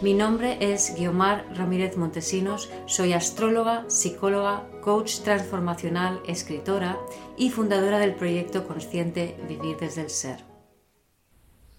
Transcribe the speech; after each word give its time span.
Mi 0.00 0.14
nombre 0.14 0.58
es 0.60 0.94
Guiomar 0.96 1.44
Ramírez 1.56 1.96
Montesinos, 1.96 2.70
soy 2.86 3.14
astróloga, 3.14 3.84
psicóloga, 3.90 4.70
coach 4.80 5.22
transformacional, 5.24 6.20
escritora 6.28 6.96
y 7.36 7.50
fundadora 7.50 7.98
del 7.98 8.14
proyecto 8.14 8.64
consciente 8.68 9.34
Vivir 9.48 9.76
desde 9.76 10.02
el 10.02 10.10
Ser. 10.10 10.44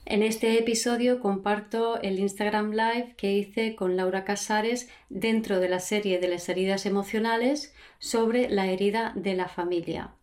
En 0.05 0.21
este 0.21 0.59
episodio 0.59 1.21
comparto 1.21 2.01
el 2.01 2.19
Instagram 2.19 2.71
Live 2.71 3.15
que 3.15 3.31
hice 3.31 3.77
con 3.77 3.95
Laura 3.95 4.25
Casares 4.25 4.89
dentro 5.07 5.61
de 5.61 5.69
la 5.69 5.79
serie 5.79 6.19
de 6.19 6.27
las 6.27 6.49
heridas 6.49 6.85
emocionales 6.85 7.73
sobre 7.99 8.49
la 8.49 8.67
herida 8.67 9.13
de 9.15 9.35
la 9.35 9.47
familia. 9.47 10.18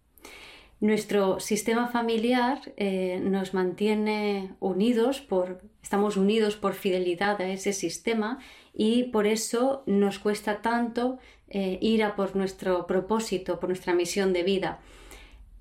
Nuestro 0.80 1.40
sistema 1.40 1.88
familiar 1.88 2.60
eh, 2.76 3.18
nos 3.22 3.54
mantiene 3.54 4.54
unidos 4.60 5.22
por, 5.22 5.62
estamos 5.82 6.18
unidos 6.18 6.56
por 6.56 6.74
fidelidad 6.74 7.40
a 7.40 7.48
ese 7.48 7.72
sistema 7.72 8.40
y 8.74 9.04
por 9.04 9.26
eso 9.26 9.82
nos 9.86 10.18
cuesta 10.18 10.60
tanto 10.60 11.18
eh, 11.48 11.78
ir 11.80 12.04
a 12.04 12.14
por 12.14 12.36
nuestro 12.36 12.86
propósito, 12.86 13.59
por 13.59 13.70
nuestra 13.70 13.95
misión 13.95 14.34
de 14.34 14.42
vida. 14.42 14.80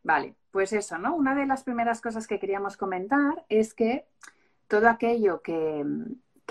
Vale, 0.02 0.34
pues 0.50 0.72
eso, 0.72 0.98
¿no? 0.98 1.14
Una 1.14 1.34
de 1.34 1.46
las 1.46 1.62
primeras 1.62 2.00
cosas 2.00 2.26
que 2.26 2.40
queríamos 2.40 2.76
comentar 2.76 3.44
es 3.48 3.74
que 3.74 4.06
todo 4.72 4.88
aquello 4.88 5.42
que, 5.42 5.84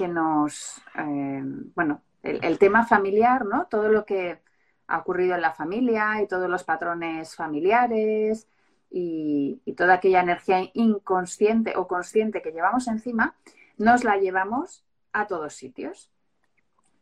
nos, 0.07 0.79
eh, 0.93 1.41
bueno, 1.73 2.03
el, 2.21 2.59
tema 2.59 2.85
familiar, 2.85 3.47
¿no? 3.47 3.65
Todo 3.65 3.89
lo 3.89 4.05
que 4.05 4.43
ha 4.85 4.99
ocurrido 4.99 5.33
en 5.33 5.41
la 5.41 5.55
familia 5.55 6.21
y 6.21 6.27
todos 6.27 6.47
los 6.47 6.63
patrones 6.63 7.35
familiares 7.35 8.47
y, 8.91 9.59
toda 9.75 9.95
aquella 9.95 10.21
energía 10.21 10.69
inconsciente 10.75 11.73
o 11.75 11.87
consciente 11.87 12.43
que 12.43 12.51
llevamos 12.51 12.87
encima, 12.87 13.33
nos 13.79 14.03
la 14.03 14.17
llevamos 14.17 14.85
a 15.13 15.25
todos 15.25 15.55
sitios. 15.55 16.11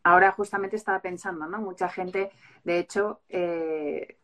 Ahora 0.03 0.31
justamente 0.31 0.77
estaba 0.77 1.01
pensando, 1.01 1.47
¿no? 1.47 1.59
Mucha 1.59 1.89
gente, 1.89 2.31
de 2.63 2.79
hecho, 2.79 3.19
eh, 3.27 4.17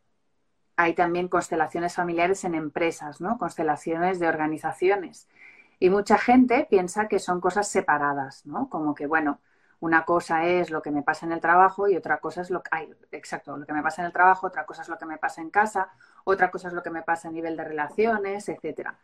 hay 0.77 0.93
también 0.93 1.27
constelaciones 1.27 1.93
familiares 1.93 2.45
en 2.45 2.55
empresas, 2.55 3.19
¿no? 3.19 3.37
Constelaciones 3.37 4.17
de 4.21 4.29
organizaciones. 4.29 5.27
Y 5.79 5.89
mucha 5.89 6.17
gente 6.17 6.67
piensa 6.69 7.07
que 7.07 7.19
son 7.19 7.41
cosas 7.41 7.67
separadas, 7.67 8.45
¿no? 8.45 8.69
Como 8.69 8.95
que, 8.95 9.07
bueno, 9.07 9.39
una 9.79 10.05
cosa 10.05 10.45
es 10.45 10.71
lo 10.71 10.81
que 10.81 10.91
me 10.91 11.03
pasa 11.03 11.25
en 11.25 11.31
el 11.31 11.41
trabajo 11.41 11.87
y 11.87 11.95
otra 11.97 12.19
cosa 12.19 12.41
es 12.41 12.49
lo 12.49 12.63
que, 12.63 12.69
ay, 12.71 12.89
exacto, 13.11 13.57
lo 13.57 13.65
que 13.65 13.73
me 13.73 13.83
pasa 13.83 14.01
en 14.01 14.07
el 14.07 14.13
trabajo, 14.13 14.47
otra 14.47 14.65
cosa 14.65 14.81
es 14.81 14.89
lo 14.89 14.97
que 14.97 15.05
me 15.05 15.17
pasa 15.17 15.41
en 15.41 15.49
casa, 15.49 15.89
otra 16.23 16.49
cosa 16.49 16.69
es 16.69 16.73
lo 16.73 16.81
que 16.81 16.89
me 16.89 17.03
pasa 17.03 17.27
a 17.27 17.31
nivel 17.31 17.57
de 17.57 17.63
relaciones, 17.65 18.47
etcétera. 18.49 18.97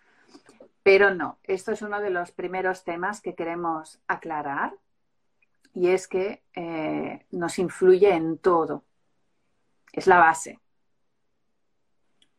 Pero 0.83 1.13
no, 1.13 1.37
esto 1.43 1.71
es 1.71 1.81
uno 1.81 1.99
de 1.99 2.09
los 2.09 2.31
primeros 2.31 2.83
temas 2.83 3.21
que 3.21 3.35
queremos 3.35 3.99
aclarar 4.07 4.73
y 5.73 5.89
es 5.89 6.07
que 6.07 6.41
eh, 6.53 7.25
nos 7.31 7.59
influye 7.59 8.13
en 8.13 8.37
todo. 8.37 8.83
Es 9.93 10.07
la 10.07 10.17
base. 10.17 10.59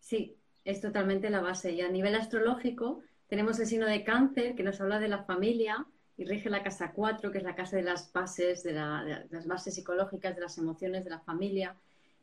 Sí, 0.01 0.37
es 0.65 0.81
totalmente 0.81 1.31
la 1.31 1.41
base. 1.41 1.73
Y 1.73 1.81
a 1.83 1.89
nivel 1.89 2.15
astrológico, 2.15 3.03
tenemos 3.33 3.59
el 3.59 3.67
signo 3.67 3.87
de 3.87 4.05
cáncer 4.05 4.55
que 4.55 4.63
nos 4.63 4.79
habla 4.83 4.99
de 4.99 5.09
la 5.09 5.25
familia 5.25 5.87
y 6.19 6.27
rige 6.27 6.51
la 6.51 6.63
casa 6.63 6.93
4, 6.93 7.33
que 7.33 7.39
es 7.39 7.45
la 7.45 7.55
casa 7.55 7.77
de 7.77 7.83
las 7.83 8.13
bases, 8.13 8.63
de, 8.63 8.75
las 8.75 9.47
bases 9.47 9.75
psicológicas, 9.75 10.35
de 10.35 10.43
las 10.43 10.59
emociones, 10.59 11.03
de 11.05 11.13
la 11.13 11.21
familia. 11.21 11.75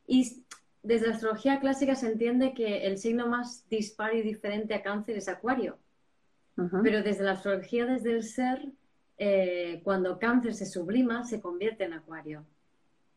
Y 0.06 0.44
desde 0.84 1.08
la 1.08 1.16
astrología 1.16 1.60
clásica 1.60 1.96
se 1.96 2.12
entiende 2.12 2.54
que 2.54 2.86
el 2.86 3.00
signo 3.00 3.26
más 3.26 3.68
dispar 3.72 4.14
y 4.14 4.22
diferente 4.22 4.76
a 4.76 4.84
cáncer 4.84 5.18
es 5.18 5.28
acuario. 5.28 5.80
Pero 6.84 7.02
desde 7.02 7.24
la 7.24 7.32
astrología, 7.32 7.88
desde 7.88 8.12
el 8.12 8.22
ser, 8.22 8.68
eh, 9.18 9.82
cuando 9.84 10.20
cáncer 10.20 10.54
se 10.54 10.68
sublima, 10.68 11.24
se 11.24 11.42
convierte 11.42 11.86
en 11.86 11.94
acuario. 11.94 12.46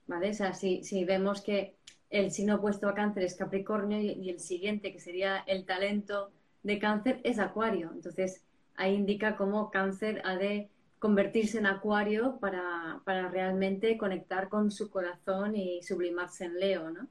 ¿Vale? 0.07 0.31
O 0.31 0.35
sea, 0.35 0.55
si, 0.55 1.05
vemos 1.05 1.43
que 1.43 1.77
el 2.09 2.31
signo 2.31 2.55
opuesto 2.55 2.89
a 2.89 2.95
cáncer 2.95 3.25
es 3.25 3.35
Capricornio 3.35 4.01
y 4.01 4.31
el 4.31 4.41
siguiente, 4.41 4.95
que 4.95 4.99
sería 4.99 5.45
el 5.47 5.67
talento, 5.67 6.33
de 6.63 6.79
cáncer 6.79 7.21
es 7.25 7.39
acuario. 7.39 7.91
Entonces, 7.93 8.43
ahí 8.77 8.95
indica 8.95 9.37
cómo 9.37 9.71
cáncer 9.71 10.23
ha 10.25 10.37
de 10.37 10.71
convertirse 10.99 11.59
en 11.59 11.67
acuario 11.67 12.39
para, 12.39 13.01
realmente 13.29 13.99
conectar 13.99 14.49
con 14.49 14.71
su 14.71 14.89
corazón 14.89 15.57
y 15.57 15.83
sublimarse 15.83 16.45
en 16.45 16.61
Leo, 16.61 16.91
¿no? 16.91 17.09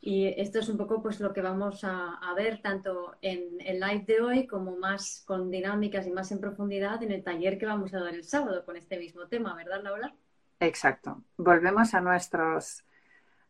Y 0.00 0.26
esto 0.36 0.58
es 0.58 0.68
un 0.68 0.76
poco 0.76 1.00
pues 1.00 1.20
lo 1.20 1.32
que 1.32 1.42
vamos 1.42 1.84
a, 1.84 2.18
ver 2.34 2.60
tanto 2.60 3.14
en 3.22 3.60
el 3.60 3.78
live 3.78 4.04
de 4.04 4.20
hoy 4.20 4.46
como 4.48 4.76
más 4.76 5.22
con 5.24 5.48
dinámicas 5.48 6.08
y 6.08 6.10
más 6.10 6.32
en 6.32 6.40
profundidad 6.40 7.00
en 7.04 7.12
el 7.12 7.22
taller 7.22 7.56
que 7.56 7.66
vamos 7.66 7.94
a 7.94 8.00
dar 8.00 8.14
el 8.14 8.24
sábado 8.24 8.64
con 8.64 8.76
este 8.76 8.98
mismo 8.98 9.28
tema, 9.28 9.54
¿verdad, 9.54 9.80
Laura? 9.80 10.12
Exacto. 10.58 11.22
Volvemos 11.36 11.94
a 11.94 12.00
nuestros 12.00 12.84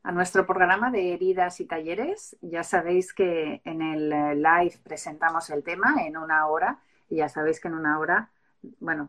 a 0.03 0.13
nuestro 0.13 0.47
programa 0.47 0.91
de 0.91 1.13
heridas 1.13 1.61
y 1.61 1.67
talleres. 1.67 2.37
Ya 2.41 2.65
sabéis 2.65 3.13
que 3.13 3.61
en 3.65 3.83
el 3.83 4.13
eh, 4.13 4.35
live 4.35 4.79
presentamos 4.83 5.51
el 5.51 5.63
tema 5.63 5.97
en 6.05 6.17
una 6.17 6.47
hora 6.47 6.81
y 7.09 7.17
ya 7.17 7.29
sabéis 7.29 7.61
que 7.61 7.69
en 7.69 7.75
una 7.75 7.99
hora, 7.99 8.31
bueno, 8.81 9.09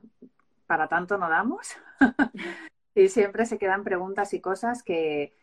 para 0.67 0.87
tanto 0.87 1.17
no 1.17 1.29
damos 1.29 1.75
y 2.95 3.09
siempre 3.09 3.45
se 3.45 3.57
quedan 3.57 3.83
preguntas 3.83 4.33
y 4.33 4.41
cosas 4.41 4.83
que 4.83 5.33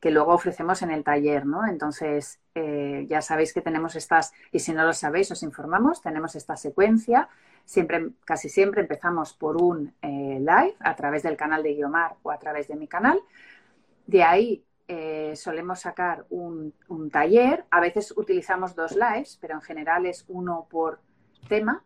que, 0.00 0.10
luego 0.10 0.32
ofrecemos 0.32 0.80
en 0.82 0.90
el 0.90 1.04
taller, 1.04 1.44
¿no? 1.44 1.66
Entonces, 1.66 2.40
eh, 2.54 3.06
ya 3.08 3.20
sabéis 3.20 3.52
que 3.52 3.60
tenemos 3.60 3.94
estas, 3.94 4.32
y 4.50 4.60
si 4.60 4.72
no 4.72 4.84
lo 4.84 4.94
sabéis, 4.94 5.30
os 5.30 5.42
informamos, 5.42 6.00
tenemos 6.00 6.34
esta 6.36 6.56
secuencia. 6.56 7.28
Siempre, 7.66 8.12
casi 8.24 8.48
siempre 8.48 8.80
empezamos 8.80 9.34
por 9.34 9.60
un 9.60 9.92
eh, 10.00 10.38
live 10.38 10.74
a 10.80 10.96
través 10.96 11.22
del 11.22 11.36
canal 11.36 11.62
de 11.62 11.74
Guiomar 11.74 12.14
o 12.22 12.30
a 12.30 12.38
través 12.38 12.68
de 12.68 12.76
mi 12.76 12.88
canal. 12.88 13.20
De 14.06 14.22
ahí 14.22 14.64
eh, 14.88 15.34
solemos 15.36 15.80
sacar 15.80 16.26
un, 16.30 16.72
un, 16.88 17.10
taller. 17.10 17.64
A 17.70 17.80
veces 17.80 18.12
utilizamos 18.16 18.74
dos 18.74 18.94
lives, 18.94 19.38
pero 19.40 19.54
en 19.54 19.62
general 19.62 20.06
es 20.06 20.24
uno 20.28 20.66
por 20.70 21.00
tema 21.48 21.82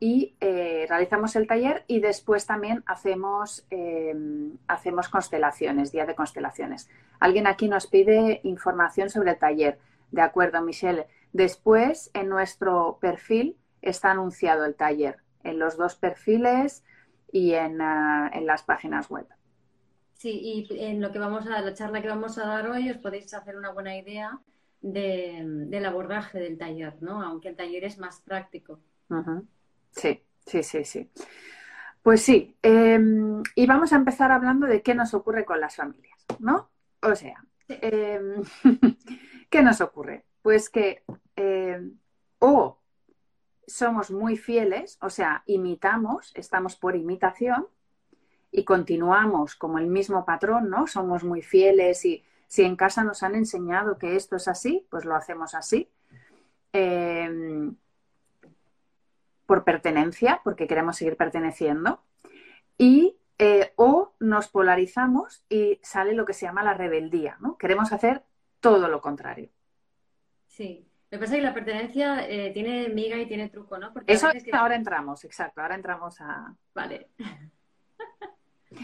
y 0.00 0.34
eh, 0.40 0.86
realizamos 0.88 1.36
el 1.36 1.46
taller 1.46 1.84
y 1.86 2.00
después 2.00 2.46
también 2.46 2.82
hacemos, 2.86 3.66
eh, 3.70 4.14
hacemos 4.66 5.10
constelaciones, 5.10 5.92
día 5.92 6.06
de 6.06 6.14
constelaciones. 6.14 6.88
Alguien 7.20 7.46
aquí 7.46 7.68
nos 7.68 7.86
pide 7.86 8.40
información 8.42 9.10
sobre 9.10 9.32
el 9.32 9.38
taller. 9.38 9.78
De 10.10 10.22
acuerdo, 10.22 10.62
Michelle. 10.62 11.06
Después, 11.34 12.10
en 12.14 12.30
nuestro 12.30 12.98
perfil 13.00 13.56
está 13.82 14.10
anunciado 14.10 14.64
el 14.64 14.74
taller, 14.74 15.18
en 15.44 15.58
los 15.58 15.76
dos 15.76 15.96
perfiles 15.96 16.82
y 17.30 17.52
en, 17.52 17.80
ah, 17.82 18.30
en 18.32 18.46
las 18.46 18.62
páginas 18.62 19.10
web. 19.10 19.26
Sí, 20.20 20.66
y 20.68 20.84
en 20.84 21.00
lo 21.00 21.12
que 21.12 21.18
vamos 21.18 21.46
a 21.46 21.62
la 21.62 21.72
charla 21.72 22.02
que 22.02 22.08
vamos 22.08 22.36
a 22.36 22.44
dar 22.44 22.68
hoy 22.68 22.90
os 22.90 22.98
podéis 22.98 23.32
hacer 23.32 23.56
una 23.56 23.70
buena 23.70 23.96
idea 23.96 24.38
del 24.82 25.86
abordaje 25.86 26.38
del 26.38 26.58
taller, 26.58 27.02
¿no? 27.02 27.22
Aunque 27.22 27.48
el 27.48 27.56
taller 27.56 27.84
es 27.84 27.96
más 27.96 28.20
práctico. 28.20 28.80
Sí, 29.92 30.22
sí, 30.44 30.62
sí, 30.62 30.84
sí. 30.84 31.10
Pues 32.02 32.20
sí, 32.20 32.54
em, 32.60 33.42
y 33.54 33.66
vamos 33.66 33.94
a 33.94 33.96
empezar 33.96 34.30
hablando 34.30 34.66
de 34.66 34.82
qué 34.82 34.94
nos 34.94 35.14
ocurre 35.14 35.46
con 35.46 35.58
las 35.58 35.76
familias, 35.76 36.22
¿no? 36.38 36.68
O 37.00 37.14
sea, 37.14 37.42
em, 37.68 38.42
¿qué 39.48 39.62
nos 39.62 39.80
ocurre? 39.80 40.26
Pues 40.42 40.68
que 40.68 41.02
em, 41.34 41.96
o 42.40 42.78
somos 43.66 44.10
muy 44.10 44.36
fieles, 44.36 44.98
o 45.00 45.08
sea, 45.08 45.44
imitamos, 45.46 46.32
estamos 46.34 46.76
por 46.76 46.94
imitación 46.94 47.68
y 48.52 48.64
continuamos 48.64 49.54
como 49.54 49.78
el 49.78 49.86
mismo 49.86 50.24
patrón, 50.24 50.70
¿no? 50.70 50.86
Somos 50.86 51.24
muy 51.24 51.42
fieles 51.42 52.04
y 52.04 52.24
si 52.46 52.62
en 52.62 52.76
casa 52.76 53.04
nos 53.04 53.22
han 53.22 53.34
enseñado 53.34 53.98
que 53.98 54.16
esto 54.16 54.36
es 54.36 54.48
así, 54.48 54.86
pues 54.90 55.04
lo 55.04 55.14
hacemos 55.14 55.54
así 55.54 55.88
por 59.50 59.64
pertenencia, 59.64 60.40
porque 60.44 60.68
queremos 60.68 60.96
seguir 60.96 61.16
perteneciendo, 61.16 62.00
y 62.78 63.16
eh, 63.36 63.72
o 63.74 64.14
nos 64.20 64.46
polarizamos 64.46 65.44
y 65.48 65.80
sale 65.82 66.14
lo 66.14 66.24
que 66.24 66.34
se 66.34 66.46
llama 66.46 66.62
la 66.62 66.74
rebeldía, 66.74 67.36
¿no? 67.40 67.58
Queremos 67.58 67.92
hacer 67.92 68.22
todo 68.60 68.86
lo 68.86 69.00
contrario. 69.00 69.50
Sí. 70.46 70.86
Me 71.10 71.18
pasa 71.18 71.34
que 71.34 71.42
la 71.42 71.52
pertenencia 71.52 72.28
eh, 72.28 72.52
tiene 72.52 72.90
miga 72.90 73.16
y 73.16 73.26
tiene 73.26 73.48
truco, 73.48 73.76
¿no? 73.76 73.92
Porque 73.92 74.12
Eso 74.12 74.30
es 74.30 74.44
que 74.44 74.54
ahora 74.54 74.76
entramos, 74.76 75.24
exacto, 75.24 75.60
ahora 75.60 75.74
entramos 75.74 76.20
a... 76.20 76.54
Vale. 76.72 77.08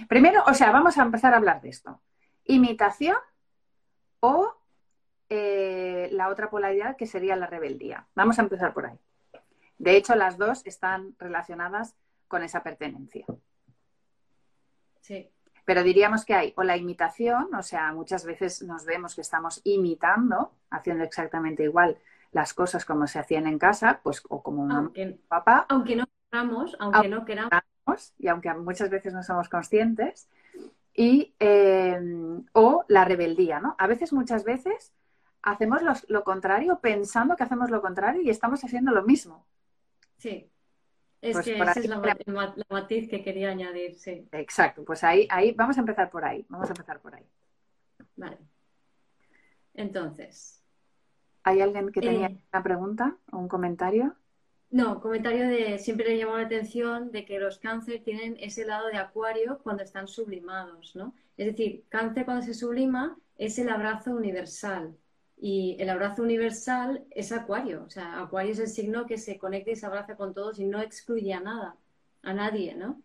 Primero, 0.08 0.42
o 0.46 0.54
sea, 0.54 0.72
vamos 0.72 0.98
a 0.98 1.02
empezar 1.02 1.34
a 1.34 1.36
hablar 1.36 1.60
de 1.60 1.68
esto. 1.68 2.00
Imitación 2.44 3.16
o 4.20 4.54
eh, 5.28 6.08
la 6.12 6.28
otra 6.28 6.50
polaridad 6.50 6.96
que 6.96 7.06
sería 7.06 7.36
la 7.36 7.46
rebeldía. 7.46 8.06
Vamos 8.14 8.38
a 8.38 8.42
empezar 8.42 8.72
por 8.72 8.86
ahí. 8.86 8.98
De 9.78 9.96
hecho, 9.96 10.14
las 10.14 10.38
dos 10.38 10.62
están 10.64 11.14
relacionadas 11.18 11.96
con 12.28 12.42
esa 12.42 12.62
pertenencia. 12.62 13.26
Sí. 15.00 15.30
Pero 15.64 15.82
diríamos 15.82 16.24
que 16.24 16.34
hay 16.34 16.52
o 16.56 16.62
la 16.62 16.76
imitación, 16.76 17.54
o 17.54 17.62
sea, 17.62 17.92
muchas 17.92 18.24
veces 18.24 18.62
nos 18.62 18.84
vemos 18.84 19.14
que 19.14 19.20
estamos 19.20 19.60
imitando, 19.64 20.52
haciendo 20.70 21.04
exactamente 21.04 21.64
igual 21.64 21.98
las 22.32 22.54
cosas 22.54 22.84
como 22.84 23.06
se 23.06 23.18
hacían 23.18 23.46
en 23.46 23.58
casa, 23.58 24.00
pues 24.02 24.22
o 24.28 24.42
como 24.42 24.70
aunque, 24.72 25.18
papá. 25.26 25.66
Aunque 25.68 25.96
no 25.96 26.06
queramos, 26.30 26.76
aunque, 26.78 27.08
no 27.08 27.24
queramos. 27.24 27.50
Y 28.18 28.28
aunque 28.28 28.52
muchas 28.54 28.90
veces 28.90 29.12
no 29.12 29.22
somos 29.22 29.48
conscientes. 29.48 30.28
Y, 30.94 31.34
eh, 31.38 32.00
o 32.52 32.84
la 32.88 33.04
rebeldía, 33.04 33.60
¿no? 33.60 33.76
A 33.78 33.86
veces, 33.86 34.12
muchas 34.12 34.44
veces, 34.44 34.92
hacemos 35.42 35.82
lo 36.08 36.24
contrario 36.24 36.80
pensando 36.80 37.36
que 37.36 37.44
hacemos 37.44 37.70
lo 37.70 37.82
contrario 37.82 38.22
y 38.22 38.30
estamos 38.30 38.64
haciendo 38.64 38.92
lo 38.92 39.04
mismo. 39.04 39.46
Sí. 40.16 40.50
Es 41.20 41.32
pues 41.32 41.44
que 41.44 41.58
esa 41.58 41.80
es 41.80 41.88
la, 41.88 42.54
matiz 42.68 43.08
que 43.08 43.22
quería 43.22 43.50
añadir, 43.50 43.96
sí. 43.96 44.28
Exacto, 44.32 44.84
pues 44.84 45.02
ahí, 45.02 45.26
ahí, 45.30 45.52
vamos 45.52 45.76
a 45.76 45.80
empezar 45.80 46.10
por 46.10 46.24
ahí, 46.24 46.44
vamos 46.48 46.68
a 46.68 46.72
empezar 46.72 47.00
por 47.00 47.14
ahí. 47.14 47.26
Vale. 48.16 48.38
Entonces. 49.74 50.62
¿Hay 51.42 51.60
alguien 51.60 51.90
que 51.90 52.00
tenía 52.00 52.26
eh, 52.26 52.38
una 52.52 52.62
pregunta 52.62 53.16
o 53.32 53.38
un 53.38 53.48
comentario? 53.48 54.14
No, 54.78 55.00
comentario 55.00 55.48
de 55.48 55.78
siempre 55.78 56.10
le 56.10 56.18
llamó 56.18 56.36
la 56.36 56.44
atención 56.44 57.10
de 57.10 57.24
que 57.24 57.40
los 57.40 57.58
cáncer 57.58 58.02
tienen 58.04 58.36
ese 58.40 58.66
lado 58.66 58.88
de 58.88 58.98
acuario 58.98 59.58
cuando 59.62 59.82
están 59.82 60.06
sublimados, 60.06 60.94
¿no? 60.94 61.14
Es 61.38 61.46
decir, 61.46 61.84
cáncer 61.88 62.26
cuando 62.26 62.44
se 62.44 62.52
sublima 62.52 63.16
es 63.38 63.58
el 63.58 63.70
abrazo 63.70 64.10
universal, 64.10 64.94
y 65.38 65.76
el 65.80 65.88
abrazo 65.88 66.22
universal 66.22 67.06
es 67.10 67.32
Acuario. 67.32 67.84
O 67.86 67.90
sea, 67.90 68.20
Acuario 68.20 68.52
es 68.52 68.58
el 68.58 68.68
signo 68.68 69.06
que 69.06 69.16
se 69.16 69.38
conecta 69.38 69.70
y 69.70 69.76
se 69.76 69.86
abraza 69.86 70.16
con 70.16 70.34
todos 70.34 70.58
y 70.58 70.66
no 70.66 70.80
excluye 70.80 71.32
a 71.32 71.40
nada, 71.40 71.76
a 72.22 72.34
nadie, 72.34 72.74
¿no? 72.74 73.00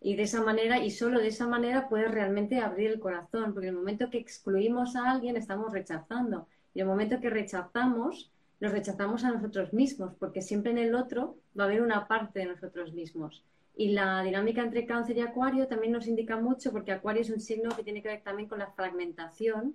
Y 0.00 0.16
de 0.16 0.24
esa 0.24 0.42
manera, 0.42 0.84
y 0.84 0.90
solo 0.90 1.20
de 1.20 1.28
esa 1.28 1.46
manera, 1.46 1.88
puedes 1.88 2.10
realmente 2.10 2.58
abrir 2.58 2.90
el 2.90 3.00
corazón, 3.00 3.54
porque 3.54 3.68
el 3.68 3.76
momento 3.76 4.10
que 4.10 4.18
excluimos 4.18 4.96
a 4.96 5.10
alguien 5.10 5.36
estamos 5.36 5.72
rechazando. 5.72 6.48
Y 6.74 6.80
el 6.80 6.86
momento 6.86 7.20
que 7.20 7.30
rechazamos, 7.30 8.31
nos 8.62 8.72
rechazamos 8.72 9.24
a 9.24 9.30
nosotros 9.30 9.74
mismos, 9.74 10.14
porque 10.18 10.40
siempre 10.40 10.70
en 10.70 10.78
el 10.78 10.94
otro 10.94 11.36
va 11.58 11.64
a 11.64 11.66
haber 11.66 11.82
una 11.82 12.08
parte 12.08 12.40
de 12.40 12.46
nosotros 12.46 12.94
mismos. 12.94 13.44
Y 13.76 13.90
la 13.92 14.22
dinámica 14.22 14.62
entre 14.62 14.86
cáncer 14.86 15.18
y 15.18 15.20
acuario 15.20 15.68
también 15.68 15.92
nos 15.92 16.06
indica 16.06 16.40
mucho, 16.40 16.72
porque 16.72 16.92
acuario 16.92 17.20
es 17.20 17.30
un 17.30 17.40
signo 17.40 17.76
que 17.76 17.84
tiene 17.84 18.02
que 18.02 18.08
ver 18.08 18.22
también 18.22 18.48
con 18.48 18.58
la 18.58 18.70
fragmentación 18.72 19.74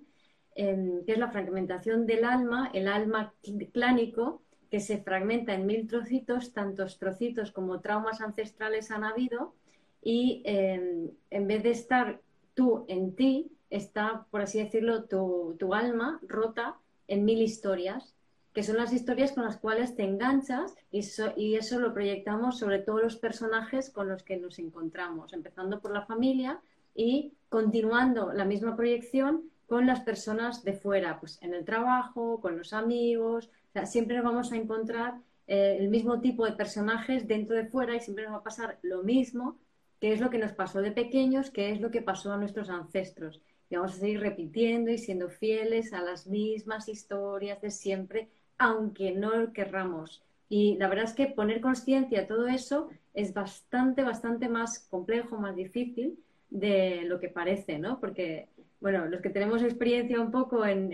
que 0.58 1.12
es 1.12 1.18
la 1.18 1.30
fragmentación 1.30 2.04
del 2.04 2.24
alma, 2.24 2.70
el 2.74 2.88
alma 2.88 3.32
clánico, 3.72 4.42
que 4.70 4.80
se 4.80 4.98
fragmenta 4.98 5.54
en 5.54 5.66
mil 5.66 5.86
trocitos, 5.86 6.52
tantos 6.52 6.98
trocitos 6.98 7.52
como 7.52 7.80
traumas 7.80 8.20
ancestrales 8.20 8.90
han 8.90 9.04
habido, 9.04 9.54
y 10.02 10.42
em, 10.44 11.10
en 11.30 11.46
vez 11.46 11.62
de 11.62 11.70
estar 11.70 12.20
tú 12.54 12.84
en 12.88 13.14
ti, 13.14 13.52
está, 13.70 14.26
por 14.32 14.40
así 14.40 14.58
decirlo, 14.58 15.04
tu, 15.04 15.56
alma 15.72 16.18
rota 16.26 16.76
en 17.06 17.24
mil 17.24 17.40
historias, 17.40 18.16
que 18.52 18.62
son 18.62 18.76
las 18.76 18.92
historias 18.92 19.32
con 19.32 19.44
las 19.44 19.56
cuales 19.56 19.94
te 19.94 20.04
enganchas 20.04 20.74
y, 20.90 21.02
y, 21.36 21.56
eso 21.56 21.78
lo 21.78 21.94
proyectamos 21.94 22.58
sobre 22.58 22.78
todos 22.78 23.02
los 23.02 23.16
personajes 23.16 23.90
con 23.90 24.08
los 24.08 24.22
que 24.22 24.36
nos 24.36 24.58
encontramos, 24.58 25.32
empezando 25.32 25.80
por 25.80 25.92
la 25.92 26.06
familia 26.06 26.60
y 26.94 27.34
continuando 27.48 28.32
la 28.32 28.44
misma 28.44 28.76
proyección 28.76 29.50
con 29.66 29.86
las 29.86 30.00
personas 30.00 30.64
de 30.64 30.72
fuera, 30.72 31.20
pues 31.20 31.38
en 31.42 31.54
el 31.54 31.64
trabajo, 31.64 32.40
con 32.40 32.56
los 32.56 32.72
amigos, 32.72 33.50
siempre 33.84 34.16
nos 34.16 34.24
vamos 34.24 34.50
a 34.50 34.56
encontrar 34.56 35.20
eh, 35.46 35.76
el 35.78 35.88
mismo 35.88 36.20
tipo 36.20 36.44
de 36.44 36.52
personajes 36.52 37.28
dentro 37.28 37.54
de 37.54 37.66
fuera 37.66 37.94
y 37.94 38.00
siempre 38.00 38.24
nos 38.24 38.34
va 38.34 38.38
a 38.38 38.42
pasar 38.42 38.78
lo 38.82 39.02
mismo, 39.02 39.58
que 40.00 40.12
es 40.12 40.20
lo 40.20 40.30
que 40.30 40.38
nos 40.38 40.52
pasó 40.52 40.80
de 40.80 40.92
pequeños, 40.92 41.50
que 41.50 41.70
es 41.70 41.80
lo 41.80 41.90
que 41.90 42.02
pasó 42.02 42.32
a 42.32 42.36
nuestros 42.36 42.70
ancestros. 42.70 43.40
Y 43.70 43.76
vamos 43.76 43.92
a 43.92 43.98
seguir 43.98 44.20
repitiendo 44.20 44.90
y 44.90 44.98
siendo 44.98 45.28
fieles 45.28 45.92
a 45.92 46.02
las 46.02 46.26
mismas 46.26 46.88
historias 46.88 47.60
de 47.60 47.70
siempre, 47.70 48.28
aunque 48.58 49.12
no 49.12 49.34
lo 49.34 49.52
querramos. 49.52 50.22
Y 50.48 50.76
la 50.76 50.88
verdad 50.88 51.04
es 51.04 51.14
que 51.14 51.26
poner 51.26 51.60
conciencia 51.60 52.22
a 52.22 52.26
todo 52.26 52.46
eso 52.46 52.88
es 53.14 53.34
bastante, 53.34 54.02
bastante 54.02 54.48
más 54.48 54.80
complejo, 54.90 55.36
más 55.38 55.54
difícil 55.56 56.18
de 56.50 57.02
lo 57.04 57.20
que 57.20 57.28
parece, 57.28 57.78
¿no? 57.78 58.00
Porque 58.00 58.48
bueno, 58.80 59.06
los 59.06 59.20
que 59.20 59.30
tenemos 59.30 59.62
experiencia 59.62 60.20
un 60.20 60.30
poco 60.30 60.64
en, 60.64 60.92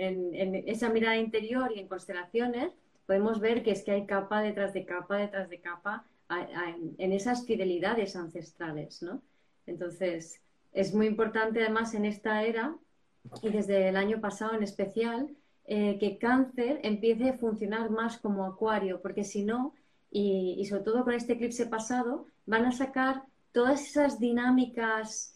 esa 0.67 0.89
mirada 0.89 1.17
interior 1.17 1.71
y 1.75 1.81
en 1.81 1.89
constelaciones, 1.89 2.73
podemos 3.07 3.41
ver 3.41 3.63
que 3.63 3.73
es 3.73 3.83
que 3.83 3.93
hay 3.93 4.07
capa 4.07 4.41
detrás 4.41 4.73
de 4.73 4.87
capa 4.87 5.19
detrás 5.19 5.51
de 5.51 5.61
capa 5.61 6.05
en 6.31 7.13
esas 7.13 7.45
fidelidades 7.45 8.17
ancestrales, 8.17 9.03
¿no? 9.03 9.21
Entonces, 9.67 10.41
es 10.73 10.95
muy 10.95 11.07
importante 11.07 11.61
además 11.61 11.95
en 11.95 12.07
esta 12.07 12.43
era 12.43 12.75
y 13.43 13.51
desde 13.51 13.89
el 13.89 13.97
año 13.97 14.21
pasado 14.21 14.55
en 14.55 14.63
especial, 14.63 15.31
eh, 15.67 15.99
que 15.99 16.19
cáncer 16.19 16.81
empiece 16.83 17.31
a 17.31 17.39
funcionar 17.39 17.91
más 17.91 18.19
como 18.19 18.45
acuario, 18.45 19.01
porque 19.01 19.25
si 19.25 19.45
no, 19.45 19.75
y, 20.11 20.57
y 20.59 20.65
sobre 20.67 20.83
todo 20.83 21.05
con 21.05 21.15
este 21.15 21.35
eclipse 21.35 21.67
pasado, 21.67 22.27
van 22.47 22.67
a 22.67 22.73
sacar 22.73 23.23
todas 23.53 23.83
esas 23.83 24.19
dinámicas 24.19 25.35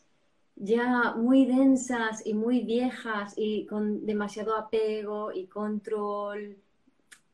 ya 0.60 1.14
muy 1.16 1.46
densas 1.46 2.26
y 2.26 2.34
muy 2.34 2.60
viejas 2.60 3.32
y 3.36 3.66
con 3.66 4.04
demasiado 4.04 4.56
apego 4.56 5.32
y 5.32 5.46
control. 5.46 6.58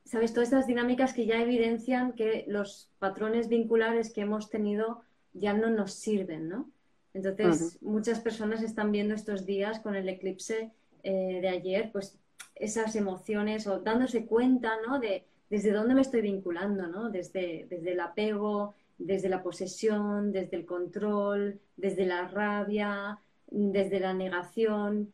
¿Sabes? 0.04 0.34
Todas 0.34 0.50
estas 0.50 0.66
dinámicas 0.66 1.14
que 1.14 1.26
ya 1.26 1.40
evidencian 1.40 2.12
que 2.12 2.44
los 2.46 2.90
patrones 2.98 3.48
vinculares 3.48 4.12
que 4.12 4.20
hemos 4.20 4.50
tenido 4.50 5.00
ya 5.32 5.54
no 5.54 5.70
nos 5.70 5.94
sirven, 5.94 6.48
¿no? 6.48 6.70
Entonces, 7.14 7.78
muchas 7.80 8.20
personas 8.20 8.62
están 8.62 8.92
viendo 8.92 9.14
estos 9.14 9.46
días 9.46 9.80
con 9.80 9.94
el 9.94 10.08
eclipse 10.08 10.72
eh, 11.02 11.38
de 11.40 11.48
ayer, 11.48 11.90
pues 11.92 12.18
esas 12.54 12.96
emociones 12.96 13.66
o 13.66 13.80
dándose 13.80 14.26
cuenta, 14.26 14.72
¿no? 14.86 14.98
De 14.98 15.24
desde 15.50 15.72
dónde 15.72 15.94
me 15.94 16.00
estoy 16.00 16.22
vinculando, 16.22 16.86
¿no? 16.86 17.10
Desde, 17.10 17.66
desde 17.68 17.92
el 17.92 18.00
apego, 18.00 18.74
desde 18.98 19.28
la 19.28 19.42
posesión, 19.42 20.32
desde 20.32 20.56
el 20.56 20.66
control, 20.66 21.60
desde 21.76 22.06
la 22.06 22.28
rabia, 22.28 23.18
desde 23.46 24.00
la 24.00 24.14
negación, 24.14 25.12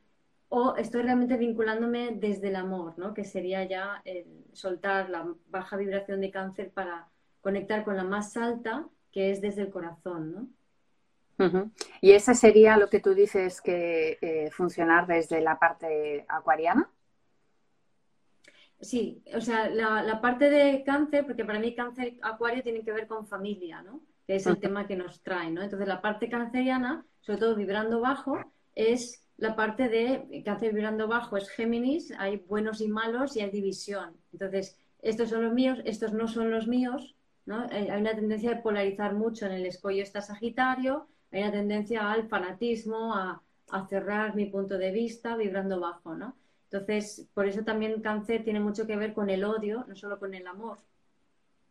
o 0.48 0.74
estoy 0.76 1.02
realmente 1.02 1.36
vinculándome 1.36 2.10
desde 2.12 2.48
el 2.48 2.56
amor, 2.56 2.98
¿no? 2.98 3.14
Que 3.14 3.24
sería 3.24 3.64
ya 3.64 4.02
soltar 4.52 5.08
la 5.08 5.32
baja 5.48 5.76
vibración 5.76 6.20
de 6.20 6.30
cáncer 6.30 6.70
para 6.70 7.06
conectar 7.40 7.84
con 7.84 7.96
la 7.96 8.04
más 8.04 8.36
alta, 8.36 8.86
que 9.12 9.30
es 9.30 9.40
desde 9.40 9.62
el 9.62 9.70
corazón, 9.70 10.32
¿no? 10.32 10.48
¿Y 12.02 12.12
ese 12.12 12.34
sería 12.34 12.76
lo 12.76 12.90
que 12.90 13.00
tú 13.00 13.14
dices 13.14 13.62
que 13.62 14.18
eh, 14.20 14.50
funcionar 14.50 15.06
desde 15.06 15.40
la 15.40 15.58
parte 15.58 16.26
acuariana? 16.28 16.90
Sí, 18.80 19.22
o 19.34 19.40
sea, 19.40 19.68
la, 19.68 20.20
parte 20.22 20.48
de 20.48 20.82
cáncer, 20.84 21.26
porque 21.26 21.44
para 21.44 21.58
mí 21.58 21.74
cáncer 21.74 22.16
acuario 22.22 22.62
tiene 22.62 22.82
que 22.82 22.92
ver 22.92 23.06
con 23.06 23.26
familia, 23.26 23.82
¿no? 23.82 24.00
Que 24.26 24.36
es 24.36 24.46
el 24.46 24.58
tema 24.58 24.86
que 24.86 24.96
nos 24.96 25.22
trae, 25.22 25.50
¿no? 25.50 25.62
Entonces 25.62 25.86
la 25.86 26.00
parte 26.00 26.30
canceriana, 26.30 27.04
sobre 27.20 27.38
todo 27.38 27.54
vibrando 27.56 28.00
bajo, 28.00 28.40
es 28.74 29.22
la 29.36 29.54
parte 29.54 29.88
de 29.88 30.42
cáncer 30.44 30.72
vibrando 30.72 31.08
bajo, 31.08 31.36
es 31.36 31.50
Géminis, 31.50 32.12
hay 32.18 32.38
buenos 32.38 32.80
y 32.80 32.88
malos 32.88 33.36
y 33.36 33.40
hay 33.40 33.50
división. 33.50 34.16
Entonces, 34.32 34.78
estos 35.02 35.28
son 35.28 35.44
los 35.44 35.52
míos, 35.52 35.78
estos 35.84 36.14
no 36.14 36.26
son 36.26 36.50
los 36.50 36.66
míos, 36.66 37.16
¿no? 37.44 37.64
Eh, 37.66 37.90
hay 37.90 38.00
una 38.00 38.14
tendencia 38.14 38.50
de 38.50 38.62
polarizar 38.62 39.14
mucho 39.14 39.44
en 39.44 39.52
el 39.52 39.66
escollo 39.66 40.02
está 40.02 40.22
Sagitario, 40.22 41.06
hay 41.32 41.42
una 41.42 41.52
tendencia 41.52 42.10
al 42.10 42.28
fanatismo, 42.28 43.14
a, 43.14 43.42
a 43.70 43.86
cerrar 43.88 44.34
mi 44.34 44.46
punto 44.46 44.78
de 44.78 44.90
vista 44.90 45.36
vibrando 45.36 45.80
bajo, 45.80 46.14
¿no? 46.14 46.34
Entonces, 46.72 47.28
por 47.34 47.46
eso 47.46 47.64
también 47.64 48.00
cáncer 48.00 48.44
tiene 48.44 48.60
mucho 48.60 48.86
que 48.86 48.96
ver 48.96 49.12
con 49.12 49.28
el 49.28 49.42
odio, 49.42 49.84
no 49.88 49.96
solo 49.96 50.20
con 50.20 50.34
el 50.34 50.46
amor, 50.46 50.78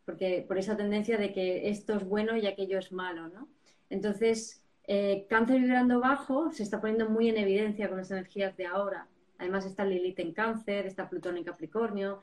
porque 0.03 0.43
por 0.45 0.57
esa 0.57 0.75
tendencia 0.75 1.17
de 1.17 1.31
que 1.31 1.69
esto 1.69 1.95
es 1.95 2.03
bueno 2.03 2.35
y 2.35 2.47
aquello 2.47 2.77
es 2.77 2.91
malo, 2.91 3.29
¿no? 3.29 3.47
Entonces, 3.89 4.61
eh, 4.83 5.25
cáncer 5.29 5.61
vibrando 5.61 6.01
bajo 6.01 6.51
se 6.51 6.63
está 6.63 6.81
poniendo 6.81 7.09
muy 7.09 7.29
en 7.29 7.37
evidencia 7.37 7.87
con 7.87 7.99
las 7.99 8.11
energías 8.11 8.57
de 8.57 8.65
ahora. 8.65 9.07
Además 9.37 9.65
está 9.65 9.85
Lilith 9.85 10.19
en 10.19 10.33
cáncer, 10.33 10.85
está 10.85 11.09
Plutón 11.09 11.37
en 11.37 11.45
Capricornio. 11.45 12.21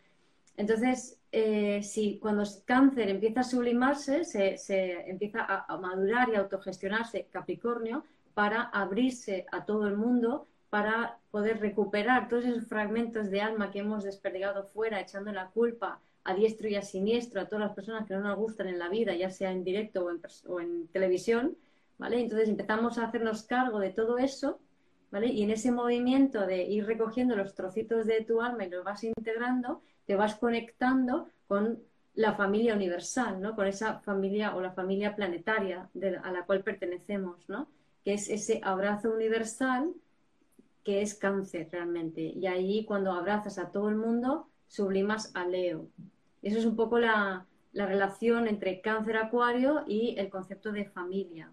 Entonces, 0.59 1.19
eh, 1.33 1.83
si 1.83 2.19
cuando 2.19 2.43
cáncer 2.67 3.09
empieza 3.09 3.41
a 3.41 3.45
sublimarse, 3.45 4.25
se, 4.25 5.11
empieza 5.11 5.47
a 5.47 5.79
madurar 5.79 6.29
y 6.29 6.35
a 6.35 6.41
autogestionarse 6.41 7.29
Capricornio 7.31 8.05
para 8.35 8.65
abrirse 8.65 9.47
a 9.51 9.65
todo 9.65 9.87
el 9.89 9.97
mundo 9.97 10.47
para 10.77 11.17
poder 11.31 11.59
recuperar 11.59 12.29
todos 12.29 12.45
esos 12.45 12.67
fragmentos 12.67 13.31
de 13.31 13.41
alma 13.41 13.71
que 13.71 13.79
hemos 13.79 14.05
desperdigado 14.05 14.63
fuera, 14.63 15.01
echando 15.01 15.33
la 15.33 15.49
culpa 15.49 16.03
a 16.23 16.35
diestro 16.35 16.69
y 16.69 16.75
a 16.75 16.83
siniestro 16.83 17.41
a 17.41 17.47
todas 17.47 17.65
las 17.65 17.75
personas 17.75 18.07
que 18.07 18.13
no 18.13 18.21
nos 18.21 18.37
gustan 18.37 18.67
en 18.67 18.79
la 18.79 18.91
vida, 18.91 19.15
ya 19.15 19.31
sea 19.31 19.53
en 19.53 19.65
directo 19.65 20.05
o 20.05 20.11
en, 20.11 20.21
o 20.47 20.61
en 20.61 20.87
televisión, 20.89 21.57
¿vale? 21.97 22.21
Entonces 22.21 22.51
empezamos 22.51 22.99
a 22.99 23.07
hacernos 23.07 23.45
cargo 23.45 23.79
de 23.79 23.89
todo 23.89 24.19
eso, 24.19 24.61
¿vale? 25.11 25.29
Y 25.29 25.45
en 25.45 25.51
ese 25.51 25.73
movimiento 25.73 26.47
de 26.47 26.65
ir 26.65 26.85
recogiendo 26.85 27.37
los 27.37 27.55
trocitos 27.55 28.05
de 28.05 28.23
tu 28.23 28.43
alma 28.43 28.67
y 28.67 28.69
los 28.69 28.85
vas 28.85 29.03
integrando, 29.03 29.81
te 30.05 30.15
vas 30.15 30.35
conectando 30.35 31.31
con 31.49 31.79
la 32.17 32.35
familia 32.35 32.75
universal, 32.75 33.41
¿no? 33.41 33.57
Con 33.57 33.67
esa 33.67 34.01
familia 34.01 34.55
o 34.55 34.61
la 34.61 34.73
familia 34.73 35.17
planetaria 35.17 35.89
a 36.23 36.33
la 36.33 36.45
cual 36.45 36.63
pertenecemos, 36.63 37.49
¿no? 37.49 37.67
Que 38.05 38.13
es 38.13 38.29
ese 38.29 38.61
abrazo 38.63 39.11
universal 39.11 39.95
que 40.87 41.03
es 41.03 41.17
cáncer 41.17 41.69
realmente. 41.73 42.21
Y 42.21 42.47
ahí 42.47 42.85
cuando 42.85 43.11
abrazas 43.11 43.59
a 43.59 43.73
todo 43.73 43.89
el 43.89 43.97
mundo, 43.97 44.49
sublimas 44.69 45.33
a 45.35 45.45
Leo. 45.45 45.89
Eso 46.43 46.59
es 46.61 46.65
un 46.65 46.77
poco 46.77 47.01
la, 47.01 47.45
relación 47.75 48.47
entre 48.47 48.81
cáncer 48.81 49.17
acuario 49.17 49.83
y 49.89 50.15
el 50.17 50.31
concepto 50.31 50.71
de 50.71 50.85
familia, 50.85 51.51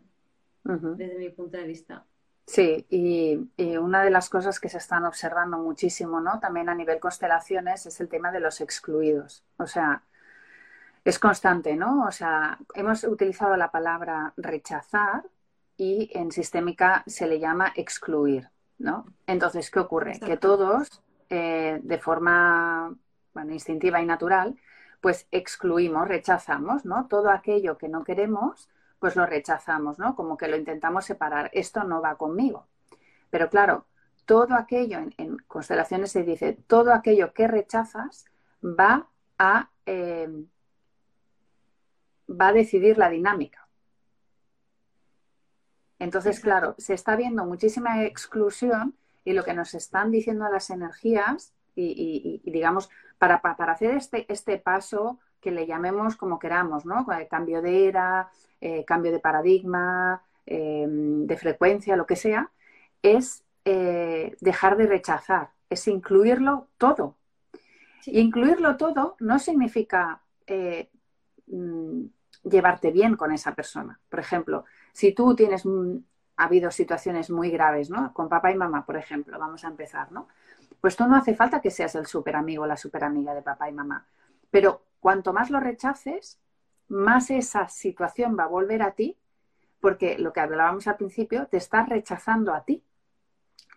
desde 0.63 1.17
mi 1.17 1.29
punto 1.31 1.57
de 1.57 1.63
vista. 1.63 2.05
Sí, 2.45 2.85
y, 2.91 3.75
una 3.77 4.03
de 4.03 4.11
las 4.11 4.29
cosas 4.29 4.59
que 4.59 4.69
se 4.69 4.77
están 4.77 5.03
observando 5.03 5.57
muchísimo, 5.57 6.21
¿no? 6.21 6.39
También 6.39 6.69
a 6.69 6.75
nivel 6.75 6.99
constelaciones, 6.99 7.87
es 7.87 7.99
el 8.01 8.09
tema 8.09 8.31
de 8.31 8.39
los 8.39 8.61
excluidos. 8.61 9.43
O 9.57 9.65
sea, 9.65 10.03
es 11.03 11.17
constante, 11.17 11.75
¿no? 11.75 12.05
O 12.05 12.11
sea, 12.11 12.59
hemos 12.75 13.03
utilizado 13.03 13.57
la 13.57 13.71
palabra 13.71 14.31
rechazar 14.37 15.23
y 15.75 16.11
en 16.13 16.31
sistémica 16.31 17.03
se 17.07 17.25
le 17.25 17.39
llama 17.39 17.73
excluir. 17.75 18.52
¿No? 18.77 19.05
Entonces, 19.27 19.69
¿qué 19.71 19.79
ocurre? 19.79 20.19
Que 20.19 20.37
todos, 20.37 21.01
eh, 21.29 21.79
de 21.81 21.97
forma 21.99 22.95
instintiva 23.49 24.01
y 24.01 24.05
natural, 24.05 24.55
pues 25.01 25.27
excluimos, 25.31 26.07
rechazamos, 26.07 26.85
¿no? 26.85 27.07
Todo 27.07 27.29
aquello 27.29 27.77
que 27.77 27.89
no 27.89 28.03
queremos, 28.03 28.69
pues 28.99 29.15
lo 29.15 29.25
rechazamos, 29.25 29.99
¿no? 29.99 30.15
Como 30.15 30.37
que 30.37 30.47
lo 30.47 30.55
intentamos 30.55 31.05
separar. 31.05 31.49
Esto 31.53 31.83
no 31.83 32.01
va 32.01 32.15
conmigo. 32.15 32.67
Pero 33.29 33.49
claro, 33.49 33.85
todo 34.25 34.55
aquello, 34.55 34.99
en, 35.17 35.37
constelaciones 35.47 36.11
se 36.11 36.23
dice, 36.23 36.57
todo 36.67 36.93
aquello 36.93 37.33
que 37.33 37.47
rechazas 37.47 38.25
va 38.63 39.07
a, 39.37 39.69
eh, 39.85 40.29
va 42.29 42.47
a 42.47 42.53
decidir 42.53 42.97
la 42.97 43.09
dinámica. 43.09 43.62
Entonces, 46.03 46.41
claro, 46.41 46.75
se 46.77 46.93
está 46.93 47.15
viendo 47.15 47.45
muchísima 47.45 48.03
exclusión 48.03 48.93
y 49.23 49.31
lo 49.31 49.45
que 49.45 49.53
nos 49.53 49.73
están 49.73 50.11
diciendo 50.11 50.45
las 50.51 50.69
energías, 50.69 51.53
y, 51.75 52.41
digamos, 52.43 52.89
para, 53.17 53.35
hacer 53.35 53.95
este, 53.95 54.25
este 54.31 54.57
paso 54.57 55.19
que 55.39 55.51
le 55.51 55.65
llamemos 55.65 56.17
como 56.17 56.39
queramos, 56.39 56.85
¿no? 56.85 57.07
Cambio 57.29 57.61
de 57.61 57.87
era, 57.87 58.29
eh, 58.59 58.83
cambio 58.83 59.13
de 59.13 59.19
paradigma, 59.19 60.21
eh, 60.45 60.85
de 60.89 61.37
frecuencia, 61.37 61.95
lo 61.95 62.05
que 62.05 62.17
sea, 62.17 62.51
es 63.01 63.45
eh, 63.63 64.35
dejar 64.41 64.75
de 64.75 64.87
rechazar, 64.87 65.51
es 65.69 65.87
incluirlo 65.87 66.67
todo. 66.77 67.15
Y 68.05 68.19
incluirlo 68.19 68.75
todo 68.75 69.15
no 69.21 69.39
significa 69.39 70.21
mm, 71.47 72.03
llevarte 72.43 72.91
bien 72.91 73.15
con 73.15 73.31
esa 73.31 73.55
persona. 73.55 74.01
Por 74.09 74.19
ejemplo, 74.19 74.65
si 74.93 75.11
tú 75.11 75.35
tienes, 75.35 75.65
ha 76.37 76.43
habido 76.45 76.71
situaciones 76.71 77.29
muy 77.29 77.49
graves, 77.49 77.89
¿no? 77.89 78.13
Con 78.13 78.29
papá 78.29 78.51
y 78.51 78.55
mamá, 78.55 78.85
por 78.85 78.95
ejemplo, 78.95 79.37
vamos 79.37 79.65
a 79.65 79.67
empezar, 79.67 80.11
¿no? 80.11 80.27
Pues 80.79 80.95
tú 80.95 81.05
no 81.07 81.15
hace 81.15 81.35
falta 81.35 81.61
que 81.61 81.71
seas 81.71 81.95
el 81.95 82.05
super 82.05 82.35
amigo 82.35 82.63
o 82.63 82.67
la 82.67 82.77
super 82.77 83.03
amiga 83.03 83.33
de 83.33 83.41
papá 83.41 83.69
y 83.69 83.73
mamá. 83.73 84.05
Pero 84.51 84.83
cuanto 84.99 85.33
más 85.33 85.49
lo 85.49 85.59
rechaces, 85.59 86.39
más 86.87 87.31
esa 87.31 87.67
situación 87.69 88.37
va 88.37 88.43
a 88.43 88.47
volver 88.47 88.83
a 88.83 88.91
ti, 88.91 89.17
porque 89.79 90.17
lo 90.17 90.31
que 90.31 90.39
hablábamos 90.39 90.87
al 90.87 90.97
principio, 90.97 91.47
te 91.47 91.57
estás 91.57 91.89
rechazando 91.89 92.53
a 92.53 92.63
ti. 92.63 92.83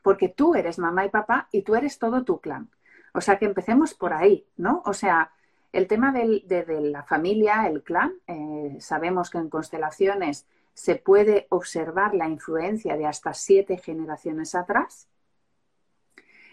Porque 0.03 0.29
tú 0.29 0.55
eres 0.55 0.79
mamá 0.79 1.05
y 1.05 1.09
papá 1.09 1.49
y 1.51 1.63
tú 1.63 1.75
eres 1.75 1.99
todo 1.99 2.25
tu 2.25 2.41
clan. 2.41 2.71
O 3.13 3.21
sea 3.21 3.39
que 3.39 3.47
empecemos 3.47 3.95
por 3.95 4.13
ahí, 4.13 4.47
¿no? 4.57 4.83
O 4.85 4.93
sea, 4.93 5.33
el 5.73 5.87
tema 5.87 6.13
de, 6.13 6.45
la 6.81 7.03
familia, 7.03 7.67
el 7.67 7.83
clan, 7.83 8.15
eh, 8.27 8.77
sabemos 8.81 9.31
que 9.31 9.39
en 9.39 9.49
constelaciones 9.49 10.47
se 10.77 10.97
puede 10.97 11.47
observar 11.49 12.15
la 12.15 12.29
influencia 12.29 12.99
de 12.99 13.07
hasta 13.07 13.33
siete 13.33 13.79
generaciones 13.79 14.55
atrás. 14.55 15.09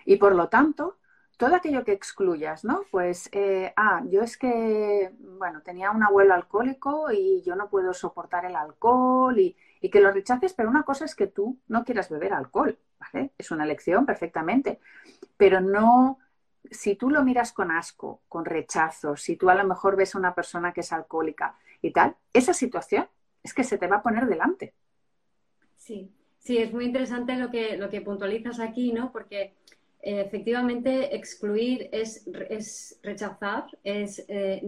Y 0.06 0.15
por 0.15 0.34
lo 0.34 0.48
tanto, 0.48 0.98
todo 1.36 1.56
aquello 1.56 1.84
que 1.84 1.92
excluyas, 1.92 2.63
¿no? 2.63 2.84
Pues, 2.89 3.27
eh, 3.34 3.74
ah, 3.75 4.01
yo 4.06 4.22
es 4.22 4.38
que, 4.38 5.12
bueno, 5.20 5.62
tenía 5.62 5.92
un 5.92 6.03
abuelo 6.03 6.34
alcohólico 6.36 7.12
y 7.12 7.42
yo 7.42 7.58
no 7.58 7.70
puedo 7.70 7.94
soportar 7.94 8.46
el 8.46 8.56
alcohol 8.56 9.38
y, 9.38 9.58
y, 9.82 9.89
que 9.89 10.00
lo 10.00 10.10
rechaces, 10.10 10.53
pero 10.53 10.70
una 10.70 10.84
cosa 10.84 11.03
es 11.03 11.15
que 11.15 11.27
tú 11.27 11.60
no 11.68 11.84
quieras 11.84 12.10
beber 12.10 12.34
alcohol, 12.34 12.80
¿vale? 13.00 13.34
Es 13.38 13.51
una 13.51 13.65
elección 13.65 14.06
perfectamente, 14.06 14.80
pero 15.36 15.60
no, 15.60 16.20
si 16.72 16.96
tú 16.96 17.10
lo 17.10 17.25
miras 17.25 17.51
con 17.51 17.72
asco, 17.72 18.22
con 18.30 18.46
rechazo, 18.46 19.18
si 19.18 19.36
tú 19.36 19.50
a 19.50 19.56
lo 19.56 19.65
mejor 19.65 19.98
ves 19.98 20.15
a 20.15 20.20
una 20.20 20.34
persona 20.34 20.72
que 20.72 20.80
es 20.80 20.94
alcohólica 20.94 21.58
y 21.82 21.92
tal, 21.92 22.15
esa 22.32 22.53
situación 22.53 23.10
es 23.43 23.53
que 23.53 23.63
se 23.63 23.77
te 23.77 23.88
va 23.88 23.97
a 23.97 24.03
poner 24.03 24.25
delante. 24.25 24.73
Sí, 25.75 26.09
sí, 26.39 26.57
es 26.57 26.73
muy 26.73 26.85
interesante 26.85 27.35
lo 27.35 27.51
que, 27.51 27.77
lo 27.77 27.89
que 27.89 28.01
puntualizas 28.01 28.59
aquí, 28.59 28.93
¿no? 28.93 29.12
Porque 29.12 29.53
eh, 30.01 30.21
efectivamente 30.21 31.15
excluir 31.15 31.89
es, 31.91 32.25
rechazar, 33.03 33.65
es, 33.83 34.23
eh, 34.27 34.63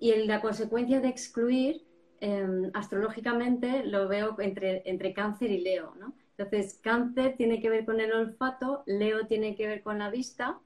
y 0.00 0.14
la 0.26 0.40
consecuencia 0.40 1.00
de 1.00 1.08
excluir, 1.08 1.82
em, 2.20 2.70
astrológicamente, 2.74 3.84
lo 3.84 4.08
veo 4.08 4.36
entre, 4.40 4.82
entre 4.86 5.12
cáncer 5.12 5.50
y 5.50 5.60
Leo, 5.60 5.94
¿no? 5.98 6.14
Entonces, 6.36 6.80
cáncer 6.82 7.36
tiene 7.36 7.60
que 7.60 7.70
ver 7.70 7.84
con 7.84 8.00
el 8.00 8.12
olfato, 8.12 8.82
Leo 8.86 9.26
tiene 9.26 9.54
que 9.54 9.66
ver 9.66 9.82
con 9.82 9.98
la 9.98 10.10
vista. 10.10 10.58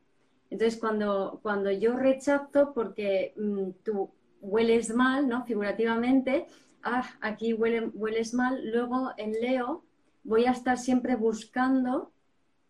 Entonces, 0.50 0.80
cuando, 0.80 1.40
cuando 1.42 1.70
yo 1.70 1.94
rechazo 1.96 2.72
porque 2.74 3.34
mm, 3.36 3.70
tú 3.84 4.10
hueles 4.40 4.94
mal, 4.94 5.28
¿no? 5.28 5.44
Figurativamente, 5.44 6.46
ah, 6.82 7.08
aquí 7.20 7.52
huele, 7.52 7.88
hueles 7.88 8.34
mal, 8.34 8.70
luego 8.70 9.12
en 9.16 9.32
Leo 9.32 9.84
voy 10.24 10.44
a 10.44 10.52
estar 10.52 10.78
siempre 10.78 11.16
buscando 11.16 12.12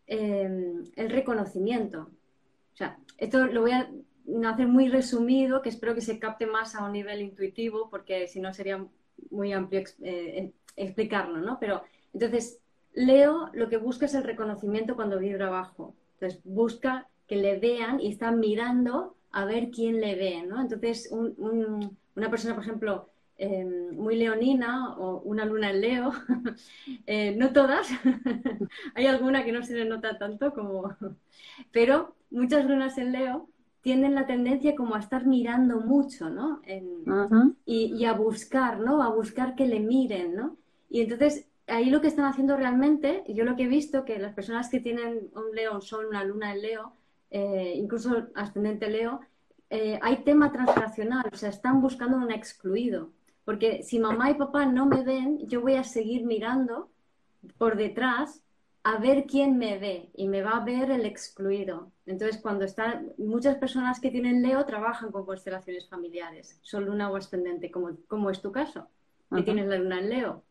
em, 0.07 0.85
el 0.97 1.11
reconocimiento. 1.11 2.11
O 2.73 2.77
sea, 2.77 2.99
esto 3.17 3.47
lo 3.47 3.63
voy 3.63 3.73
a 3.73 3.91
hacer 4.47 4.69
muy 4.69 4.89
resumido, 4.89 5.63
que 5.63 5.69
espero 5.69 5.95
que 5.95 6.01
se 6.01 6.19
capte 6.19 6.47
más 6.47 6.75
a 6.75 6.85
un 6.85 6.93
nivel 6.93 7.21
intuitivo, 7.21 7.89
porque 7.91 8.29
si 8.29 8.41
no 8.41 8.53
sería 8.53 8.85
muy 9.31 9.53
amplio 9.53 9.83
eh, 10.03 10.53
explicarlo, 10.77 11.39
¿no? 11.39 11.59
Pero 11.59 11.83
entonces, 12.15 12.61
Leo 12.95 13.51
lo 13.53 13.69
que 13.69 13.77
busca 13.77 14.07
es 14.07 14.15
el 14.15 14.25
reconocimiento 14.25 14.97
cuando 14.97 15.19
vibra 15.19 15.49
abajo. 15.49 15.95
Entonces, 16.15 16.41
busca 16.45 17.09
que 17.27 17.37
le 17.37 17.59
vean 17.59 18.01
y 18.01 18.11
está 18.11 18.31
mirando 18.31 19.17
a 19.31 19.45
ver 19.45 19.71
quién 19.71 20.01
le 20.01 20.15
ve, 20.15 20.43
¿no? 20.47 20.61
Entonces, 20.61 21.11
una 21.13 22.31
persona, 22.31 22.55
por 22.55 22.65
ejemplo, 22.65 23.09
em, 23.39 23.97
muy 23.97 24.17
leonina 24.17 24.97
o 24.97 25.21
una 25.21 25.45
luna 25.45 25.71
en 25.71 25.81
Leo, 25.81 26.13
eh, 27.07 27.35
no 27.37 27.53
todas, 27.53 27.89
hay 28.95 29.07
alguna 29.07 29.45
que 29.45 29.53
no 29.53 29.63
se 29.63 29.75
le 29.75 29.85
nota 29.85 30.19
tanto 30.19 30.53
como... 30.53 30.95
Pero 31.73 32.15
muchas 32.31 32.67
lunas 32.67 32.99
en 32.99 33.13
Leo 33.13 33.49
tienen 33.81 34.15
la 34.15 34.27
tendencia 34.27 34.75
como 34.75 34.95
a 34.95 34.99
estar 34.99 35.25
mirando 35.25 35.81
mucho, 35.81 36.29
¿no? 36.29 36.61
y, 37.65 37.95
y, 37.95 38.05
a 38.05 38.13
buscar, 38.13 38.81
¿no? 38.81 39.03
A 39.03 39.09
buscar 39.09 39.55
que 39.55 39.67
le 39.67 39.81
miren, 39.81 40.35
¿no? 40.35 40.57
Y 40.91 41.01
entonces 41.01 41.49
ahí 41.69 41.91
lo 41.91 42.01
que 42.01 42.09
están 42.09 42.25
haciendo 42.25 42.57
realmente, 42.57 43.23
yo 43.29 43.45
lo 43.45 43.57
que 43.57 43.65
he 43.65 43.69
visto, 43.69 44.05
que 44.05 44.19
las 44.19 44.35
personas 44.35 44.69
que 44.69 44.81
tienen 44.81 45.31
un 45.35 45.55
Leo, 45.55 45.75
un 45.75 45.83
Sol, 45.83 46.07
una 46.07 46.25
Luna 46.25 46.53
en 46.53 46.63
Leo, 46.63 46.93
eh, 47.31 47.75
incluso 47.77 48.29
ascendente 48.35 48.89
Leo, 48.89 49.21
eh, 49.71 49.99
hay 50.03 50.25
tema 50.25 50.51
transnacional, 50.51 51.27
o 51.31 51.37
sea, 51.37 51.51
están 51.51 51.81
buscando 51.81 52.17
un 52.17 52.31
excluido. 52.33 53.11
Porque 53.49 53.83
si 53.83 53.99
mamá 53.99 54.31
y 54.31 54.35
papá 54.35 54.67
no 54.67 54.85
me 54.85 55.03
ven, 55.03 55.49
yo 55.49 55.63
voy 55.63 55.77
a 55.77 55.83
seguir 55.83 56.27
mirando 56.27 56.91
por 57.57 57.79
detrás 57.79 58.43
a 58.83 58.99
ver 58.99 59.25
quién 59.25 59.57
me 59.57 59.79
ve 59.79 60.11
y 60.15 60.29
me 60.29 60.43
va 60.43 60.59
a 60.59 60.65
ver 60.67 60.91
el 60.91 61.07
excluido. 61.07 61.91
Entonces, 62.05 62.43
cuando 62.43 62.67
están 62.67 63.15
muchas 63.17 63.57
personas 63.57 64.01
que 64.01 64.11
tienen 64.11 64.43
Leo 64.43 64.67
trabajan 64.67 65.11
con 65.11 65.25
constelaciones 65.25 65.89
familiares, 65.89 66.59
Sol, 66.61 66.85
Luna 66.85 67.11
o 67.11 67.17
ascendente, 67.17 67.71
como, 67.71 67.97
como 68.07 68.29
es 68.29 68.43
tu 68.43 68.53
caso, 68.53 68.87
que 69.35 69.43
tienes 69.43 69.67
la 69.67 69.79
Luna 69.79 70.01
en 70.01 70.11
Leo. 70.11 70.43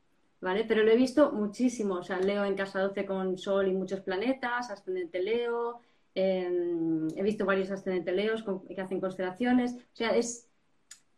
¿vale? 0.42 0.66
Pero 0.68 0.82
lo 0.82 0.90
he 0.90 0.98
visto 0.98 1.32
muchísimo, 1.32 1.98
o 1.98 2.04
sea, 2.04 2.20
Leo 2.20 2.46
en 2.46 2.56
casa 2.56 2.80
12 2.80 3.06
con 3.06 3.38
Sol 3.38 3.68
y 3.68 3.76
muchos 3.76 4.00
planetas, 4.00 4.72
ascendente 4.72 5.22
Leo, 5.22 5.82
em, 6.16 7.10
he 7.16 7.22
visto 7.22 7.46
varios 7.46 7.70
ascendente 7.70 8.12
Leos 8.12 8.44
que 8.68 8.82
hacen 8.82 9.00
constelaciones, 9.00 9.76
o 9.76 9.96
sea, 9.96 10.16
es, 10.16 10.48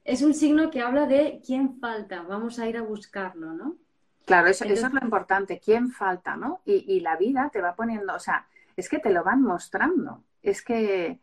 es 0.10 0.24
un 0.24 0.34
signo 0.34 0.72
que 0.72 0.82
habla 0.82 1.06
de 1.06 1.40
quién 1.46 1.80
falta, 1.80 2.24
vamos 2.24 2.58
a 2.58 2.68
ir 2.68 2.78
a 2.78 2.82
buscarlo, 2.82 3.54
¿no? 3.54 3.78
Claro, 4.26 4.48
eso, 4.48 4.66
eso 4.66 4.88
es 4.88 4.94
lo 4.94 5.04
importante, 5.04 5.60
quién 5.64 5.92
falta, 5.92 6.36
¿no? 6.36 6.62
Y, 6.66 6.84
y, 6.88 7.00
la 7.00 7.16
vida 7.16 7.50
te 7.52 7.62
va 7.62 7.76
poniendo, 7.76 8.16
o 8.16 8.20
sea, 8.20 8.48
es 8.76 8.90
que 8.90 9.00
te 9.00 9.12
lo 9.12 9.24
van 9.24 9.42
mostrando, 9.42 10.24
es 10.42 10.64
que, 10.64 11.20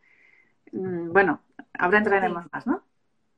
mm, 0.71 1.11
bueno, 1.11 1.41
ahora 1.77 1.97
entraremos 1.97 2.45
más, 2.51 2.65
¿no? 2.65 2.83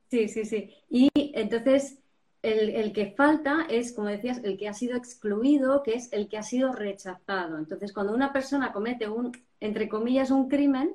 Sí, 0.09 0.27
sí, 0.27 0.45
sí. 0.45 0.71
Y 0.87 1.09
entonces, 1.15 1.99
el, 2.41 2.93
que 2.93 3.11
falta 3.17 3.65
es, 3.69 3.91
como 3.93 4.07
decías, 4.07 4.41
el 4.43 4.57
que 4.57 4.69
ha 4.69 4.73
sido 4.73 4.95
excluido, 4.97 5.83
que 5.83 5.93
es 5.93 6.13
el 6.13 6.29
que 6.29 6.37
ha 6.37 6.43
sido 6.43 6.73
rechazado. 6.73 7.57
Entonces, 7.57 7.91
cuando 7.91 8.13
una 8.13 8.31
persona 8.31 8.71
comete 8.71 9.09
un, 9.09 9.31
entre 9.59 9.89
comillas, 9.89 10.31
un 10.31 10.47
crimen, 10.47 10.93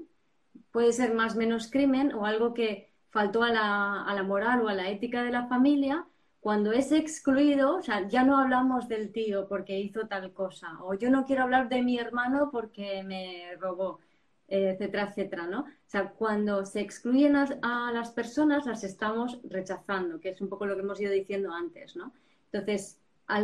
puede 0.71 0.93
ser 0.93 1.13
más 1.13 1.35
o 1.35 1.39
menos 1.39 1.71
crimen 1.71 2.15
o 2.15 2.25
algo 2.27 2.55
que 2.55 2.94
faltó 3.15 3.45
a 3.45 3.51
la, 3.51 4.03
a 4.03 4.13
la 4.15 4.25
moral 4.25 4.61
o 4.63 4.69
a 4.69 4.75
la 4.75 4.91
ética 4.91 5.23
de 5.23 5.31
la 5.31 5.47
familia, 5.47 6.05
cuando 6.41 6.73
es 6.73 6.91
excluido, 6.91 7.77
o 7.77 7.83
sea, 7.83 8.09
ya 8.09 8.25
no 8.25 8.37
hablamos 8.39 8.89
del 8.89 9.13
tío 9.13 9.47
porque 9.49 9.79
hizo 9.79 10.09
tal 10.09 10.33
cosa, 10.33 10.79
o 10.83 10.95
yo 10.95 11.09
no 11.11 11.25
quiero 11.25 11.45
hablar 11.45 11.69
de 11.69 11.81
mi 11.83 11.97
hermano 11.97 12.51
porque 12.51 13.05
me 13.05 13.57
robó 13.61 14.01
etcétera, 14.49 15.05
etcétera, 15.05 15.47
¿no? 15.47 15.61
O 15.61 15.87
sea, 15.87 16.11
cuando 16.11 16.65
se 16.67 16.81
excluyen 16.81 17.37
a, 17.37 17.93
las 17.93 18.11
personas, 18.11 18.67
las 18.67 18.85
estamos 18.85 19.41
rechazando, 19.45 20.21
que 20.21 20.31
es 20.31 20.41
un 20.41 20.49
poco 20.49 20.67
lo 20.67 20.75
que 20.75 20.83
hemos 20.83 21.01
ido 21.01 21.13
diciendo 21.13 21.53
antes, 21.53 21.97
¿no? 21.97 22.13
Entonces, 22.53 22.99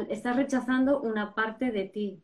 estás 0.09 0.37
rechazando 0.37 1.01
una 1.01 1.35
parte 1.35 1.71
de 1.71 1.85
ti. 1.85 2.23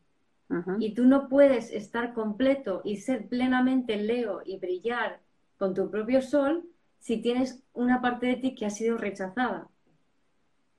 Y 0.79 0.93
tú 0.93 1.05
no 1.05 1.27
puedes 1.27 1.71
estar 1.71 2.13
completo 2.13 2.81
y 2.85 2.97
ser 2.97 3.27
plenamente 3.27 3.97
Leo 3.97 4.41
y 4.45 4.59
brillar 4.59 5.19
con 5.57 5.73
tu 5.73 5.89
propio 5.89 6.21
sol 6.21 6.63
si 6.99 7.21
tienes 7.21 7.63
una 7.73 8.01
parte 8.01 8.27
de 8.27 8.35
ti 8.35 8.55
que 8.55 8.65
ha 8.65 8.69
sido 8.69 8.97
rechazada. 8.97 9.69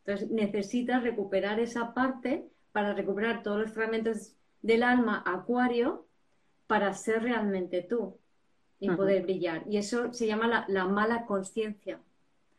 Entonces, 0.04 0.30
necesitas 0.30 1.02
recuperar 1.02 1.60
esa 1.60 1.94
parte 1.94 2.48
para 2.72 2.94
recuperar 2.94 3.42
todos 3.42 3.60
los 3.60 3.72
fragmentos 3.72 4.34
del 4.62 4.82
alma 4.82 5.22
acuario 5.26 6.06
para 6.66 6.92
ser 6.94 7.22
realmente 7.22 7.82
tú 7.82 8.18
y 8.80 8.90
poder 8.90 9.22
brillar. 9.22 9.64
Y 9.68 9.78
eso 9.78 10.12
se 10.12 10.26
llama 10.26 10.66
la, 10.68 10.86
mala 10.86 11.26
conciencia. 11.26 11.96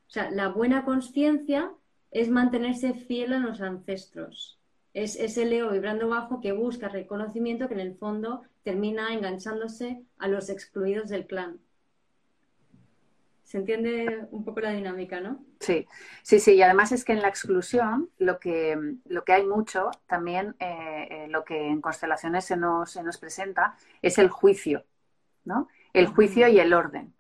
O 0.08 0.12
sea, 0.12 0.30
la 0.32 0.50
buena 0.50 0.84
conciencia 0.84 1.72
es 2.12 2.30
mantenerse 2.30 2.94
fiel 2.94 3.34
a 3.34 3.40
los 3.40 3.62
ancestros. 3.62 4.60
Es 4.94 5.16
ese 5.16 5.46
Leo 5.46 5.72
vibrando 5.72 6.10
bajo 6.10 6.42
que 6.42 6.52
busca 6.52 6.90
reconocimiento 6.90 7.68
que 7.68 7.76
en 7.76 7.80
el 7.80 7.96
fondo 7.96 8.42
termina 8.64 9.14
enganchándose 9.14 10.04
a 10.18 10.28
los 10.28 10.50
excluidos 10.50 11.10
del 11.10 11.28
clan. 11.28 11.60
¿Se 13.50 13.58
entiende 13.58 14.28
un 14.30 14.46
poco 14.46 14.60
la 14.60 14.70
dinámica, 14.70 15.20
no? 15.20 15.44
Sí, 15.60 15.88
sí, 16.22 16.40
sí. 16.40 16.54
Y 16.54 16.62
además 16.62 16.92
es 16.92 17.04
que 17.04 17.14
en 17.14 17.24
la 17.24 17.30
exclusión 17.30 18.12
lo 18.20 18.40
que, 18.40 18.78
lo 19.06 19.24
que 19.24 19.34
hay 19.34 19.44
mucho, 19.44 19.90
también 20.06 20.56
eh, 20.60 21.08
eh, 21.10 21.28
lo 21.30 21.44
que 21.44 21.68
en 21.68 21.82
constelaciones 21.82 22.46
se 22.46 22.56
nos, 22.56 22.92
se 22.92 23.02
nos 23.02 23.18
presenta, 23.18 23.76
es 24.04 24.20
el 24.20 24.30
juicio, 24.30 24.86
¿no? 25.46 25.68
El 25.94 26.06
juicio 26.06 26.48
y 26.48 26.60
el 26.60 26.74
orden. 26.74 27.16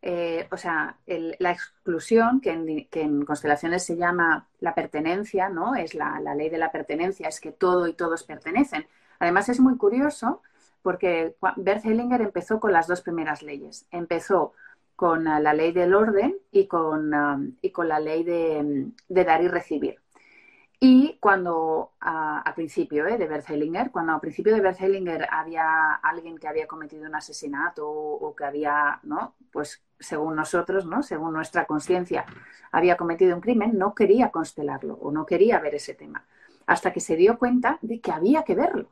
Eh, 0.00 0.48
o 0.50 0.56
sea, 0.56 0.96
la 1.06 1.50
exclusión, 1.50 2.40
que 2.40 2.52
en, 2.52 2.88
que 2.88 3.02
en, 3.02 3.26
constelaciones 3.26 3.84
se 3.84 3.98
llama 3.98 4.48
la 4.60 4.74
pertenencia, 4.74 5.50
¿no? 5.50 5.74
Es 5.74 5.92
la, 5.94 6.18
la, 6.18 6.34
ley 6.34 6.48
de 6.48 6.56
la 6.56 6.72
pertenencia, 6.72 7.28
es 7.28 7.40
que 7.42 7.52
todo 7.52 7.88
y 7.88 7.92
todos 7.92 8.24
pertenecen. 8.24 8.86
Además 9.18 9.50
es 9.50 9.60
muy 9.60 9.76
curioso 9.76 10.40
porque 10.80 11.36
Bert 11.58 11.84
Hellinger 11.84 12.22
empezó 12.22 12.58
con 12.58 12.72
las 12.72 12.86
dos 12.86 13.02
primeras 13.02 13.42
leyes. 13.42 13.86
Empezó 13.90 14.54
con 14.96 15.24
la 15.24 15.52
ley 15.52 15.72
del 15.72 15.94
orden 15.94 16.36
y 16.50 16.66
con, 16.66 17.12
um, 17.12 17.56
y 17.60 17.70
con 17.70 17.88
la 17.88 17.98
ley 17.98 18.22
de, 18.22 18.92
dar 19.08 19.42
y 19.42 19.48
recibir. 19.48 20.00
Y 20.80 21.18
cuando 21.18 21.92
a, 22.00 22.52
principio 22.54 23.06
¿eh? 23.06 23.16
de 23.16 23.26
Berthelinger, 23.26 23.90
cuando 23.90 24.12
a 24.12 24.20
principio 24.20 24.54
de 24.54 24.60
Berthelinger 24.60 25.26
había 25.30 25.94
alguien 25.94 26.36
que 26.36 26.46
había 26.46 26.66
cometido 26.66 27.06
un 27.06 27.14
asesinato 27.14 27.88
o, 27.88 28.34
que 28.36 28.44
había, 28.44 29.00
¿no? 29.02 29.34
Pues 29.50 29.82
según 29.98 30.36
nosotros, 30.36 30.84
¿no? 30.84 31.02
Según 31.02 31.32
nuestra 31.32 31.64
conciencia, 31.64 32.26
había 32.70 32.96
cometido 32.96 33.34
un 33.34 33.40
crimen, 33.40 33.78
no 33.78 33.94
quería 33.94 34.30
constelarlo 34.30 34.94
o 34.94 35.10
no 35.10 35.24
quería 35.24 35.58
ver 35.58 35.74
ese 35.74 35.94
tema. 35.94 36.26
Hasta 36.66 36.92
que 36.92 37.00
se 37.00 37.16
dio 37.16 37.38
cuenta 37.38 37.78
de 37.80 38.00
que 38.00 38.12
había 38.12 38.42
que 38.42 38.54
verlo. 38.54 38.90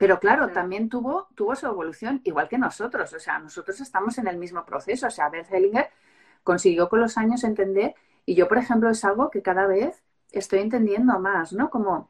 Pero 0.00 0.18
claro, 0.18 0.48
también 0.48 0.88
tuvo, 0.88 1.28
tuvo 1.34 1.54
su 1.54 1.66
evolución, 1.66 2.22
igual 2.24 2.48
que 2.48 2.56
nosotros. 2.56 3.12
O 3.12 3.20
sea, 3.20 3.38
nosotros 3.38 3.78
estamos 3.82 4.16
en 4.16 4.28
el 4.28 4.38
mismo 4.38 4.64
proceso. 4.64 5.08
O 5.08 5.10
sea, 5.10 5.28
Bert 5.28 5.52
Hellinger 5.52 5.90
consiguió 6.42 6.88
con 6.88 7.02
los 7.02 7.18
años 7.18 7.44
entender, 7.44 7.94
y 8.24 8.34
yo, 8.34 8.48
por 8.48 8.56
ejemplo, 8.56 8.88
es 8.88 9.04
algo 9.04 9.28
que 9.30 9.42
cada 9.42 9.66
vez 9.66 10.02
estoy 10.32 10.60
entendiendo 10.60 11.18
más, 11.18 11.52
¿no? 11.52 11.68
Como, 11.68 12.08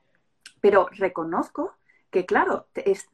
pero 0.61 0.88
reconozco 0.92 1.74
que, 2.12 2.26
claro, 2.26 2.68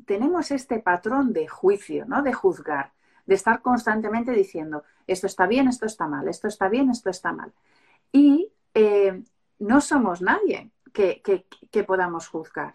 tenemos 0.05 0.51
este 0.51 0.79
patrón 0.81 1.33
de 1.33 1.49
juicio, 1.49 2.05
¿no? 2.05 2.23
De 2.23 2.35
juzgar, 2.35 2.93
de 3.25 3.35
estar 3.35 3.63
constantemente 3.63 4.33
diciendo, 4.33 4.85
esto 5.07 5.27
está 5.27 5.47
bien, 5.47 5.69
esto 5.69 5.87
está 5.87 6.07
mal, 6.07 6.29
esto 6.29 6.49
está 6.49 6.69
bien, 6.69 6.91
esto 6.91 7.09
está 7.09 7.33
mal. 7.33 7.51
Y 8.13 8.53
eh, 8.75 9.25
no 9.59 9.81
somos 9.81 10.21
nadie 10.21 10.71
que, 10.93 11.23
que 11.71 11.83
podamos 11.85 12.29
juzgar 12.29 12.75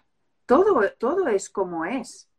todo, 0.52 0.82
todo 0.98 1.30
es 1.30 1.50
como 1.50 1.86
es. 1.86 2.30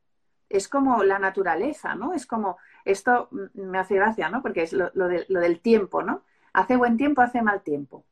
Es 0.51 0.69
como 0.69 1.03
la 1.03 1.19
naturaleza, 1.19 1.95
¿no? 1.95 2.13
Es 2.13 2.27
como, 2.27 2.59
esto 2.85 3.31
me 3.55 3.79
hace 3.79 3.95
gracia, 3.95 4.29
¿no? 4.29 4.43
Porque 4.43 4.65
es 4.65 4.75
lo, 4.75 4.91
del 4.91 5.61
tiempo, 5.61 6.03
¿no? 6.03 6.23
Hace 6.53 6.77
buen 6.77 6.99
tiempo, 6.99 7.23
hace 7.23 7.41
mal 7.41 7.63
tiempo. 7.63 8.05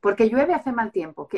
Porque 0.00 0.28
llueve, 0.28 0.54
hace 0.54 0.70
mal 0.70 0.92
tiempo. 0.92 1.28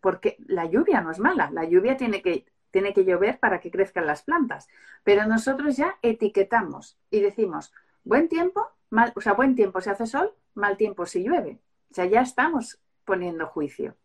porque 0.00 0.38
la 0.46 0.64
lluvia 0.64 1.02
no 1.02 1.10
es 1.10 1.18
mala. 1.18 1.50
La 1.52 1.64
lluvia 1.64 1.98
tiene 1.98 2.22
que, 2.22 2.46
tiene 2.70 2.94
que 2.94 3.04
llover 3.04 3.38
para 3.38 3.60
que 3.60 3.70
crezcan 3.70 4.06
las 4.06 4.22
plantas. 4.22 4.66
Pero 5.04 5.26
nosotros 5.26 5.76
ya 5.76 5.98
etiquetamos 6.00 6.96
y 7.10 7.20
decimos, 7.20 7.74
buen 8.04 8.30
tiempo, 8.30 8.66
mal, 8.88 9.12
o 9.16 9.20
sea, 9.20 9.34
buen 9.34 9.54
tiempo 9.54 9.82
si 9.82 9.90
hace 9.90 10.06
sol, 10.06 10.32
mal 10.54 10.78
tiempo 10.78 11.04
si 11.04 11.22
llueve. 11.22 11.60
O 11.90 11.94
sea, 11.94 12.06
ya 12.06 12.22
estamos 12.22 12.80
poniendo 13.04 13.46
juicio. 13.46 13.96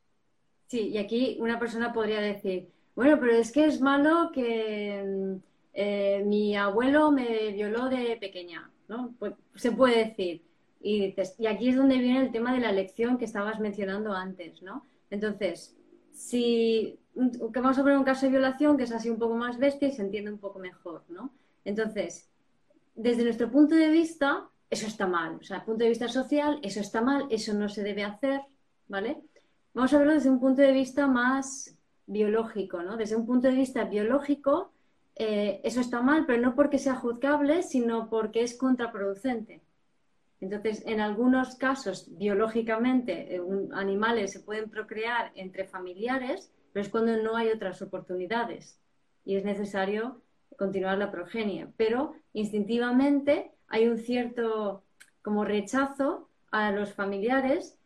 Sí, 0.68 0.90
y 0.90 0.98
aquí 0.98 1.38
una 1.40 1.58
persona 1.58 1.94
podría 1.94 2.20
decir, 2.20 2.75
bueno, 2.96 3.20
pero 3.20 3.34
es 3.34 3.52
que 3.52 3.66
es 3.66 3.82
malo 3.82 4.32
que 4.34 5.04
mm, 5.06 5.36
eh, 5.74 6.24
mi 6.26 6.56
abuelo 6.56 7.12
me 7.12 7.52
violó 7.52 7.90
de 7.90 8.18
pequeña, 8.20 8.70
¿no? 8.88 9.14
Pues 9.20 9.34
se 9.56 9.72
puede 9.72 10.06
decir. 10.06 10.42
Y 10.82 11.16
aquí 11.48 11.70
es 11.70 11.76
donde 11.76 11.98
viene 11.98 12.22
el 12.22 12.32
tema 12.32 12.54
de 12.54 12.60
la 12.60 12.70
elección 12.70 13.18
que 13.18 13.26
estabas 13.26 13.60
mencionando 13.60 14.14
antes, 14.14 14.62
¿no? 14.62 14.86
Entonces, 15.10 15.76
si 16.14 17.00
que 17.16 17.60
vamos 17.60 17.78
a 17.78 17.82
poner 17.82 17.98
un 17.98 18.04
caso 18.04 18.26
de 18.26 18.32
violación 18.32 18.78
que 18.78 18.84
es 18.84 18.92
así 18.92 19.10
un 19.10 19.18
poco 19.18 19.36
más 19.36 19.58
bestia 19.58 19.88
y 19.88 19.92
se 19.92 20.02
entiende 20.02 20.32
un 20.32 20.38
poco 20.38 20.60
mejor, 20.60 21.04
¿no? 21.10 21.32
Entonces, 21.64 22.30
desde 22.94 23.24
nuestro 23.24 23.50
punto 23.50 23.76
de 23.76 23.90
vista, 23.90 24.48
eso 24.70 24.88
está 24.88 25.08
mal. 25.08 25.38
O 25.42 25.44
sea, 25.44 25.66
punto 25.66 25.84
de 25.84 25.90
vista 25.90 26.08
social, 26.08 26.60
eso 26.62 26.80
está 26.80 27.02
mal, 27.02 27.28
eso 27.30 27.54
no 27.54 27.70
se 27.70 27.84
debe 27.84 28.04
hacer, 28.04 28.42
¿vale? 28.88 29.24
Vamos 29.74 29.94
a 29.94 29.98
verlo 29.98 30.14
desde 30.14 30.30
un 30.30 30.40
punto 30.40 30.62
de 30.62 30.72
vista 30.72 31.08
más 31.08 31.76
biológico, 32.08 32.84
¿no? 32.84 32.98
Desde 32.98 33.16
un 33.16 33.26
punto 33.26 33.48
de 33.48 33.56
vista 33.56 33.86
biológico, 33.86 34.72
eh, 35.16 35.62
eso 35.64 35.80
está 35.82 36.02
mal, 36.02 36.26
pero 36.26 36.42
no 36.42 36.56
porque 36.56 36.78
sea 36.78 36.96
juzgable, 36.96 37.64
sino 37.64 38.10
porque 38.10 38.44
es 38.44 38.58
contraproducente. 38.58 39.62
Entonces, 40.42 40.84
en 40.86 41.00
algunos 41.00 41.56
casos, 41.56 42.18
biológicamente, 42.18 43.36
eh, 43.36 43.42
animales 43.74 44.34
se 44.34 44.42
pueden 44.42 44.70
procrear 44.70 45.32
entre 45.36 45.66
familiares, 45.66 46.52
pero 46.74 46.84
es 46.84 46.92
cuando 46.92 47.16
no 47.18 47.38
hay 47.38 47.50
otras 47.50 47.82
oportunidades 47.82 48.80
y 49.24 49.38
es 49.38 49.46
necesario 49.46 50.22
continuar 50.58 50.98
la 50.98 51.12
progenie. 51.12 51.68
Pero 51.78 52.14
instintivamente 52.34 53.52
hay 53.68 53.88
un 53.88 53.98
cierto 53.98 54.84
como 55.22 55.46
rechazo 55.46 56.30
a 56.52 56.72
los 56.72 56.94
familiares 56.94 57.78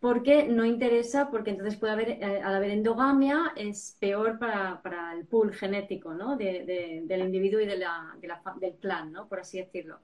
porque 0.00 0.46
no 0.46 0.64
interesa, 0.64 1.30
porque 1.30 1.50
entonces 1.50 1.76
puede 1.76 1.92
haber, 1.92 2.10
eh, 2.10 2.42
al 2.42 2.54
haber 2.54 2.70
endogamia, 2.70 3.52
es 3.56 3.96
peor 3.98 4.38
para, 4.38 5.12
el 5.14 5.26
pool 5.26 5.54
genético 5.54 6.14
¿no? 6.14 6.36
del 6.36 7.20
individuo 7.20 7.60
y 7.60 7.66
de 7.66 7.78
la, 7.78 8.16
del 8.60 8.74
clan, 8.74 9.12
¿no? 9.12 9.28
por 9.28 9.40
así 9.40 9.58
decirlo 9.58 9.98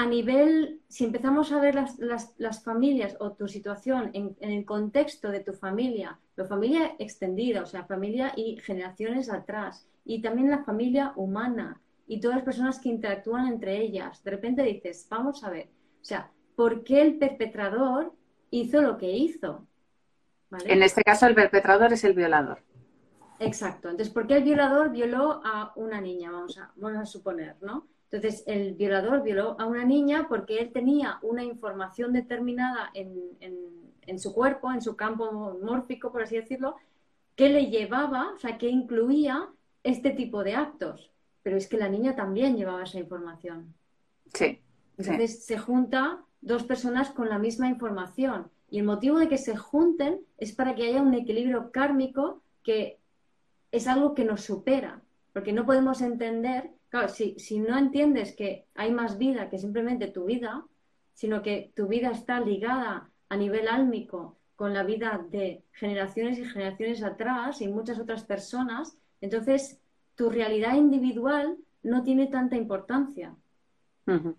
a 0.00 0.06
nivel, 0.06 0.80
si 0.88 1.04
empezamos 1.04 1.52
a 1.52 1.60
ver 1.60 1.74
las, 1.74 2.64
familias 2.64 3.16
o 3.20 3.32
tu 3.32 3.48
situación 3.48 4.10
en, 4.14 4.34
el 4.40 4.64
contexto 4.64 5.30
de 5.30 5.40
tu 5.40 5.52
familia, 5.52 6.18
la 6.36 6.46
familia 6.46 6.94
extendida, 6.98 7.62
o 7.62 7.66
sea, 7.66 7.84
familia 7.84 8.32
y 8.34 8.56
generaciones 8.60 9.28
atrás, 9.28 9.86
y 10.06 10.22
también 10.22 10.50
la 10.50 10.64
familia 10.64 11.12
humana 11.16 11.82
y 12.06 12.18
todas 12.18 12.38
las 12.38 12.46
personas 12.46 12.80
que 12.80 12.88
interactúan 12.88 13.46
entre 13.46 13.78
ellas, 13.78 14.24
de 14.24 14.30
repente 14.30 14.62
dices, 14.62 15.06
vamos 15.10 15.44
a 15.44 15.50
ver, 15.50 15.66
o 16.00 16.04
sea, 16.04 16.30
¿por 16.56 16.82
qué 16.82 17.02
el 17.02 17.18
perpetrador 17.18 18.14
hizo 18.50 18.82
lo 18.82 18.98
que 18.98 19.10
hizo? 19.10 19.66
En 20.64 20.82
este 20.82 21.02
caso, 21.02 21.26
el 21.26 21.34
perpetrador 21.34 21.92
es 21.92 22.04
el 22.04 22.14
violador. 22.14 22.58
Exacto. 23.38 23.88
Entonces, 23.88 24.12
¿por 24.12 24.26
qué 24.26 24.36
el 24.36 24.44
violador 24.44 24.90
violó 24.90 25.40
a 25.44 25.72
una 25.76 26.00
niña? 26.00 26.30
Vamos 26.30 26.58
a, 26.58 26.72
vamos 26.76 26.98
a 26.98 27.06
suponer, 27.06 27.56
¿no? 27.62 27.86
Entonces, 28.10 28.42
el 28.46 28.74
violador 28.74 29.22
violó 29.22 29.56
a 29.60 29.66
una 29.66 29.84
niña 29.84 30.26
porque 30.28 30.58
él 30.58 30.72
tenía 30.72 31.18
una 31.22 31.44
información 31.44 32.12
determinada 32.12 32.90
en, 32.92 34.18
su 34.18 34.34
cuerpo, 34.34 34.72
en 34.72 34.82
su 34.82 34.96
campo 34.96 35.56
mórfico, 35.62 36.10
por 36.10 36.22
así 36.22 36.36
decirlo, 36.36 36.76
que 37.36 37.48
le 37.48 37.66
llevaba, 37.66 38.32
o 38.34 38.38
sea, 38.38 38.58
que 38.58 38.68
incluía 38.68 39.48
este 39.84 40.10
tipo 40.10 40.42
de 40.42 40.56
actos. 40.56 41.12
Pero 41.42 41.56
es 41.56 41.68
que 41.68 41.78
la 41.78 41.88
niña 41.88 42.16
también 42.16 42.56
llevaba 42.56 42.82
esa 42.82 42.98
información. 42.98 43.72
Sí. 44.34 44.60
Entonces, 44.98 45.44
se 45.44 45.56
junta 45.56 46.24
dos 46.40 46.64
personas 46.64 47.10
con 47.10 47.28
la 47.28 47.38
misma 47.38 47.68
información. 47.68 48.50
Y 48.68 48.78
el 48.78 48.84
motivo 48.84 49.18
de 49.18 49.28
que 49.28 49.38
se 49.38 49.56
junten 49.56 50.20
es 50.38 50.52
para 50.52 50.74
que 50.74 50.84
haya 50.84 51.02
un 51.02 51.14
equilibrio 51.14 51.70
kármico 51.72 52.42
que 52.62 52.98
es 53.72 53.86
algo 53.86 54.14
que 54.14 54.24
nos 54.24 54.42
supera. 54.42 55.02
Porque 55.32 55.52
no 55.52 55.64
podemos 55.66 56.00
entender 56.00 56.70
Claro, 56.90 57.08
si, 57.08 57.60
no 57.60 57.78
entiendes 57.78 58.34
que 58.34 58.66
hay 58.74 58.90
más 58.90 59.16
vida 59.16 59.48
que 59.48 59.58
simplemente 59.58 60.08
tu 60.08 60.24
vida, 60.24 60.66
sino 61.14 61.40
que 61.40 61.72
tu 61.76 61.86
vida 61.86 62.10
está 62.10 62.40
ligada 62.40 63.08
a 63.28 63.36
nivel 63.36 63.68
álmico 63.68 64.36
con 64.56 64.74
la 64.74 64.82
vida 64.82 65.24
de 65.30 65.62
generaciones 65.70 66.36
y 66.38 66.44
generaciones 66.44 67.04
atrás 67.04 67.60
y 67.60 67.68
muchas 67.68 68.00
otras 68.00 68.24
personas, 68.24 68.98
entonces 69.20 69.80
tu 70.16 70.30
realidad 70.30 70.74
individual 70.74 71.56
no 71.84 72.02
tiene 72.02 72.26
tanta 72.26 72.56
importancia. 72.56 73.36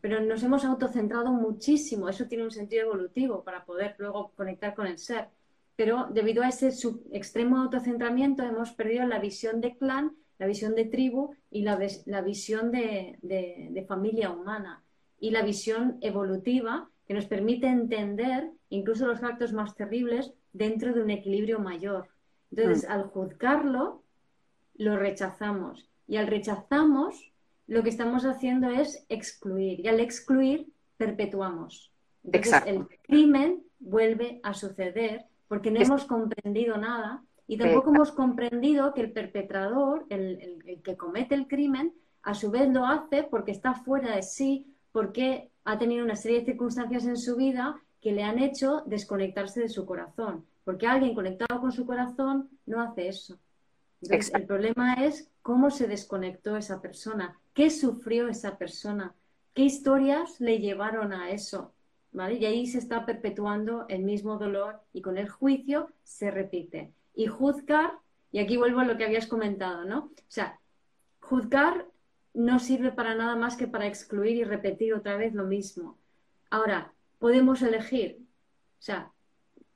Pero 0.02 0.20
nos 0.20 0.44
hemos 0.44 0.66
autocentrado 0.66 1.32
muchísimo, 1.32 2.10
eso 2.10 2.28
tiene 2.28 2.44
un 2.44 2.52
sentido 2.52 2.84
evolutivo 2.84 3.44
para 3.44 3.64
poder 3.64 3.96
luego 4.00 4.34
conectar 4.36 4.76
con 4.76 4.86
el 4.86 4.98
ser. 4.98 5.30
Pero 5.78 6.08
debido 6.12 6.44
a 6.44 6.50
ese 6.50 6.74
extremo 7.14 7.58
autocentramiento 7.58 8.44
hemos 8.44 8.74
perdido 8.74 9.06
la 9.06 9.20
visión 9.20 9.62
de 9.62 9.78
clan 9.78 10.16
la 10.42 10.48
visión 10.48 10.74
de 10.74 10.86
tribu 10.86 11.36
y 11.52 11.62
la, 11.62 11.76
visión 11.76 12.72
de, 12.72 13.86
familia 13.88 14.32
humana 14.32 14.84
y 15.20 15.30
la 15.30 15.44
visión 15.44 16.00
evolutiva 16.02 16.90
que 17.06 17.14
nos 17.14 17.28
permite 17.28 17.68
entender 17.68 18.50
incluso 18.70 19.06
los 19.06 19.22
actos 19.22 19.54
más 19.54 19.76
terribles 19.76 20.34
dentro 20.52 20.94
de 20.94 21.04
un 21.04 21.12
equilibrio 21.12 21.60
mayor. 21.60 22.08
Entonces, 22.50 22.90
mm. 22.90 22.92
al 22.92 23.04
juzgarlo, 23.04 24.02
lo 24.74 24.98
rechazamos. 24.98 25.92
Y 26.08 26.18
al 26.18 26.26
rechazamos, 26.26 27.31
lo 27.68 27.84
que 27.84 27.90
estamos 27.90 28.26
haciendo 28.26 28.70
es 28.70 29.06
excluir. 29.10 29.80
Y 29.80 29.88
al 29.88 30.00
excluir, 30.00 30.68
perpetuamos. 30.98 31.92
Entonces, 32.24 32.64
el 32.66 32.88
crimen 33.02 33.64
vuelve 33.80 34.40
a 34.44 34.54
suceder 34.54 35.26
porque 35.48 35.72
no 35.72 35.82
hemos 35.82 36.06
comprendido 36.06 36.78
nada 36.78 37.24
y 37.48 37.58
tampoco 37.58 37.90
hemos 37.90 38.12
comprendido 38.12 38.94
que 38.94 39.02
el 39.02 39.12
perpetrador, 39.12 40.06
el, 40.10 40.82
que 40.84 40.96
comete 40.96 41.36
el 41.36 41.48
crimen, 41.48 41.94
a 42.24 42.34
su 42.34 42.52
vez 42.52 42.70
lo 42.70 42.86
hace 42.86 43.24
porque 43.24 43.52
está 43.52 43.74
fuera 43.74 44.16
de 44.16 44.24
sí, 44.24 44.74
porque 44.92 45.52
ha 45.66 45.78
tenido 45.78 46.06
una 46.06 46.16
serie 46.16 46.40
de 46.40 46.46
circunstancias 46.46 47.06
en 47.06 47.18
su 47.18 47.36
vida 47.36 47.82
que 48.00 48.14
le 48.14 48.24
han 48.24 48.40
hecho 48.40 48.84
desconectarse 48.86 49.60
de 49.60 49.70
su 49.70 49.86
corazón. 49.86 50.46
Porque 50.64 50.88
alguien 50.88 51.16
conectado 51.16 51.60
con 51.60 51.72
su 51.72 51.86
corazón 51.86 52.50
no 52.66 52.80
hace 52.80 53.08
eso. 53.10 53.38
El 54.10 54.46
problema 54.46 54.96
es 55.06 55.30
cómo 55.42 55.70
se 55.70 55.88
desconectó 55.88 56.58
esa 56.58 56.82
persona, 56.82 57.40
qué 57.54 57.70
sufrió 57.70 58.28
esa 58.28 58.58
persona, 58.58 59.14
qué 59.54 59.64
historias 59.64 60.40
le 60.40 60.60
llevaron 60.60 61.14
a 61.14 61.32
eso. 61.32 61.74
¿vale? 62.12 62.36
Y 62.36 62.46
ahí 62.46 62.68
se 62.68 62.78
está 62.78 63.06
perpetuando 63.06 63.86
el 63.88 64.04
mismo 64.04 64.38
dolor 64.38 64.82
y 64.94 65.02
con 65.02 65.18
el 65.18 65.30
juicio 65.30 65.90
se 66.04 66.32
repite 66.32 66.94
y 67.16 67.28
juzgar, 67.28 67.94
y 68.32 68.40
aquí 68.40 68.58
vuelvo 68.58 68.80
a 68.80 68.86
lo 68.86 68.98
que 68.98 69.06
habías 69.06 69.28
comentado, 69.28 69.84
¿no? 69.86 70.06
O 70.06 70.30
sea, 70.30 70.60
juzgar 71.20 71.86
no 72.34 72.60
sirve 72.60 72.92
para 72.92 73.16
nada 73.16 73.36
más 73.36 73.58
que 73.58 73.68
para 73.68 73.88
excluir 73.88 74.38
y 74.38 74.44
repetir 74.44 74.94
otra 74.94 75.18
vez 75.18 75.34
lo 75.34 75.44
mismo. 75.44 75.98
Ahora, 76.50 76.94
podemos 77.20 77.62
elegir, 77.62 78.20
o 78.80 78.82
sea, 78.82 79.12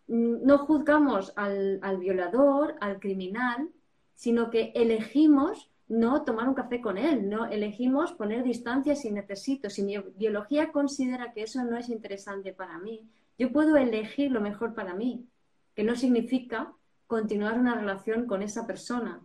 no 0.08 0.60
juzgamos 0.60 1.34
al, 1.36 1.80
al 1.82 1.98
violador, 1.98 2.76
al 2.80 3.00
criminal, 3.00 3.70
sino 4.16 4.50
que 4.50 4.72
elegimos 4.76 5.70
no 5.88 6.24
tomar 6.24 6.48
un 6.50 6.56
café 6.56 6.82
con 6.82 6.98
él, 6.98 7.30
no 7.30 7.46
elegimos 7.46 8.14
poner 8.14 8.44
distancia 8.44 8.96
si 8.96 9.12
necesito. 9.12 9.70
Si 9.70 9.84
mi 9.84 9.98
biología 10.16 10.72
considera 10.72 11.32
que 11.34 11.44
eso 11.44 11.64
no 11.64 11.78
es 11.78 11.90
interesante 11.90 12.54
para 12.54 12.80
mí, 12.80 13.08
yo 13.38 13.52
puedo 13.52 13.78
elegir 13.78 14.32
lo 14.32 14.42
mejor 14.42 14.74
para 14.74 14.96
mí, 14.96 15.28
que 15.76 15.84
no 15.84 15.96
significa 15.96 16.74
continuar 17.08 17.60
una 17.60 17.76
relación 17.76 18.26
con 18.26 18.42
esa 18.42 18.66
persona. 18.66 19.22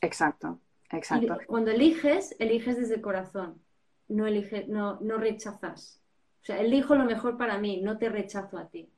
Exacto, 0.00 0.60
exacto. 0.92 1.38
cuando 1.46 1.72
eliges, 1.72 2.36
eliges 2.38 2.76
desde 2.76 2.96
el 2.96 3.00
corazón, 3.00 3.60
no, 4.08 4.26
no, 4.68 5.00
no 5.00 5.16
rechazas. 5.18 6.00
O 6.42 6.44
sea, 6.44 6.60
elijo 6.60 6.94
lo 6.94 7.04
mejor 7.04 7.36
para 7.36 7.58
mí, 7.58 7.80
no 7.82 7.98
te 7.98 8.08
rechazo 8.08 8.56
a 8.56 8.68
ti. 8.68 8.88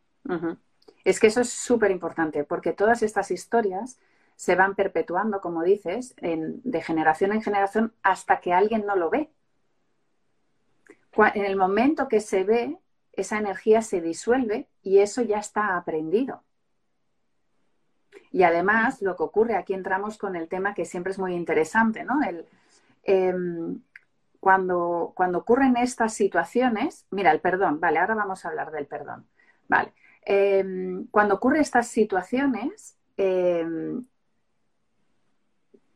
Es 1.05 1.19
que 1.19 1.29
eso 1.29 1.41
es 1.41 1.51
súper 1.51 1.91
importante, 1.91 2.45
porque 2.45 2.73
todas 2.73 3.03
estas 3.03 3.31
historias 3.31 3.99
se 4.43 4.57
van 4.57 4.75
perpetuando, 4.75 5.41
como 5.41 5.63
dices, 5.63 6.17
de 6.21 6.83
generación 6.83 7.31
en 7.31 7.43
generación 7.43 7.95
hasta 8.03 8.41
que 8.41 8.53
alguien 8.53 8.85
no 8.85 8.97
lo 8.97 9.09
ve. 9.09 9.31
En 11.35 11.45
el 11.45 11.55
momento 11.55 12.09
que 12.09 12.19
se 12.19 12.43
ve, 12.43 12.77
esa 13.13 13.39
energía 13.39 13.83
se 13.83 14.01
disuelve 14.01 14.69
y 14.83 14.99
eso 14.99 15.23
ya 15.23 15.39
está 15.39 15.77
aprendido. 15.77 16.43
Y 18.33 18.43
además, 18.43 19.01
lo 19.01 19.15
que 19.15 19.23
ocurre, 19.23 19.55
aquí 19.55 19.75
entramos 19.75 20.19
con 20.19 20.35
el 20.35 20.49
tema 20.49 20.75
que 20.75 20.87
siempre 20.87 21.13
es 21.13 21.21
muy 21.21 21.37
interesante, 21.37 22.03
¿no? 22.03 22.21
El, 22.29 22.45
em, 23.05 23.81
cuando, 24.41 25.13
cuando 25.15 25.39
ocurren 25.39 25.77
estas 25.77 26.15
situaciones, 26.15 27.07
mira, 27.13 27.31
el 27.31 27.41
perdón, 27.41 27.79
vale, 27.79 28.01
ahora 28.01 28.17
vamos 28.17 28.45
a 28.45 28.49
hablar 28.49 28.73
del 28.73 28.87
perdón, 28.89 29.25
vale. 29.69 29.93
Em, 30.23 31.07
cuando 31.13 31.37
ocurren 31.37 31.61
estas 31.61 31.87
situaciones, 31.87 32.97
em, 33.17 34.05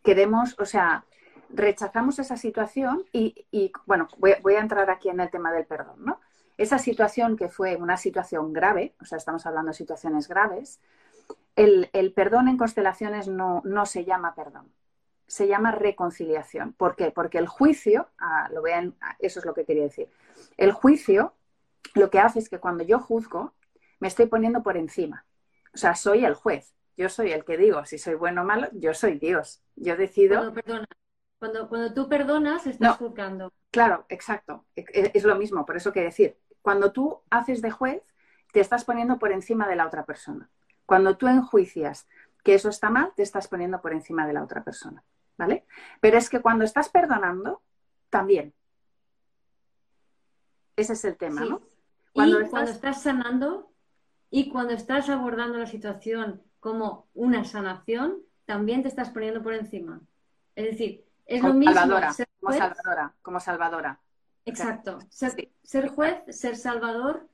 queremos, 0.06 0.54
o 0.60 0.64
sea, 0.64 1.04
rechazamos 1.50 2.20
esa 2.20 2.36
situación 2.36 3.04
y, 3.12 3.72
bueno, 3.86 4.06
voy, 4.18 4.54
a 4.54 4.60
entrar 4.60 4.88
aquí 4.88 5.08
en 5.08 5.18
el 5.18 5.30
tema 5.30 5.50
del 5.52 5.66
perdón, 5.66 6.04
¿no? 6.04 6.20
Esa 6.56 6.78
situación 6.78 7.36
que 7.36 7.48
fue 7.48 7.74
una 7.74 7.96
situación 7.96 8.52
grave, 8.52 8.94
o 9.00 9.04
sea, 9.04 9.18
estamos 9.18 9.44
hablando 9.46 9.72
de 9.72 9.76
situaciones 9.76 10.28
graves, 10.28 10.80
el, 11.56 12.12
perdón 12.14 12.46
en 12.46 12.56
constelaciones 12.56 13.26
no, 13.26 13.62
se 13.84 14.04
llama 14.04 14.36
perdón, 14.36 14.70
se 15.26 15.48
llama 15.48 15.72
reconciliación. 15.72 16.72
¿Por 16.72 16.94
qué? 16.94 17.10
Porque 17.10 17.38
el 17.38 17.48
juicio, 17.48 18.08
ah, 18.18 18.48
lo 18.52 18.62
vean, 18.62 18.94
ah, 19.00 19.16
eso 19.18 19.40
es 19.40 19.44
lo 19.44 19.54
que 19.54 19.64
quería 19.64 19.82
decir, 19.82 20.08
el 20.56 20.70
juicio 20.70 21.34
lo 21.94 22.10
que 22.10 22.20
hace 22.20 22.38
es 22.38 22.48
que 22.48 22.60
cuando 22.60 22.84
yo 22.84 23.00
juzgo, 23.00 23.54
me 23.98 24.06
estoy 24.06 24.26
poniendo 24.26 24.62
por 24.62 24.76
encima. 24.76 25.26
O 25.74 25.78
sea, 25.78 25.96
soy 25.96 26.24
el 26.24 26.34
juez. 26.34 26.76
Yo 26.96 27.08
soy 27.08 27.32
el 27.32 27.44
que 27.44 27.56
digo 27.56 27.84
si 27.84 27.98
soy 27.98 28.14
bueno 28.14 28.42
o 28.42 28.44
malo, 28.44 28.68
yo 28.72 28.94
soy 28.94 29.18
Dios. 29.18 29.62
Yo 29.76 29.96
decido. 29.96 30.36
Cuando, 30.36 30.54
perdona, 30.54 30.86
cuando, 31.38 31.68
cuando 31.68 31.94
tú 31.94 32.08
perdonas, 32.08 32.66
estás 32.66 32.96
juzgando. 32.96 33.52
Claro, 33.70 34.06
exacto. 34.08 34.64
E, 34.74 34.84
e, 34.92 35.10
es, 35.14 35.24
lo 35.24 35.36
mismo, 35.36 35.66
por 35.66 35.76
eso 35.76 35.92
que 35.92 36.02
decir, 36.02 36.38
cuando 36.62 36.92
tú 36.92 37.20
haces 37.30 37.60
de 37.60 37.70
juez, 37.70 38.02
te 38.52 38.60
estás 38.60 38.84
poniendo 38.84 39.18
por 39.18 39.32
encima 39.32 39.68
de 39.68 39.76
la 39.76 39.86
otra 39.86 40.06
persona. 40.06 40.48
Cuando 40.86 41.16
tú 41.16 41.28
enjuicias 41.28 42.08
que 42.42 42.54
eso 42.54 42.70
está 42.70 42.90
mal, 42.90 43.12
te 43.14 43.22
estás 43.22 43.48
poniendo 43.48 43.82
por 43.82 43.92
encima 43.92 44.26
de 44.26 44.32
la 44.32 44.42
otra 44.42 44.64
persona. 44.64 45.04
¿Vale? 45.36 45.66
Pero 46.00 46.16
es 46.16 46.30
que 46.30 46.40
cuando 46.40 46.64
estás 46.64 46.88
perdonando, 46.88 47.60
también. 48.08 48.54
Ese 50.76 50.94
es 50.94 51.04
el 51.04 51.16
tema, 51.16 51.42
¿no? 51.42 51.60
Cuando, 52.14 52.40
y 52.40 52.48
cuando 52.48 52.70
estás 52.70 53.02
sanando 53.02 53.70
y 54.30 54.48
cuando 54.50 54.72
estás 54.72 55.10
abordando 55.10 55.58
la 55.58 55.66
situación 55.66 56.42
como 56.66 57.06
una 57.14 57.44
sanación, 57.44 58.22
también 58.44 58.82
te 58.82 58.88
estás 58.88 59.10
poniendo 59.10 59.40
por 59.40 59.54
encima. 59.54 60.00
Es 60.56 60.64
decir, 60.64 61.04
es 61.24 61.40
lo 61.40 61.54
mismo. 61.54 61.72
Salvadora, 61.72 62.12
como 62.40 62.52
salvadora, 62.58 63.14
como 63.22 63.38
salvadora. 63.38 64.00
Exacto. 64.44 64.98
Ser, 65.08 65.88
juez, 65.88 66.24
ser 66.28 66.56
salvador, 66.56 67.28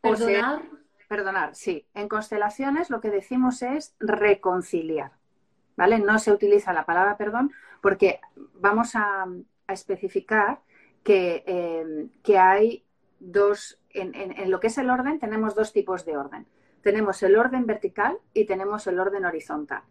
perdonar. 0.00 0.62
perdonar, 1.06 1.54
sí. 1.54 1.86
En 1.94 2.08
constelaciones 2.08 2.90
lo 2.90 3.00
que 3.00 3.10
decimos 3.10 3.62
es 3.62 3.94
reconciliar. 4.00 5.12
¿Vale? 5.76 6.00
No 6.00 6.18
se 6.18 6.32
utiliza 6.32 6.72
la 6.72 6.86
palabra 6.86 7.16
perdón 7.16 7.52
porque 7.80 8.18
vamos 8.54 8.96
a, 8.96 9.28
especificar 9.68 10.60
que, 11.04 11.44
eh, 11.46 12.08
que, 12.24 12.36
hay 12.36 12.84
dos, 13.20 13.78
en 13.90 14.50
lo 14.50 14.58
que 14.58 14.66
es 14.66 14.78
el 14.78 14.90
orden, 14.90 15.20
tenemos 15.20 15.54
dos 15.54 15.72
tipos 15.72 16.04
de 16.04 16.16
orden 16.16 16.48
tenemos 16.84 17.22
el 17.22 17.36
orden 17.36 17.66
vertical 17.66 18.18
y 18.34 18.44
tenemos 18.44 18.86
el 18.86 19.00
orden 19.00 19.24
horizontal. 19.24 19.82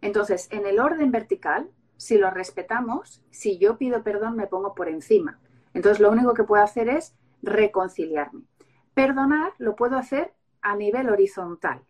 Entonces, 0.00 0.48
en 0.50 0.66
el 0.66 0.80
orden 0.80 1.12
vertical, 1.12 1.70
si 1.96 2.18
lo 2.18 2.30
respetamos, 2.30 3.22
si 3.30 3.58
yo 3.58 3.76
pido 3.76 4.02
perdón, 4.02 4.34
me 4.34 4.46
pongo 4.46 4.74
por 4.74 4.88
encima. 4.88 5.38
Entonces, 5.74 6.00
lo 6.00 6.10
único 6.10 6.34
que 6.34 6.44
puedo 6.44 6.62
hacer 6.62 6.88
es 6.88 7.14
reconciliarme. 7.42 8.42
Perdonar 8.94 9.52
lo 9.58 9.76
puedo 9.76 9.96
hacer 9.96 10.32
a 10.62 10.74
nivel 10.74 11.10
horizontal. 11.10 11.82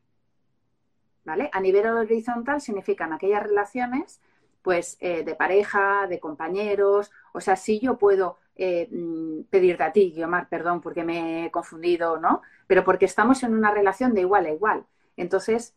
¿Vale? 1.25 1.49
A 1.53 1.61
nivel 1.61 1.87
horizontal 1.87 2.61
significan 2.61 3.13
aquellas 3.13 3.43
relaciones, 3.43 4.21
pues, 4.63 4.97
eh, 5.01 5.25
de 5.25 5.35
pareja, 5.37 6.07
de 6.09 6.19
compañeros. 6.19 7.13
O 7.33 7.41
sea, 7.41 7.57
si 7.57 7.79
yo 7.79 7.97
puedo 7.97 8.39
eh, 8.57 8.89
mm, 8.91 9.43
pedirte 9.51 9.85
a 9.85 9.93
ti, 9.93 10.13
Guiomar, 10.13 10.49
perdón 10.49 10.81
porque 10.81 11.05
me 11.05 11.47
he 11.47 11.51
confundido, 11.51 12.19
¿no? 12.19 12.43
Pero 12.67 12.85
porque 12.85 13.05
estamos 13.05 13.43
en 13.43 13.55
una 13.55 13.71
relación 13.71 14.15
de 14.15 14.23
igual 14.23 14.47
a 14.47 14.51
igual. 14.51 14.87
Entonces, 15.17 15.75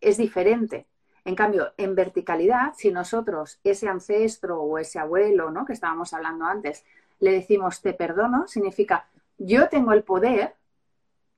es 0.00 0.16
diferente. 0.16 0.86
En 1.24 1.34
cambio, 1.34 1.72
en 1.76 1.94
verticalidad, 1.94 2.72
si 2.76 2.90
nosotros, 2.90 3.60
ese 3.62 3.88
ancestro 3.88 4.60
o 4.60 4.78
ese 4.78 4.98
abuelo, 4.98 5.50
¿no? 5.50 5.64
Que 5.64 5.74
estábamos 5.74 6.14
hablando 6.14 6.46
antes, 6.46 6.84
le 7.18 7.32
decimos 7.32 7.82
te 7.82 7.92
perdono, 7.92 8.48
significa 8.48 9.06
yo 9.36 9.68
tengo 9.68 9.92
el 9.92 10.02
poder 10.02 10.54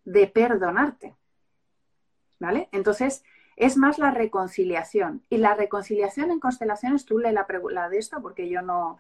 de 0.05 0.27
perdonarte. 0.27 1.15
¿Vale? 2.39 2.69
Entonces, 2.73 3.25
es 3.57 3.77
más 3.77 3.99
la 3.99 4.11
reconciliación. 4.11 5.23
Y 5.31 5.37
la 5.37 5.55
reconciliación 5.55 6.31
en 6.31 6.41
constelaciones, 6.41 7.05
tú 7.05 7.19
lee 7.19 7.33
la, 7.33 7.47
la 7.71 7.89
de 7.89 7.99
esto 7.99 8.21
porque 8.21 8.49
yo 8.49 8.63
no, 8.63 8.99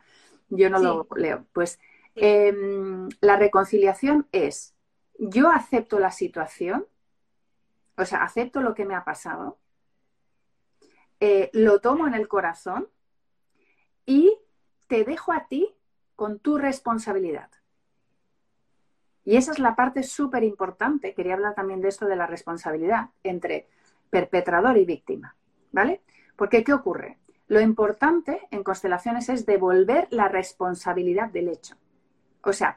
yo 0.48 0.70
no 0.70 0.78
lo 0.78 1.06
leo. 1.16 1.44
Pues 1.52 1.80
em, 2.14 3.08
la 3.20 3.36
reconciliación 3.36 4.28
es, 4.32 4.71
yo 5.18 5.50
acepto 5.50 5.98
la 5.98 6.10
situación, 6.10 6.86
o 7.96 8.04
sea, 8.04 8.22
acepto 8.22 8.60
lo 8.60 8.74
que 8.74 8.84
me 8.84 8.94
ha 8.94 9.04
pasado, 9.04 9.58
eh, 11.20 11.50
lo 11.52 11.80
tomo 11.80 12.06
en 12.06 12.14
el 12.14 12.28
corazón 12.28 12.88
y 14.06 14.36
te 14.88 15.04
dejo 15.04 15.32
a 15.32 15.46
ti 15.46 15.74
con 16.16 16.38
tu 16.38 16.58
responsabilidad. 16.58 17.50
Y 19.24 19.36
esa 19.36 19.52
es 19.52 19.58
la 19.58 19.76
parte 19.76 20.02
súper 20.02 20.42
importante, 20.42 21.14
quería 21.14 21.34
hablar 21.34 21.54
también 21.54 21.80
de 21.80 21.88
esto 21.88 22.06
de 22.06 22.16
la 22.16 22.26
responsabilidad 22.26 23.10
entre 23.22 23.68
perpetrador 24.10 24.76
y 24.78 24.84
víctima, 24.84 25.36
¿vale? 25.70 26.02
Porque 26.36 26.64
¿qué 26.64 26.72
ocurre? 26.72 27.18
Lo 27.46 27.60
importante 27.60 28.48
en 28.50 28.64
constelaciones 28.64 29.28
es 29.28 29.46
devolver 29.46 30.08
la 30.10 30.28
responsabilidad 30.28 31.28
del 31.30 31.48
hecho. 31.48 31.76
O 32.42 32.52
sea, 32.52 32.74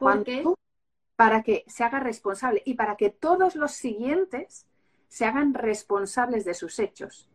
para 1.16 1.42
que 1.42 1.64
se 1.66 1.82
haga 1.82 2.00
responsable 2.00 2.62
y 2.64 2.74
para 2.74 2.96
que 2.96 3.10
todos 3.10 3.56
los 3.56 3.72
siguientes 3.72 4.66
se 5.08 5.24
hagan 5.24 5.54
responsables 5.54 6.44
de 6.44 6.54
sus 6.54 6.78
hechos. 6.78 7.28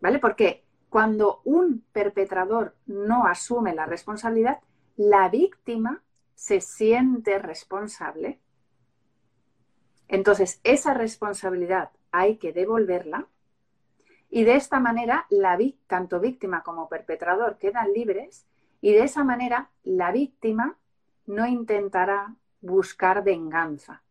¿Vale? 0.00 0.18
Porque 0.18 0.64
cuando 0.88 1.40
un 1.44 1.84
perpetrador 1.92 2.74
no 2.86 3.26
asume 3.26 3.74
la 3.74 3.86
responsabilidad, 3.86 4.60
la 4.96 5.28
víctima 5.28 6.02
se 6.34 6.60
siente 6.60 7.38
responsable. 7.38 8.40
Entonces, 10.08 10.60
esa 10.64 10.94
responsabilidad 10.94 11.90
hay 12.10 12.38
que 12.38 12.52
devolverla 12.52 13.28
y 14.30 14.44
de 14.44 14.54
esta 14.54 14.78
manera, 14.78 15.26
la, 15.28 15.58
tanto 15.88 16.20
víctima 16.20 16.62
como 16.62 16.88
perpetrador 16.88 17.58
quedan 17.58 17.92
libres 17.92 18.46
y 18.80 18.92
de 18.92 19.02
esa 19.02 19.24
manera 19.24 19.70
la 19.82 20.12
víctima 20.12 20.78
no 21.26 21.46
intentará 21.46 22.36
buscar 22.60 23.22
venganza. 23.24 24.02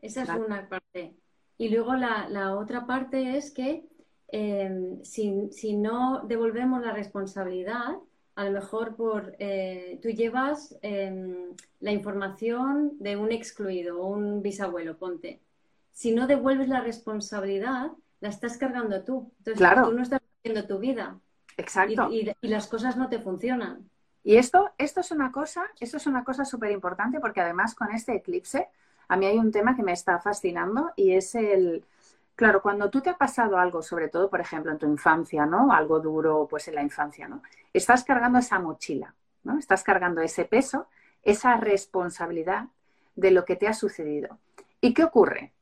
Esa 0.00 0.22
es 0.22 0.28
una 0.30 0.68
parte. 0.68 1.14
Y 1.58 1.68
luego 1.68 1.94
la, 1.94 2.56
otra 2.56 2.86
parte 2.86 3.36
es 3.36 3.52
que 3.52 3.84
em, 4.28 5.02
si, 5.04 5.76
no 5.76 6.22
devolvemos 6.26 6.82
la 6.82 6.92
responsabilidad, 6.92 7.98
a 8.34 8.44
lo 8.44 8.50
mejor 8.50 8.96
por 8.96 9.36
eh, 9.38 10.00
tú 10.02 10.08
llevas 10.08 10.76
em, 10.82 11.54
la 11.80 11.92
información 11.92 12.92
de 12.98 13.16
un 13.16 13.30
excluido 13.30 14.00
o 14.02 14.08
un 14.08 14.42
bisabuelo, 14.42 14.96
ponte 14.96 15.40
si 15.92 16.12
no 16.12 16.26
devuelves 16.26 16.68
la 16.68 16.80
responsabilidad, 16.80 17.92
la 18.20 18.28
estás 18.28 18.56
cargando 18.56 19.04
tú. 19.04 19.30
Entonces, 19.38 19.58
claro. 19.58 19.88
tú 19.88 19.92
no 19.92 20.02
estás 20.02 20.20
haciendo 20.38 20.66
tu 20.66 20.78
vida. 20.78 21.18
Exacto. 21.56 22.10
Y, 22.10 22.34
las 22.40 22.66
cosas 22.66 22.96
no 22.96 23.08
te 23.08 23.18
funcionan. 23.18 23.88
Y 24.24 24.36
esto, 24.36 24.70
esto 24.78 25.00
es 25.00 25.10
una 25.10 25.32
cosa, 25.32 25.64
esto 25.80 25.96
es 25.96 26.06
una 26.06 26.24
cosa 26.24 26.44
súper 26.44 26.70
importante 26.70 27.20
porque 27.20 27.40
además 27.40 27.74
con 27.74 27.90
este 27.92 28.14
eclipse, 28.14 28.68
a 29.08 29.16
mí 29.16 29.26
hay 29.26 29.38
un 29.38 29.50
tema 29.50 29.74
que 29.74 29.82
me 29.82 29.92
está 29.92 30.18
fascinando 30.20 30.92
y 30.96 31.12
es 31.12 31.34
el, 31.34 31.84
claro, 32.36 32.62
cuando 32.62 32.88
tú 32.88 33.00
te 33.00 33.10
ha 33.10 33.18
pasado 33.18 33.58
algo, 33.58 33.82
sobre 33.82 34.08
todo, 34.08 34.30
por 34.30 34.40
ejemplo, 34.40 34.70
en 34.70 34.78
tu 34.78 34.86
infancia, 34.86 35.44
¿no? 35.44 35.72
Algo 35.72 36.00
duro, 36.00 36.46
pues 36.48 36.68
en 36.68 36.76
la 36.76 36.82
infancia, 36.82 37.28
¿no? 37.28 37.42
Estás 37.72 38.04
cargando 38.04 38.38
esa 38.38 38.58
mochila, 38.58 39.14
¿no? 39.42 39.58
Estás 39.58 39.82
cargando 39.82 40.20
ese 40.20 40.44
peso, 40.44 40.86
esa 41.22 41.56
responsabilidad 41.56 42.66
de 43.16 43.30
lo 43.32 43.44
que 43.44 43.56
te 43.56 43.66
ha 43.66 43.74
sucedido. 43.74 44.38
¿Y 44.80 44.94
qué 44.94 45.04
ocurre? 45.04 45.52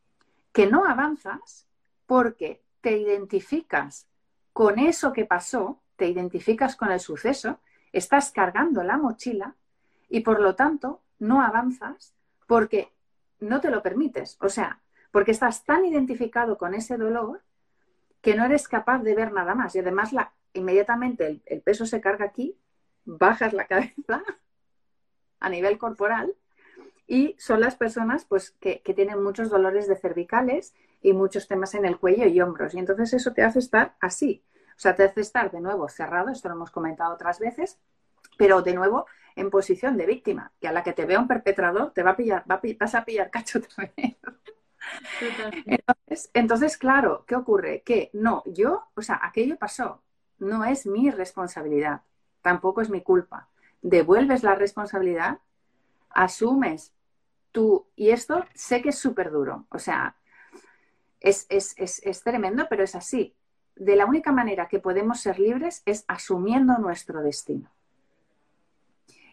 que 0.53 0.67
no 0.67 0.85
avanzas 0.85 1.67
porque 2.07 2.61
te 2.81 2.97
identificas 2.97 4.07
con 4.53 4.79
eso 4.79 5.13
que 5.13 5.25
pasó, 5.25 5.81
te 5.97 6.09
identificas 6.09 6.77
con 6.77 6.91
el 6.91 7.01
suceso, 7.01 7.61
estás 7.93 8.31
cargando 8.31 8.83
la 8.83 8.97
mochila 8.97 9.55
y 10.09 10.21
por 10.21 10.41
lo 10.41 10.55
tanto 10.55 11.03
no 11.19 11.43
avanzas 11.43 12.15
porque 12.47 12.93
no 13.39 13.61
te 13.61 13.71
lo 13.71 13.83
permites. 13.83 14.37
O 14.41 14.49
sea, 14.49 14.81
porque 15.11 15.31
estás 15.33 15.65
tan 15.65 15.85
identificado 15.85 16.59
con 16.59 16.75
ese 16.75 16.97
dolor 16.97 17.43
que 18.21 18.35
no 18.35 18.45
eres 18.45 18.69
capaz 18.69 18.99
de 19.03 19.15
ver 19.15 19.33
nada 19.33 19.55
más. 19.55 19.75
Y 19.75 19.79
además 19.79 20.13
la, 20.13 20.33
inmediatamente 20.53 21.27
el, 21.27 21.43
el 21.47 21.63
peso 21.63 21.87
se 21.87 22.01
carga 22.01 22.27
aquí, 22.27 22.57
bajas 23.05 23.53
la 23.53 23.67
cabeza 23.67 24.23
a 25.41 25.49
nivel 25.49 25.79
corporal 25.79 26.35
y 27.11 27.35
son 27.41 27.61
las 27.61 27.75
personas 27.75 28.25
pues, 28.25 28.53
que, 28.53 28.81
tienen 28.95 29.21
muchos 29.21 29.51
dolores 29.51 29.89
de 29.89 29.97
cervicales 29.97 30.75
y 31.03 31.13
muchos 31.13 31.49
temas 31.49 31.75
en 31.75 31.85
el 31.85 31.99
cuello 31.99 32.27
y 32.27 32.41
hombros. 32.41 32.73
Y 32.73 32.79
entonces 32.79 33.13
eso 33.13 33.33
te 33.33 33.43
hace 33.43 33.59
estar 33.59 33.97
así. 33.99 34.45
O 34.81 34.83
sea, 34.83 34.95
te 34.95 35.05
hace 35.05 35.21
estar 35.21 35.51
de 35.51 35.61
nuevo 35.61 35.87
cerrado, 35.91 36.31
esto 36.31 36.49
lo 36.49 36.55
hemos 36.55 36.71
comentado 36.71 37.13
otras 37.13 37.39
veces, 37.39 37.79
pero 38.39 38.63
de 38.63 38.73
nuevo 38.73 39.05
en 39.37 39.51
posición 39.51 39.99
de 39.99 40.07
víctima, 40.07 40.53
que 40.59 40.69
a 40.69 40.73
la 40.73 40.83
que 40.83 40.95
te 40.95 41.05
vea 41.05 41.21
un 41.21 41.29
perpetrador 41.29 41.93
te 41.93 42.03
va 42.03 42.13
a 42.13 42.17
pillar, 42.17 42.45
vas 42.47 42.95
a 42.95 43.05
pillar 43.05 43.31
cacho 43.31 43.61
también. 43.77 44.17
Entonces, 45.67 46.31
entonces, 46.33 46.79
claro, 46.79 47.27
¿qué 47.27 47.37
ocurre? 47.37 47.83
Que 47.83 48.09
no, 48.15 48.43
yo, 48.47 48.87
o 48.95 49.03
sea, 49.03 49.21
aquello 49.23 49.59
pasó, 49.59 50.01
no 50.39 50.65
es 50.65 50.87
mi 50.87 51.11
responsabilidad, 51.11 52.01
tampoco 52.41 52.81
es 52.81 52.89
mi 52.89 53.03
culpa. 53.03 53.51
Devuelves 53.83 54.43
la 54.43 54.55
responsabilidad, 54.55 55.41
asumes 56.09 56.95
tú, 57.53 57.87
y 57.97 58.13
esto 58.13 58.47
sé 58.55 58.81
que 58.81 58.89
es 58.89 58.99
súper 58.99 59.31
duro, 59.31 59.67
o 59.69 59.79
sea, 59.79 60.17
es, 61.21 61.47
es, 61.51 62.23
tremendo, 62.23 62.67
pero 62.71 62.83
es 62.83 62.95
así. 62.95 63.37
De 63.81 63.97
la 63.97 64.05
única 64.05 64.31
manera 64.31 64.69
que 64.69 64.79
podemos 64.79 65.21
ser 65.21 65.39
libres 65.41 65.83
es 65.87 66.05
asumiendo 66.07 66.77
nuestro 66.77 67.23
destino. 67.23 67.71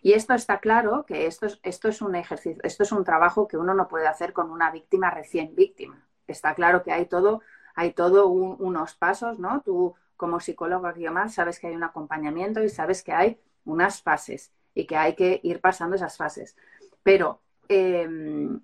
Y 0.02 0.14
esto 0.14 0.34
está 0.34 0.60
claro 0.60 1.06
que 1.06 1.26
esto 1.26 1.48
es, 1.64 2.02
un 2.02 2.16
ejercicio, 2.16 2.62
esto 2.64 2.84
es 2.84 2.94
un 2.94 3.04
trabajo 3.04 3.46
que 3.46 3.58
uno 3.58 3.74
no 3.74 3.90
puede 3.90 4.08
hacer 4.08 4.32
con 4.32 4.50
una 4.50 4.72
víctima 4.72 5.12
recién 5.12 5.54
víctima. 5.54 6.02
está 6.28 6.56
claro 6.56 6.82
que 6.82 6.94
hay 6.94 7.08
todo, 7.08 7.42
hay 7.76 7.92
todo 7.92 8.30
unos 8.30 8.96
pasos, 8.96 9.38
¿no? 9.38 9.64
Tú 9.66 9.96
como 10.16 10.40
psicólogo 10.40 10.88
más 11.12 11.34
sabes 11.34 11.60
que 11.60 11.68
hay 11.68 11.76
un 11.76 11.84
acompañamiento 11.84 12.64
y 12.64 12.70
sabes 12.70 13.04
que 13.04 13.12
hay 13.12 13.42
unas 13.66 14.02
fases 14.02 14.54
y 14.74 14.88
que 14.88 14.96
hay 14.96 15.14
que 15.14 15.42
ir 15.44 15.60
pasando 15.60 15.98
esas 15.98 16.16
fases. 16.16 16.56
Pero 17.04 17.42
em, 17.68 18.62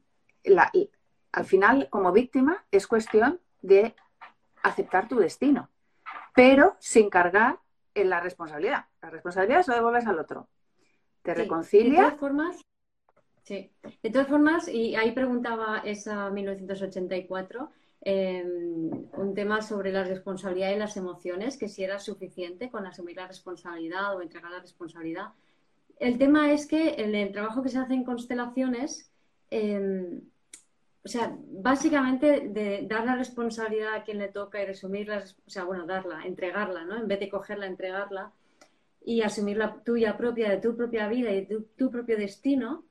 al 1.34 1.44
final, 1.44 1.90
como 1.90 2.14
víctima, 2.14 2.64
es 2.72 2.88
cuestión 2.88 3.42
de 3.62 3.94
aceptar 4.62 5.10
tu 5.10 5.18
destino, 5.18 5.68
pero 6.34 6.76
sin 6.80 7.10
cargar 7.10 7.60
en 7.94 8.10
la 8.10 8.20
responsabilidad. 8.20 8.86
La 9.02 9.10
responsabilidad 9.10 9.64
se 9.64 9.72
lo 9.72 9.78
devuelves 9.78 10.08
al 10.08 10.20
otro. 10.20 10.50
Te 11.22 11.34
reconcilia. 11.34 11.92
De 11.92 11.98
todas 12.06 12.20
formas, 12.20 12.62
sí. 13.44 13.72
De 14.02 14.10
todas 14.10 14.28
formas, 14.28 14.68
y 14.68 14.96
ahí 14.96 15.12
preguntaba 15.12 15.80
esa 15.86 16.30
1984, 16.30 17.70
em, 18.02 19.08
un 19.14 19.34
tema 19.34 19.62
sobre 19.62 19.92
la 19.92 20.04
responsabilidad 20.04 20.72
y 20.72 20.78
las 20.78 20.98
emociones, 20.98 21.58
que 21.58 21.70
si 21.70 21.84
era 21.84 22.00
suficiente 22.00 22.70
con 22.70 22.86
asumir 22.86 23.16
la 23.16 23.28
responsabilidad 23.28 24.16
o 24.16 24.22
entregar 24.22 24.52
la 24.52 24.60
responsabilidad. 24.60 25.28
El 26.00 26.18
tema 26.18 26.52
es 26.52 26.66
que 26.66 26.96
en 26.98 27.16
el 27.16 27.32
trabajo 27.32 27.62
que 27.62 27.70
se 27.70 27.78
hace 27.78 27.94
en 27.94 28.04
constelaciones, 28.04 29.12
em, 29.50 30.22
o 31.06 31.08
sea, 31.08 31.38
básicamente 31.50 32.48
de 32.50 32.86
dar 32.88 33.06
la 33.06 33.16
responsabilidad 33.16 33.94
a 33.94 34.04
quien 34.04 34.20
le 34.20 34.30
toca 34.30 34.62
y 34.62 34.66
resumirla, 34.66 35.24
o 35.46 35.50
sea, 35.50 35.66
bueno, 35.66 35.86
darla, 35.86 36.24
entregarla, 36.26 36.86
¿no? 36.86 36.98
En 36.98 37.08
vez 37.08 37.20
de 37.20 37.30
cogerla, 37.30 37.68
entregarla 37.68 38.32
y 39.06 39.22
asumir 39.22 39.58
la 39.58 39.84
tuya 39.84 40.18
propia, 40.18 40.50
de 40.50 40.58
tu 40.58 40.78
propia 40.78 41.10
vida 41.10 41.32
y 41.32 41.46
tu, 41.46 41.92
propio 41.92 42.18
destino, 42.18 42.86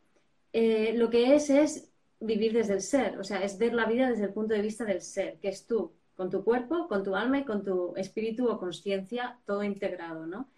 eh, 0.53 0.93
lo 0.95 1.09
que 1.09 1.35
es 1.35 1.49
es 1.49 1.91
vivir 2.21 2.53
desde 2.53 2.75
el 2.75 2.83
ser, 2.83 3.19
o 3.19 3.25
sea, 3.25 3.43
es 3.43 3.57
ver 3.59 3.73
la 3.73 3.87
vida 3.87 4.11
desde 4.11 4.25
el 4.25 4.33
punto 4.33 4.55
de 4.55 4.61
vista 4.61 4.85
del 4.85 5.01
ser, 5.01 5.39
que 5.39 5.49
es 5.49 5.67
tú, 5.67 5.93
con 6.15 6.29
tu 6.29 6.45
cuerpo, 6.45 6.89
con 6.89 7.03
tu 7.03 7.17
alma 7.17 7.39
y 7.39 7.45
con 7.45 7.65
tu 7.65 7.95
espíritu 7.97 8.47
o 8.49 8.59
conciencia, 8.59 9.39
todo 9.47 9.65
integrado, 9.65 10.27
¿no? 10.27 10.49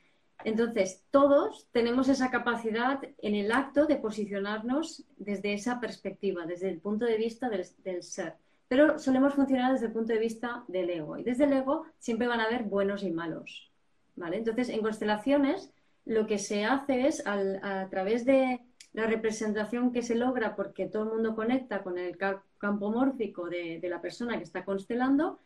Entonces, 0.42 1.02
todos 1.10 1.68
tenemos 1.72 2.08
esa 2.08 2.30
capacidad 2.30 3.00
en 3.18 3.34
el 3.34 3.52
acto 3.52 3.86
de 3.86 3.96
posicionarnos 3.96 5.04
desde 5.16 5.54
esa 5.54 5.80
perspectiva, 5.80 6.44
desde 6.46 6.68
el 6.68 6.80
punto 6.80 7.04
de 7.04 7.16
vista 7.16 7.48
del, 7.48 8.02
ser. 8.02 8.34
Pero 8.68 8.98
solemos 8.98 9.34
funcionar 9.34 9.72
desde 9.72 9.86
el 9.86 9.92
punto 9.92 10.12
de 10.12 10.18
vista 10.18 10.64
del 10.68 10.90
ego. 10.90 11.16
Y 11.16 11.22
desde 11.22 11.44
el 11.44 11.52
ego 11.52 11.84
siempre 11.98 12.26
van 12.26 12.40
a 12.40 12.44
haber 12.44 12.64
buenos 12.64 13.02
y 13.02 13.10
malos. 13.10 13.70
¿vale? 14.16 14.38
Entonces, 14.38 14.68
en 14.68 14.82
constelaciones, 14.82 15.72
lo 16.04 16.26
que 16.26 16.38
se 16.38 16.64
hace 16.64 17.06
es, 17.06 17.22
a 17.26 17.88
través 17.88 18.24
de 18.26 18.60
la 18.94 19.06
representación 19.06 19.92
que 19.92 20.02
se 20.02 20.14
logra, 20.14 20.54
porque 20.54 20.86
todo 20.86 21.02
el 21.02 21.10
mundo 21.10 21.34
conecta 21.34 21.82
con 21.82 21.98
el 21.98 22.16
campo 22.16 22.90
mórfico 22.90 23.48
de, 23.48 23.80
la 23.82 24.00
persona 24.00 24.38
que 24.38 24.44
está 24.44 24.64
constelando, 24.64 25.38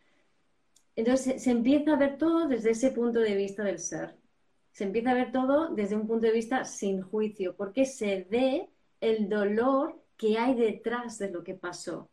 entonces 0.97 1.43
se 1.43 1.51
empieza 1.51 1.93
a 1.93 1.97
ver 1.97 2.19
todo 2.19 2.47
desde 2.47 2.71
ese 2.71 2.91
punto 2.91 3.21
de 3.21 3.35
vista 3.37 3.63
del 3.65 3.79
ser 3.79 4.15
se 4.79 4.85
empieza 4.85 5.11
a 5.11 5.15
ver 5.15 5.33
todo 5.33 5.75
desde 5.75 5.97
un 5.97 6.07
punto 6.07 6.29
de 6.29 6.33
vista 6.33 6.65
sin 6.65 7.03
juicio, 7.03 7.57
porque 7.57 7.85
se 7.85 8.29
ve 8.31 8.71
el 9.01 9.29
dolor 9.29 10.01
que 10.17 10.39
hay 10.39 10.55
detrás 10.55 11.19
de 11.19 11.33
lo 11.33 11.43
que 11.43 11.55
pasó. 11.55 12.09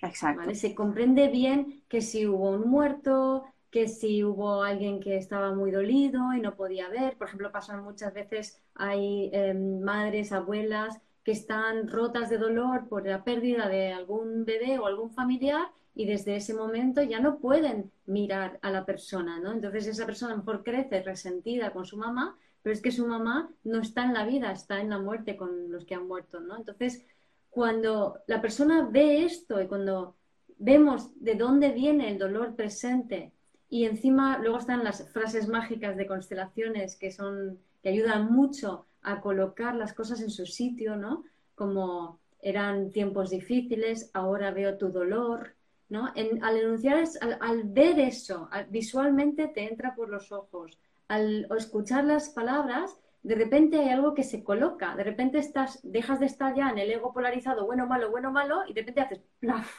Exacto. 0.00 0.54
Se 0.54 0.72
comprende 0.72 1.26
bien 1.26 1.82
que 1.88 2.00
si 2.00 2.28
hubo 2.28 2.50
un 2.50 2.70
muerto, 2.70 3.42
que 3.72 3.88
si 3.88 4.22
hubo 4.22 4.62
alguien 4.62 5.00
que 5.00 5.16
estaba 5.16 5.52
muy 5.52 5.72
dolido 5.72 6.32
y 6.32 6.40
no 6.40 6.54
podía 6.54 6.88
ver. 6.90 7.16
Por 7.16 7.26
ejemplo, 7.26 7.50
pasan 7.50 7.82
muchas 7.82 8.14
veces, 8.14 8.62
hay 8.76 9.30
em, 9.32 9.80
madres, 9.80 10.30
abuelas 10.30 11.00
que 11.24 11.32
están 11.32 11.88
rotas 11.88 12.28
de 12.28 12.38
dolor 12.38 12.88
por 12.88 13.06
la 13.06 13.24
pérdida 13.24 13.68
de 13.68 13.92
algún 13.92 14.44
bebé 14.44 14.78
o 14.78 14.86
algún 14.86 15.10
familiar 15.10 15.68
y 15.94 16.06
desde 16.06 16.36
ese 16.36 16.54
momento 16.54 17.02
ya 17.02 17.20
no 17.20 17.38
pueden 17.38 17.90
mirar 18.06 18.58
a 18.62 18.70
la 18.70 18.84
persona, 18.84 19.40
¿no? 19.40 19.52
Entonces 19.52 19.86
esa 19.86 20.06
persona 20.06 20.32
a 20.32 20.36
lo 20.36 20.42
mejor 20.42 20.62
crece 20.62 21.02
resentida 21.02 21.72
con 21.72 21.86
su 21.86 21.96
mamá, 21.96 22.36
pero 22.62 22.74
es 22.74 22.82
que 22.82 22.90
su 22.90 23.06
mamá 23.06 23.50
no 23.62 23.80
está 23.80 24.04
en 24.04 24.14
la 24.14 24.26
vida, 24.26 24.52
está 24.52 24.80
en 24.80 24.90
la 24.90 24.98
muerte 24.98 25.36
con 25.36 25.70
los 25.70 25.84
que 25.84 25.94
han 25.94 26.06
muerto, 26.06 26.40
¿no? 26.40 26.56
Entonces, 26.56 27.04
cuando 27.50 28.18
la 28.26 28.42
persona 28.42 28.88
ve 28.90 29.24
esto 29.24 29.62
y 29.62 29.66
cuando 29.66 30.16
vemos 30.58 31.10
de 31.20 31.36
dónde 31.36 31.70
viene 31.70 32.10
el 32.10 32.18
dolor 32.18 32.54
presente 32.54 33.32
y 33.68 33.84
encima 33.84 34.38
luego 34.38 34.58
están 34.58 34.84
las 34.84 35.08
frases 35.12 35.48
mágicas 35.48 35.96
de 35.96 36.06
constelaciones 36.06 36.96
que 36.96 37.10
son 37.10 37.58
que 37.82 37.90
ayudan 37.90 38.32
mucho 38.32 38.86
a 39.04 39.20
colocar 39.20 39.74
las 39.74 39.92
cosas 39.92 40.20
en 40.20 40.30
su 40.30 40.46
sitio, 40.46 40.96
¿no? 40.96 41.24
Como 41.54 42.20
eran 42.40 42.90
tiempos 42.90 43.30
difíciles, 43.30 44.10
ahora 44.12 44.50
veo 44.50 44.76
tu 44.76 44.90
dolor, 44.90 45.54
al 46.00 46.56
enunciar, 46.56 47.04
al, 47.40 47.62
ver 47.64 47.98
eso, 48.00 48.48
visualmente 48.68 49.48
te 49.48 49.68
entra 49.68 49.94
por 49.94 50.08
los 50.08 50.32
ojos. 50.32 50.78
Al 51.08 51.46
escuchar 51.56 52.04
las 52.04 52.30
palabras, 52.30 52.98
de 53.22 53.34
repente 53.34 53.78
hay 53.78 53.90
algo 53.90 54.14
que 54.14 54.22
se 54.22 54.42
coloca, 54.42 54.96
de 54.96 55.04
repente 55.04 55.38
estás, 55.38 55.80
dejas 55.82 56.20
de 56.20 56.26
estar 56.26 56.54
ya 56.54 56.70
en 56.70 56.78
el 56.78 56.90
ego 56.90 57.12
polarizado, 57.12 57.66
bueno, 57.66 57.86
malo, 57.86 58.10
bueno, 58.10 58.32
malo, 58.32 58.62
y 58.66 58.72
de 58.72 58.80
repente 58.80 59.00
haces 59.00 59.20
plaf. 59.38 59.70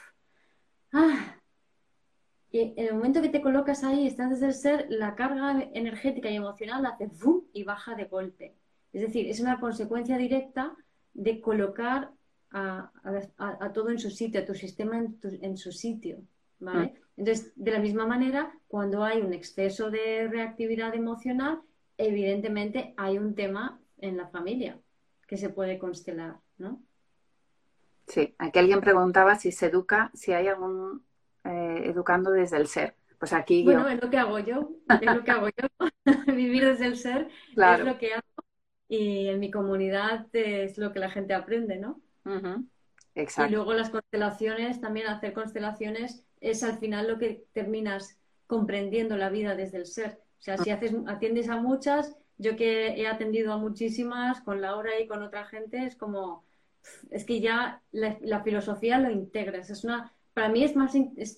Ah. 0.93 1.35
Y 2.51 2.73
en 2.77 2.87
el 2.87 2.93
momento 2.93 3.21
que 3.21 3.29
te 3.29 3.41
colocas 3.41 3.83
ahí, 3.83 4.07
estás 4.07 4.29
desde 4.29 4.47
el 4.47 4.53
ser, 4.53 4.85
la 4.89 5.15
carga 5.15 5.69
energética 5.73 6.29
y 6.29 6.37
emocional 6.37 6.85
hace 6.85 7.07
¡bum! 7.07 7.43
y 7.51 7.63
baja 7.63 7.95
de 7.95 8.05
golpe. 8.05 8.55
Es 8.95 9.01
decir, 9.01 9.29
es 9.29 9.41
una 9.41 9.59
consecuencia 9.59 10.17
directa 10.17 10.73
de 11.13 11.41
colocar 11.41 12.11
a, 12.51 12.89
todo 13.73 13.89
en 13.89 13.99
su 13.99 14.09
sitio, 14.09 14.39
a 14.39 14.45
tu 14.45 14.55
sistema 14.55 14.97
en, 14.97 15.57
su 15.57 15.73
sitio. 15.73 16.19
¿vale? 16.59 16.85
Mm. 16.85 16.93
Entonces, 17.17 17.51
de 17.57 17.71
la 17.71 17.79
misma 17.79 18.07
manera, 18.07 18.57
cuando 18.69 19.03
hay 19.03 19.21
un 19.21 19.33
exceso 19.33 19.91
de 19.91 20.29
reactividad 20.29 20.95
emocional, 20.95 21.59
evidentemente 21.97 22.93
hay 22.95 23.17
un 23.17 23.35
tema 23.35 23.81
en 23.97 24.15
la 24.15 24.27
familia 24.27 24.79
que 25.27 25.35
se 25.35 25.49
puede 25.49 25.77
constelar, 25.77 26.37
¿no? 26.57 26.81
Sí, 28.07 28.33
aquí 28.37 28.59
alguien 28.59 28.79
preguntaba 28.79 29.35
si 29.35 29.51
se 29.51 29.65
educa, 29.65 30.09
si 30.13 30.31
hay 30.31 30.47
algún 30.47 31.03
eh, 31.43 31.81
educando 31.83 32.31
desde 32.31 32.55
el 32.55 32.67
ser. 32.67 32.95
Pues 33.19 33.33
aquí 33.33 33.65
bueno, 33.65 33.89
es 33.89 34.01
lo 34.01 34.09
que 34.09 34.17
hago 34.17 34.39
yo, 34.39 34.71
es 35.01 35.13
lo 35.13 35.21
que 35.21 35.31
hago 35.31 35.47
yo. 35.49 35.89
Vivir 36.33 36.63
desde 36.63 36.85
el 36.85 36.95
ser 36.95 37.27
es 37.57 37.79
lo 37.83 37.97
que 37.97 38.13
hago 38.13 38.44
y 38.87 39.27
en 39.27 39.39
mi 39.39 39.51
comunidad 39.51 40.27
es 40.33 40.77
lo 40.77 40.91
que 40.93 40.99
la 40.99 41.09
gente 41.09 41.33
aprende, 41.33 41.77
¿no? 41.77 42.01
Exacto. 43.15 43.51
Y 43.51 43.55
luego 43.55 43.73
las 43.73 43.89
constelaciones, 43.89 44.81
también 44.81 45.07
hacer 45.07 45.33
constelaciones 45.33 46.23
es 46.41 46.63
al 46.63 46.77
final 46.77 47.07
lo 47.07 47.17
que 47.17 47.45
terminas 47.53 48.19
comprendiendo 48.47 49.17
la 49.17 49.29
vida 49.29 49.55
desde 49.55 49.77
el 49.77 49.85
ser. 49.85 50.19
O 50.39 50.41
sea, 50.45 50.57
si 50.57 50.69
haces, 50.69 50.93
atiendes 51.07 51.49
a 51.49 51.57
muchas, 51.57 52.15
yo 52.37 52.55
que 52.55 52.89
he 52.89 53.07
atendido 53.07 53.53
a 53.53 53.57
muchísimas, 53.57 54.41
con 54.41 54.61
Laura 54.61 54.99
y 54.99 55.07
con 55.07 55.23
otra 55.23 55.45
gente, 55.45 55.85
es 55.85 55.95
como, 55.95 56.43
es 57.09 57.25
que 57.25 57.39
ya 57.39 57.81
la, 57.91 58.43
filosofía 58.43 58.99
lo 58.99 59.09
integras. 59.09 59.69
Es 59.69 59.83
una, 59.83 60.11
para 60.33 60.49
mí 60.49 60.63
es 60.63 60.75
más 60.75 60.93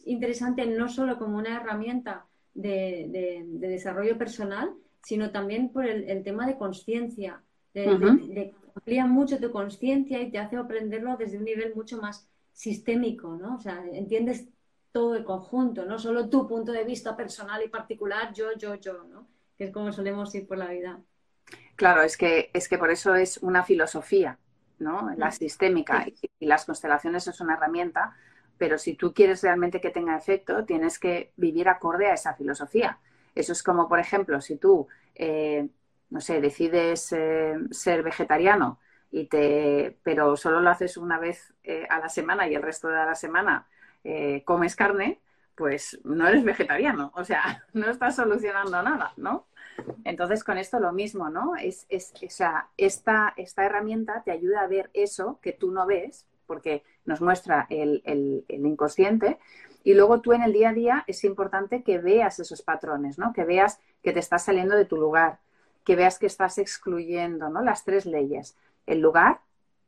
interesante 0.05 0.65
no 0.65 0.89
solo 0.89 1.17
como 1.17 1.37
una 1.37 1.55
herramienta 1.57 2.25
de, 2.53 3.45
desarrollo 3.47 4.17
personal, 4.17 4.73
sino 5.07 5.31
también 5.31 5.69
por 5.69 5.85
el, 5.85 6.21
tema 6.21 6.45
de 6.45 6.57
conciencia, 6.57 7.41
de, 7.73 8.53
amplía 8.75 9.05
mucho 9.05 9.39
tu 9.39 9.51
conciencia 9.51 10.19
y 10.21 10.29
te 10.29 10.37
hace 10.37 10.57
aprenderlo 10.57 11.15
desde 11.15 11.37
un 11.37 11.45
nivel 11.45 11.73
mucho 11.75 12.01
más 12.01 12.27
sistémico, 12.51 13.37
¿no? 13.37 13.55
O 13.55 13.59
sea, 13.59 13.85
entiendes 13.93 14.49
todo 14.91 15.15
el 15.15 15.23
conjunto, 15.23 15.85
no 15.85 15.97
solo 15.97 16.27
tu 16.27 16.45
punto 16.45 16.73
de 16.73 16.83
vista 16.83 17.15
personal 17.15 17.63
y 17.63 17.69
particular, 17.69 18.33
yo, 18.33 18.47
yo, 18.57 18.75
yo, 18.75 19.05
¿no? 19.05 19.29
Que 19.57 19.63
es 19.63 19.71
como 19.71 19.93
solemos 19.93 20.35
ir 20.35 20.45
por 20.45 20.57
la 20.57 20.71
vida. 20.71 20.99
Claro, 21.77 22.01
es 22.01 22.17
que, 22.17 22.51
es 22.53 22.67
que 22.67 22.77
por 22.77 22.91
eso 22.91 23.15
es 23.15 23.37
una 23.37 23.63
filosofía, 23.63 24.37
¿no? 24.79 25.15
La 25.15 25.31
sistémica 25.31 26.05
y, 26.05 26.45
las 26.45 26.65
constelaciones 26.65 27.25
es 27.29 27.39
una 27.39 27.53
herramienta, 27.53 28.17
pero 28.57 28.77
si 28.77 28.95
tú 28.95 29.13
quieres 29.13 29.41
realmente 29.41 29.79
que 29.79 29.89
tenga 29.89 30.17
efecto, 30.17 30.65
tienes 30.65 30.99
que 30.99 31.31
vivir 31.37 31.69
acorde 31.69 32.07
a 32.07 32.13
esa 32.13 32.33
filosofía. 32.33 32.99
Eso 33.39 33.53
es 33.53 33.63
como, 33.63 33.87
por 33.87 33.99
ejemplo, 33.99 34.41
si 34.41 34.57
tú 34.57 34.87
eh, 35.15 35.67
no 36.09 36.21
sé, 36.21 36.39
decides 36.41 37.11
eh, 37.11 37.55
ser 37.71 38.03
vegetariano 38.03 38.79
y 39.11 39.25
te, 39.25 39.97
pero 40.03 40.37
solo 40.37 40.61
lo 40.61 40.69
haces 40.69 40.97
una 40.97 41.19
vez 41.19 41.53
eh, 41.63 41.85
a 41.89 41.99
la 41.99 42.09
semana 42.09 42.47
y 42.47 42.55
el 42.55 42.61
resto 42.61 42.87
de 42.87 42.95
la 42.95 43.15
semana 43.15 43.67
comes 44.45 44.77
carne, 44.77 45.19
pues 45.53 45.99
no 46.05 46.25
eres 46.29 46.45
vegetariano, 46.45 47.11
o 47.13 47.25
sea, 47.25 47.65
no 47.73 47.89
estás 47.89 48.15
solucionando 48.15 48.81
nada, 48.81 49.11
¿no? 49.17 49.47
Entonces, 50.05 50.45
con 50.45 50.57
esto 50.57 50.79
lo 50.79 50.93
mismo, 50.93 51.29
¿no? 51.29 51.57
Es, 51.57 51.85
es, 51.89 52.13
o 52.23 52.29
sea, 52.29 52.69
esta, 52.77 53.33
esta 53.35 53.65
herramienta 53.65 54.23
te 54.23 54.31
ayuda 54.31 54.61
a 54.61 54.67
ver 54.67 54.89
eso 54.93 55.39
que 55.41 55.51
tú 55.51 55.71
no 55.71 55.85
ves, 55.85 56.25
porque 56.45 56.83
nos 57.05 57.21
muestra 57.21 57.67
el, 57.69 58.01
el, 58.05 58.45
inconsciente, 58.47 59.39
y 59.83 59.93
luego 59.93 60.21
tú 60.21 60.33
en 60.33 60.43
el 60.43 60.53
día 60.53 60.69
a 60.69 60.73
día 60.73 61.03
es 61.07 61.23
importante 61.23 61.83
que 61.83 61.97
veas 61.97 62.39
esos 62.39 62.61
patrones, 62.61 63.17
¿no? 63.17 63.33
Que 63.33 63.45
veas 63.45 63.79
que 64.03 64.13
te 64.13 64.19
estás 64.19 64.45
saliendo 64.45 64.75
de 64.75 64.85
tu 64.85 64.97
lugar, 64.97 65.39
que 65.83 65.95
veas 65.95 66.19
que 66.19 66.25
estás 66.25 66.57
excluyendo 66.57 67.49
¿no? 67.49 67.61
las 67.61 67.85
tres 67.85 68.05
leyes. 68.05 68.57
El 68.85 68.99
lugar, 68.99 69.39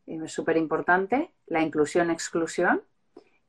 es 0.08 0.32
súper 0.32 0.58
importante, 0.58 1.32
la 1.46 1.62
inclusión-exclusión 1.62 2.82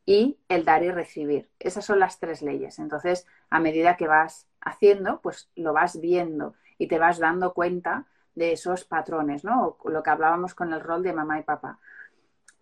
y 0.04 0.38
el 0.48 0.64
dar 0.64 0.82
y 0.82 0.90
recibir. 0.90 1.48
Esas 1.60 1.84
son 1.84 2.00
las 2.00 2.18
tres 2.18 2.42
leyes. 2.42 2.78
Entonces, 2.78 3.26
a 3.50 3.60
medida 3.60 3.96
que 3.96 4.08
vas 4.08 4.48
haciendo, 4.60 5.20
pues 5.20 5.48
lo 5.54 5.72
vas 5.72 6.00
viendo 6.00 6.54
y 6.78 6.88
te 6.88 6.98
vas 6.98 7.18
dando 7.18 7.54
cuenta 7.54 8.06
de 8.34 8.52
esos 8.52 8.84
patrones, 8.84 9.44
¿no? 9.44 9.76
lo 9.84 10.02
que 10.02 10.10
hablábamos 10.10 10.54
con 10.54 10.72
el 10.72 10.80
rol 10.80 11.02
de 11.02 11.12
mamá 11.12 11.38
y 11.38 11.42
papá. 11.42 11.78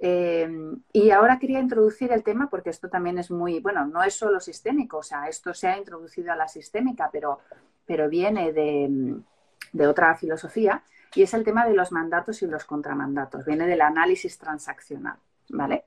Eh, 0.00 0.48
y 0.92 1.10
ahora 1.10 1.38
quería 1.38 1.58
introducir 1.58 2.12
el 2.12 2.22
tema 2.22 2.48
porque 2.48 2.70
esto 2.70 2.88
también 2.88 3.18
es 3.18 3.30
muy, 3.30 3.58
bueno, 3.60 3.86
no 3.86 4.02
es 4.02 4.14
solo 4.14 4.38
sistémico, 4.38 4.98
o 4.98 5.02
sea, 5.02 5.28
esto 5.28 5.52
se 5.54 5.66
ha 5.66 5.76
introducido 5.76 6.32
a 6.32 6.36
la 6.36 6.46
sistémica, 6.46 7.10
pero, 7.12 7.40
pero 7.84 8.08
viene 8.08 8.52
de, 8.52 9.16
de 9.72 9.86
otra 9.86 10.14
filosofía 10.14 10.82
y 11.14 11.22
es 11.22 11.34
el 11.34 11.44
tema 11.44 11.66
de 11.66 11.74
los 11.74 11.90
mandatos 11.90 12.42
y 12.42 12.46
los 12.46 12.64
contramandatos, 12.64 13.44
viene 13.44 13.66
del 13.66 13.80
análisis 13.80 14.38
transaccional, 14.38 15.16
¿vale? 15.48 15.84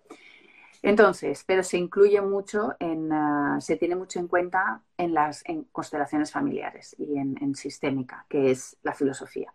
Entonces, 0.84 1.43
pero 1.45 1.64
se 1.64 1.78
incluye 1.78 2.22
mucho 2.22 2.76
en, 2.80 3.12
ah, 3.14 3.57
se 3.62 3.76
tiene 3.76 3.95
mucho 3.95 4.20
en 4.20 4.28
cuenta 4.28 4.82
en 4.97 5.14
las 5.14 5.43
constelaciones 5.72 6.32
familiares 6.32 6.95
y 6.97 7.18
en, 7.18 7.55
sistémica, 7.55 8.26
que 8.28 8.51
es 8.51 8.78
la 8.82 8.93
filosofía. 8.93 9.53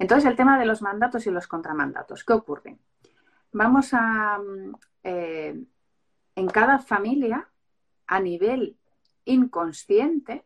Entonces, 0.00 0.28
el 0.28 0.36
tema 0.36 0.58
de 0.58 0.66
los 0.66 0.82
mandatos 0.82 1.26
y 1.26 1.30
los 1.30 1.46
contramandatos, 1.46 2.24
¿qué 2.24 2.32
ocurre? 2.32 2.76
Vamos 3.52 3.92
a, 3.92 4.38
mm, 4.38 4.72
eh, 5.04 5.64
en 6.34 6.46
cada 6.48 6.78
familia, 6.78 7.48
a 8.06 8.20
nivel 8.20 8.76
inconsciente, 9.24 10.44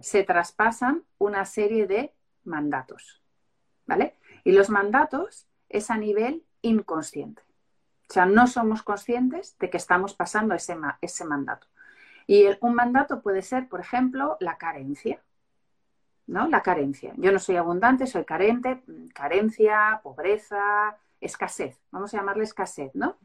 se 0.00 0.24
traspasan 0.24 1.04
una 1.18 1.44
serie 1.44 1.86
de 1.86 2.12
mandatos, 2.44 3.22
¿vale? 3.86 4.16
Y 4.44 4.52
los 4.52 4.70
mandatos 4.70 5.46
es 5.68 5.90
a 5.90 5.96
nivel 5.96 6.44
inconsciente. 6.62 7.42
O 8.08 8.12
sea, 8.12 8.26
no 8.26 8.46
somos 8.46 8.82
conscientes 8.82 9.56
de 9.58 9.70
que 9.70 9.78
estamos 9.78 10.14
pasando 10.14 10.54
ese, 10.54 10.76
ese 11.00 11.24
mandato. 11.24 11.66
Y 12.26 12.46
un 12.60 12.74
mandato 12.74 13.22
puede 13.22 13.42
ser, 13.42 13.68
por 13.68 13.80
ejemplo, 13.80 14.36
la 14.40 14.58
carencia. 14.58 15.22
¿no? 16.26 16.48
La 16.48 16.62
carencia. 16.62 17.12
Yo 17.16 17.32
no 17.32 17.38
soy 17.38 17.56
abundante, 17.56 18.06
soy 18.06 18.24
carente, 18.24 18.82
carencia, 19.14 20.00
pobreza, 20.02 20.96
escasez. 21.24 21.80
Vamos 21.90 22.14
a 22.14 22.18
llamarle 22.18 22.44
escasez, 22.44 22.94
¿no? 22.94 23.16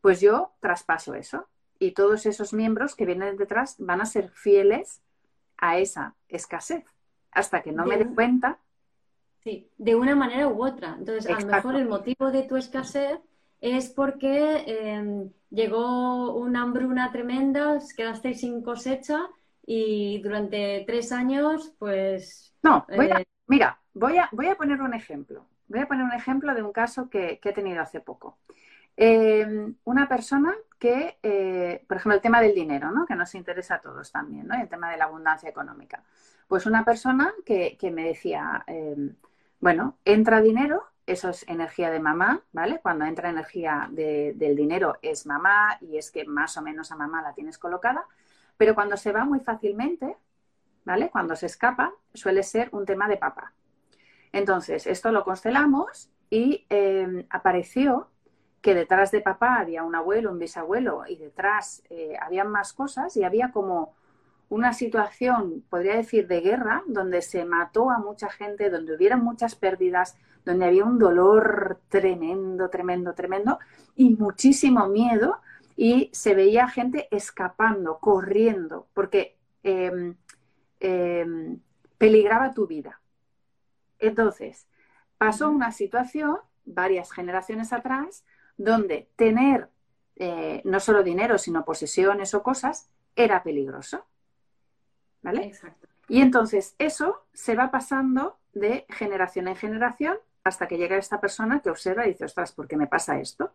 Pues 0.00 0.20
yo 0.20 0.52
traspaso 0.60 1.14
eso. 1.14 1.46
Y 1.78 1.92
todos 1.92 2.26
esos 2.26 2.52
miembros 2.52 2.94
que 2.94 3.06
vienen 3.06 3.36
detrás 3.36 3.76
van 3.78 4.00
a 4.00 4.06
ser 4.06 4.30
fieles 4.30 5.02
a 5.56 5.78
esa 5.78 6.14
escasez. 6.28 6.84
Hasta 7.30 7.62
que 7.62 7.72
no 7.72 7.84
me 7.84 7.96
dé 7.96 8.06
cuenta. 8.06 8.58
Sí, 9.42 9.68
de 9.76 9.94
una 9.94 10.14
manera 10.14 10.48
u 10.48 10.64
otra. 10.64 10.96
Entonces, 10.98 11.30
a 11.30 11.40
lo 11.40 11.46
mejor 11.46 11.74
el 11.76 11.88
motivo 11.88 12.30
de 12.30 12.44
tu 12.44 12.56
escasez 12.56 13.18
es 13.60 13.88
porque 13.90 14.64
em, 14.66 15.30
llegó 15.50 16.34
una 16.34 16.62
hambruna 16.62 17.10
tremenda, 17.12 17.78
quedasteis 17.96 18.40
sin 18.40 18.62
cosecha 18.62 19.28
y 19.66 20.20
durante 20.22 20.84
tres 20.86 21.12
años, 21.12 21.74
pues... 21.78 22.54
No, 22.62 22.86
eh, 22.88 23.24
mira, 23.46 23.80
voy 23.94 24.18
a, 24.18 24.28
voy 24.32 24.48
a 24.48 24.56
poner 24.56 24.80
un 24.80 24.94
ejemplo. 24.94 25.46
Voy 25.68 25.80
a 25.80 25.88
poner 25.88 26.04
un 26.04 26.12
ejemplo 26.12 26.54
de 26.54 26.62
un 26.62 26.72
caso 26.72 27.08
que, 27.08 27.40
he 27.42 27.52
tenido 27.52 27.82
hace 27.82 28.00
poco. 28.00 28.38
Em, 28.96 29.74
una 29.84 30.08
persona 30.08 30.54
que, 30.78 31.18
eh, 31.22 31.84
por 31.88 31.96
ejemplo, 31.96 32.14
el 32.14 32.20
tema 32.20 32.40
del 32.40 32.54
dinero, 32.54 32.90
¿no? 32.90 33.06
que 33.06 33.16
nos 33.16 33.34
interesa 33.34 33.76
a 33.76 33.80
todos 33.80 34.12
también, 34.12 34.46
¿no? 34.46 34.54
el 34.54 34.68
tema 34.68 34.90
de 34.90 34.96
la 34.96 35.04
abundancia 35.04 35.48
económica. 35.48 36.02
Pues 36.46 36.66
una 36.66 36.84
persona 36.84 37.32
que, 37.44 37.78
me 37.92 38.04
decía, 38.04 38.62
em, 38.66 39.16
bueno, 39.60 39.96
entra 40.04 40.40
dinero 40.40 40.84
eso 41.06 41.28
es 41.28 41.46
energía 41.48 41.90
de 41.90 42.00
mamá, 42.00 42.42
¿vale? 42.52 42.80
Cuando 42.80 43.04
entra 43.04 43.28
energía 43.28 43.88
del 43.90 44.56
dinero 44.56 44.96
es 45.02 45.26
mamá 45.26 45.76
y 45.80 45.98
es 45.98 46.10
que 46.10 46.24
más 46.24 46.56
o 46.56 46.62
menos 46.62 46.90
a 46.92 46.96
mamá 46.96 47.22
la 47.22 47.34
tienes 47.34 47.58
colocada, 47.58 48.06
pero 48.56 48.74
cuando 48.74 48.96
se 48.96 49.12
va 49.12 49.24
muy 49.24 49.40
fácilmente, 49.40 50.16
¿vale? 50.84 51.10
Cuando 51.10 51.36
se 51.36 51.46
escapa, 51.46 51.92
suele 52.14 52.42
ser 52.42 52.68
un 52.72 52.86
tema 52.86 53.08
de 53.08 53.18
papá. 53.18 53.52
Entonces, 54.34 54.88
esto 54.88 55.12
lo 55.12 55.22
constelamos 55.22 56.10
y 56.28 56.66
em, 56.68 57.24
apareció 57.30 58.08
que 58.60 58.74
detrás 58.74 59.12
de 59.12 59.20
papá 59.20 59.60
había 59.60 59.84
un 59.84 59.94
abuelo, 59.94 60.32
un 60.32 60.40
bisabuelo 60.40 61.04
y 61.06 61.14
detrás 61.14 61.84
eh, 61.88 62.16
había 62.20 62.42
más 62.42 62.72
cosas 62.72 63.16
y 63.16 63.22
había 63.22 63.52
como 63.52 63.94
una 64.48 64.72
situación, 64.72 65.62
podría 65.70 65.94
decir, 65.94 66.26
de 66.26 66.40
guerra, 66.40 66.82
donde 66.88 67.22
se 67.22 67.44
mató 67.44 67.92
a 67.92 67.98
mucha 67.98 68.28
gente, 68.28 68.70
donde 68.70 68.96
hubieron 68.96 69.22
muchas 69.22 69.54
pérdidas, 69.54 70.16
donde 70.44 70.64
había 70.64 70.84
un 70.84 70.98
dolor 70.98 71.78
tremendo, 71.88 72.70
tremendo, 72.70 73.14
tremendo 73.14 73.60
y 73.94 74.16
muchísimo 74.16 74.88
miedo 74.88 75.38
y 75.76 76.10
se 76.12 76.34
veía 76.34 76.66
gente 76.66 77.06
escapando, 77.12 77.98
corriendo, 78.00 78.88
porque 78.94 79.36
em, 79.62 80.16
em, 80.80 81.60
peligraba 81.98 82.52
tu 82.52 82.66
vida. 82.66 83.00
Entonces, 83.98 84.66
pasó 85.18 85.50
una 85.50 85.72
situación 85.72 86.38
varias 86.64 87.12
generaciones 87.12 87.72
atrás 87.72 88.24
donde 88.56 89.08
tener 89.16 89.68
eh, 90.16 90.62
no 90.64 90.80
solo 90.80 91.02
dinero, 91.02 91.38
sino 91.38 91.64
posesiones 91.64 92.34
o 92.34 92.42
cosas 92.42 92.88
era 93.16 93.42
peligroso. 93.42 94.04
¿Vale? 95.22 95.44
Exacto. 95.44 95.88
Y 96.08 96.20
entonces 96.20 96.74
eso 96.78 97.24
se 97.32 97.54
va 97.54 97.70
pasando 97.70 98.38
de 98.52 98.86
generación 98.90 99.48
en 99.48 99.56
generación 99.56 100.18
hasta 100.44 100.68
que 100.68 100.76
llega 100.76 100.96
esta 100.96 101.20
persona 101.20 101.60
que 101.60 101.70
observa 101.70 102.06
y 102.06 102.10
dice, 102.10 102.26
ostras, 102.26 102.52
¿por 102.52 102.68
qué 102.68 102.76
me 102.76 102.86
pasa 102.86 103.18
esto? 103.18 103.52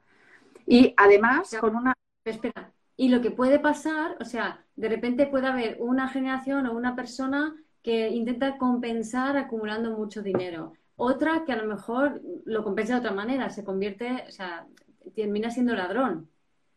Y 0.65 0.93
además 0.97 1.55
con 1.59 1.75
una... 1.75 1.93
Espera, 2.25 2.71
y 2.97 3.09
lo 3.09 3.21
que 3.21 3.31
puede 3.31 3.59
pasar, 3.59 4.17
o 4.19 4.25
sea, 4.25 4.65
de 4.75 4.89
repente 4.89 5.27
puede 5.27 5.47
haber 5.47 5.77
una 5.79 6.09
generación 6.09 6.65
o 6.65 6.73
una 6.73 6.95
persona 6.95 7.55
que 7.81 8.09
intenta 8.09 8.57
compensar 8.57 9.37
acumulando 9.37 9.95
mucho 9.97 10.21
dinero. 10.21 10.73
Otra 10.95 11.45
que 11.45 11.53
a 11.53 11.55
lo 11.55 11.65
mejor 11.65 12.21
lo 12.45 12.63
compensa 12.63 12.93
de 12.93 12.99
otra 12.99 13.13
manera, 13.13 13.49
se 13.49 13.63
convierte, 13.63 14.25
o 14.27 14.31
sea, 14.31 14.67
termina 15.15 15.49
siendo 15.49 15.73
ladrón. 15.73 16.29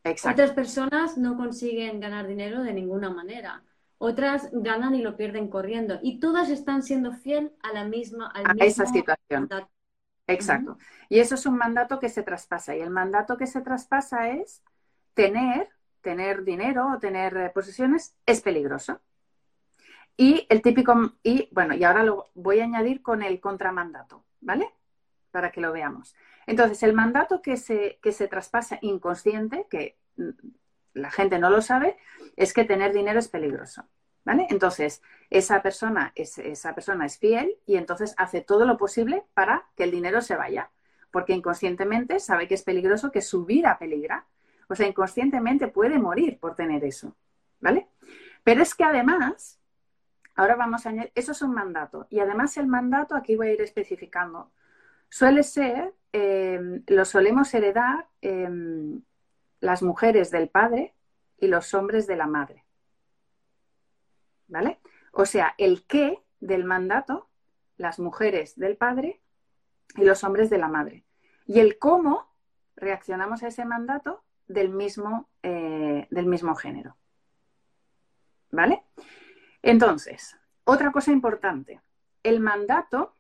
Exacto. 0.05 0.43
Otras 0.43 0.55
personas 0.55 1.19
no 1.19 1.37
consiguen 1.37 2.01
ganar 2.01 2.27
dinero 2.27 2.63
de 2.63 2.73
ninguna 2.73 3.11
manera. 3.11 3.63
Otras 3.99 4.49
ganan 4.53 4.95
y 4.95 5.03
lo 5.03 5.17
pierden 5.17 5.49
corriendo. 5.49 5.99
Y 6.03 6.19
todas 6.19 6.51
están 6.51 6.83
siendo 6.83 7.13
fiel 7.13 7.53
a 7.63 7.73
la 7.73 7.85
misma, 7.85 8.33
a 8.35 8.53
esa 8.65 8.87
situación. 8.87 9.49
Exacto. 10.27 10.79
Y 11.09 11.19
eso 11.19 11.35
es 11.35 11.47
un 11.47 11.57
mandato 11.57 11.99
que 11.99 12.09
se 12.09 12.23
traspasa. 12.23 12.77
Y 12.77 12.81
el 12.81 12.91
mandato 12.91 13.37
que 13.37 13.47
se 13.47 13.61
traspasa 13.61 14.31
es 14.31 14.63
tener, 15.15 15.69
tener 16.01 16.45
dinero 16.45 16.93
o 16.95 16.99
tener 16.99 17.37
eh, 17.37 17.51
posesiones 17.51 18.15
es 18.27 18.41
peligroso. 18.41 19.01
Y 20.17 20.47
el 20.49 20.63
típico, 20.63 21.15
y 21.23 21.49
bueno, 21.53 21.75
y 21.75 21.85
ahora 21.85 22.03
lo 22.03 22.31
voy 22.35 22.61
a 22.61 22.65
añadir 22.65 23.03
con 23.03 23.23
el 23.23 23.41
contramandato, 23.41 24.25
¿vale? 24.41 24.71
Para 25.31 25.51
que 25.51 25.61
lo 25.61 25.73
veamos. 25.73 26.15
Entonces, 26.47 26.83
el 26.83 26.93
mandato 26.93 27.41
que 27.41 27.57
se, 27.57 27.99
que 28.03 28.13
se 28.13 28.29
traspasa 28.29 28.79
inconsciente, 28.83 29.67
que 29.71 29.97
mm, 30.17 30.31
la 30.95 31.11
gente 31.11 31.39
no 31.39 31.51
lo 31.51 31.63
sabe, 31.63 31.97
es 32.37 32.53
que 32.53 32.65
tener 32.65 32.93
dinero 32.93 33.19
es 33.19 33.29
peligroso. 33.29 33.85
¿Vale? 34.25 34.47
Entonces, 34.51 35.03
esa 35.31 35.63
persona, 35.63 36.13
es, 36.15 36.39
esa 36.39 36.77
persona 36.77 37.07
es 37.07 37.19
fiel 37.19 37.57
y 37.67 37.75
entonces 37.75 38.15
hace 38.19 38.41
todo 38.41 38.65
lo 38.67 38.79
posible 38.79 39.25
para 39.35 39.67
que 39.75 39.83
el 39.83 39.91
dinero 39.91 40.21
se 40.21 40.37
vaya, 40.37 40.71
porque 41.11 41.33
inconscientemente 41.33 42.21
sabe 42.21 42.47
que 42.47 42.55
es 42.55 42.63
peligroso, 42.63 43.11
que 43.11 43.21
su 43.21 43.45
vida 43.45 43.77
peligra. 43.81 44.27
O 44.69 44.77
sea, 44.77 44.87
inconscientemente 44.87 45.67
puede 45.67 45.99
morir 45.99 46.39
por 46.39 46.55
tener 46.55 46.85
eso, 46.85 47.17
¿vale? 47.61 47.89
Pero 48.45 48.63
es 48.63 48.77
que 48.77 48.85
además, 48.85 49.59
ahora 50.35 50.57
vamos 50.57 50.87
a 50.87 50.91
añadir, 50.91 51.13
eso 51.15 51.33
es 51.33 51.43
un 51.43 51.53
mandato. 51.55 52.07
Y 52.11 52.21
además 52.21 52.57
el 52.57 52.67
mandato, 52.67 53.15
aquí 53.15 53.37
voy 53.37 53.49
a 53.49 53.53
ir 53.55 53.63
especificando, 53.63 54.53
suele 55.09 55.43
ser, 55.43 55.95
em, 56.13 56.83
lo 56.87 57.05
solemos 57.05 57.53
heredar 57.55 58.09
em, 58.21 59.03
las 59.61 59.83
mujeres 59.83 60.31
del 60.31 60.49
padre 60.49 60.95
y 61.39 61.47
los 61.49 61.75
hombres 61.75 62.07
de 62.07 62.17
la 62.17 62.27
madre. 62.27 62.65
¿vale? 64.53 64.79
O 65.13 65.25
sea, 65.25 65.55
el 65.59 65.87
qué 65.87 66.23
del 66.41 66.65
mandato, 66.65 67.29
las 67.79 67.99
mujeres 67.99 68.57
del 68.57 68.77
padre 68.77 69.21
y 69.97 70.05
los 70.05 70.23
hombres 70.25 70.51
de 70.51 70.59
la 70.59 70.69
madre. 70.69 71.05
Y 71.47 71.59
el 71.59 71.79
cómo 71.79 72.31
reaccionamos 72.77 73.43
a 73.43 73.49
ese 73.49 73.65
mandato 73.65 74.23
del 74.47 74.69
mismo, 74.69 75.29
eh, 75.43 76.07
del 76.11 76.27
mismo 76.27 76.55
género. 76.55 76.97
¿Vale? 78.51 78.85
Entonces, 79.63 80.37
otra 80.65 80.93
cosa 80.93 81.13
importante, 81.13 81.81
el 82.23 82.41
mandato 82.41 83.15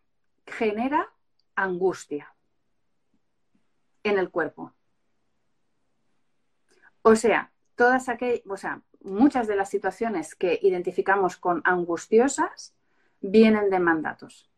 genera 0.47 1.13
angustia 1.55 2.35
en 4.03 4.19
el 4.19 4.31
cuerpo. 4.31 4.73
O 7.03 7.17
sea, 7.17 7.53
todas 7.77 8.09
aquellas, 8.09 8.43
o 8.49 8.57
sea, 8.57 8.83
muchas 9.01 9.47
de 9.47 9.57
las 9.57 9.71
situaciones 9.71 10.35
que 10.35 10.59
identificamos 10.63 11.37
con 11.37 11.63
angustiosas 11.65 12.75
vienen 13.21 13.71
de 13.71 13.79
mandatos. 13.79 14.53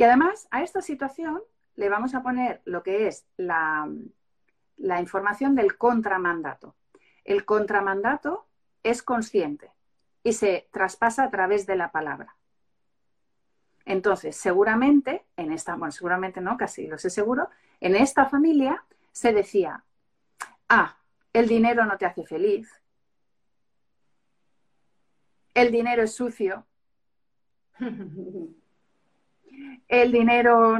Y 0.00 0.02
además 0.02 0.48
a 0.50 0.62
esta 0.62 0.80
situación 0.80 1.42
le 1.76 1.90
vamos 1.90 2.14
a 2.14 2.22
poner 2.22 2.62
lo 2.64 2.82
que 2.82 3.06
es 3.06 3.26
la, 3.36 3.86
la 4.78 4.98
información 4.98 5.54
del 5.54 5.76
contramandato. 5.76 6.74
El 7.22 7.44
contramandato 7.44 8.46
es 8.82 9.02
consciente 9.02 9.70
y 10.22 10.32
se 10.32 10.68
traspasa 10.72 11.24
a 11.24 11.30
través 11.30 11.66
de 11.66 11.76
la 11.76 11.92
palabra. 11.92 12.36
Entonces, 13.84 14.36
seguramente, 14.36 15.24
en 15.36 15.52
esta, 15.52 15.74
bueno, 15.74 15.92
seguramente 15.92 16.40
no, 16.40 16.56
casi 16.56 16.86
lo 16.86 16.98
sé 16.98 17.10
seguro, 17.10 17.48
en 17.80 17.96
esta 17.96 18.26
familia 18.26 18.84
se 19.12 19.32
decía, 19.32 19.84
ah, 20.68 20.96
el 21.32 21.48
dinero 21.48 21.84
no 21.86 21.96
te 21.98 22.06
hace 22.06 22.24
feliz, 22.24 22.70
el 25.54 25.72
dinero 25.72 26.02
es 26.02 26.14
sucio, 26.14 26.66
el 29.88 30.12
dinero, 30.12 30.78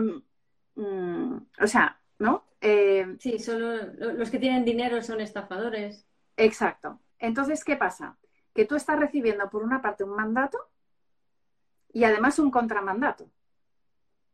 mm, 0.76 1.36
o 1.62 1.66
sea, 1.66 2.00
¿no? 2.18 2.44
Eh, 2.60 3.16
sí, 3.18 3.38
solo 3.38 3.86
los 3.94 4.30
que 4.30 4.38
tienen 4.38 4.64
dinero 4.64 5.02
son 5.02 5.20
estafadores. 5.20 6.06
Exacto. 6.36 7.00
Entonces, 7.20 7.64
¿qué 7.64 7.76
pasa? 7.76 8.16
Que 8.54 8.64
tú 8.64 8.74
estás 8.74 8.98
recibiendo 8.98 9.48
por 9.50 9.62
una 9.62 9.80
parte 9.80 10.02
un 10.02 10.16
mandato 10.16 10.58
y 11.92 12.04
además 12.04 12.38
un 12.38 12.50
contramandato. 12.50 13.30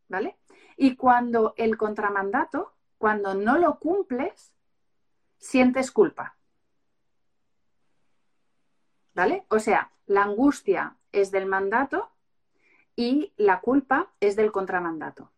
¿Vale? 0.09 0.39
Y 0.77 0.97
cuando 0.97 1.53
el 1.57 1.77
contramandato, 1.77 2.73
cuando 2.97 3.35
no 3.35 3.59
lo 3.59 3.79
cumples, 3.79 4.53
sientes 5.39 5.91
culpa. 5.91 6.37
¿Vale? 9.15 9.45
O 9.49 9.59
sea, 9.59 9.91
la 10.07 10.23
angustia 10.23 10.97
es 11.11 11.31
del 11.31 11.47
mandato 11.47 12.13
y 12.95 13.33
la 13.37 13.61
culpa 13.61 14.13
es 14.21 14.37
del 14.37 14.53
contramandato. 14.53 15.33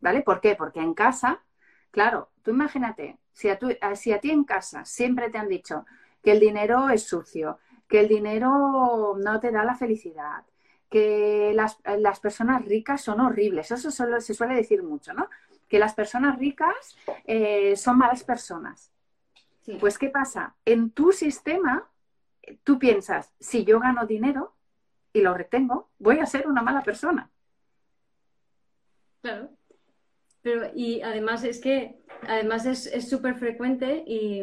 ¿Vale? 0.00 0.20
¿Por 0.22 0.40
qué? 0.40 0.54
Porque 0.54 0.80
en 0.80 0.92
casa, 0.92 1.42
claro, 1.90 2.30
tú 2.42 2.50
imagínate, 2.50 3.18
si 3.32 3.48
a, 3.48 3.58
si 3.96 4.12
a 4.12 4.20
ti 4.20 4.30
en 4.30 4.44
casa 4.44 4.84
siempre 4.84 5.30
te 5.30 5.38
han 5.38 5.48
dicho 5.48 5.86
que 6.24 6.32
el 6.32 6.40
dinero 6.40 6.88
es 6.88 7.02
sucio, 7.06 7.58
que 7.86 8.00
el 8.00 8.08
dinero 8.08 9.14
no 9.22 9.40
te 9.40 9.52
da 9.52 9.62
la 9.62 9.76
felicidad, 9.76 10.42
que 10.88 11.52
las, 11.54 12.20
personas 12.20 12.64
ricas 12.64 13.02
son 13.02 13.20
horribles. 13.20 13.70
Eso 13.70 13.90
solo, 13.90 14.20
se 14.20 14.32
suele 14.32 14.54
decir 14.54 14.82
mucho, 14.82 15.12
¿no? 15.12 15.28
Que 15.68 15.78
las 15.78 15.94
personas 15.94 16.38
ricas 16.38 16.96
eh, 17.26 17.76
son 17.76 17.98
malas 17.98 18.24
personas. 18.24 18.90
Pues, 19.78 19.98
¿qué 19.98 20.08
pasa? 20.08 20.54
En 20.64 20.90
tu 20.90 21.12
sistema, 21.12 21.88
tú 22.64 22.78
piensas, 22.78 23.32
si 23.38 23.64
yo 23.64 23.78
gano 23.78 24.06
dinero 24.06 24.54
y 25.12 25.20
lo 25.20 25.34
retengo, 25.34 25.90
voy 25.98 26.20
a 26.20 26.26
ser 26.26 26.48
una 26.48 26.62
mala 26.62 26.82
persona. 26.82 27.30
Claro. 29.20 29.50
Pero, 30.42 30.70
y 30.74 31.00
además 31.02 31.44
es 31.44 31.60
que, 31.60 31.98
además 32.28 32.66
es 32.66 33.08
súper 33.08 33.36
frecuente 33.36 34.04
y, 34.06 34.42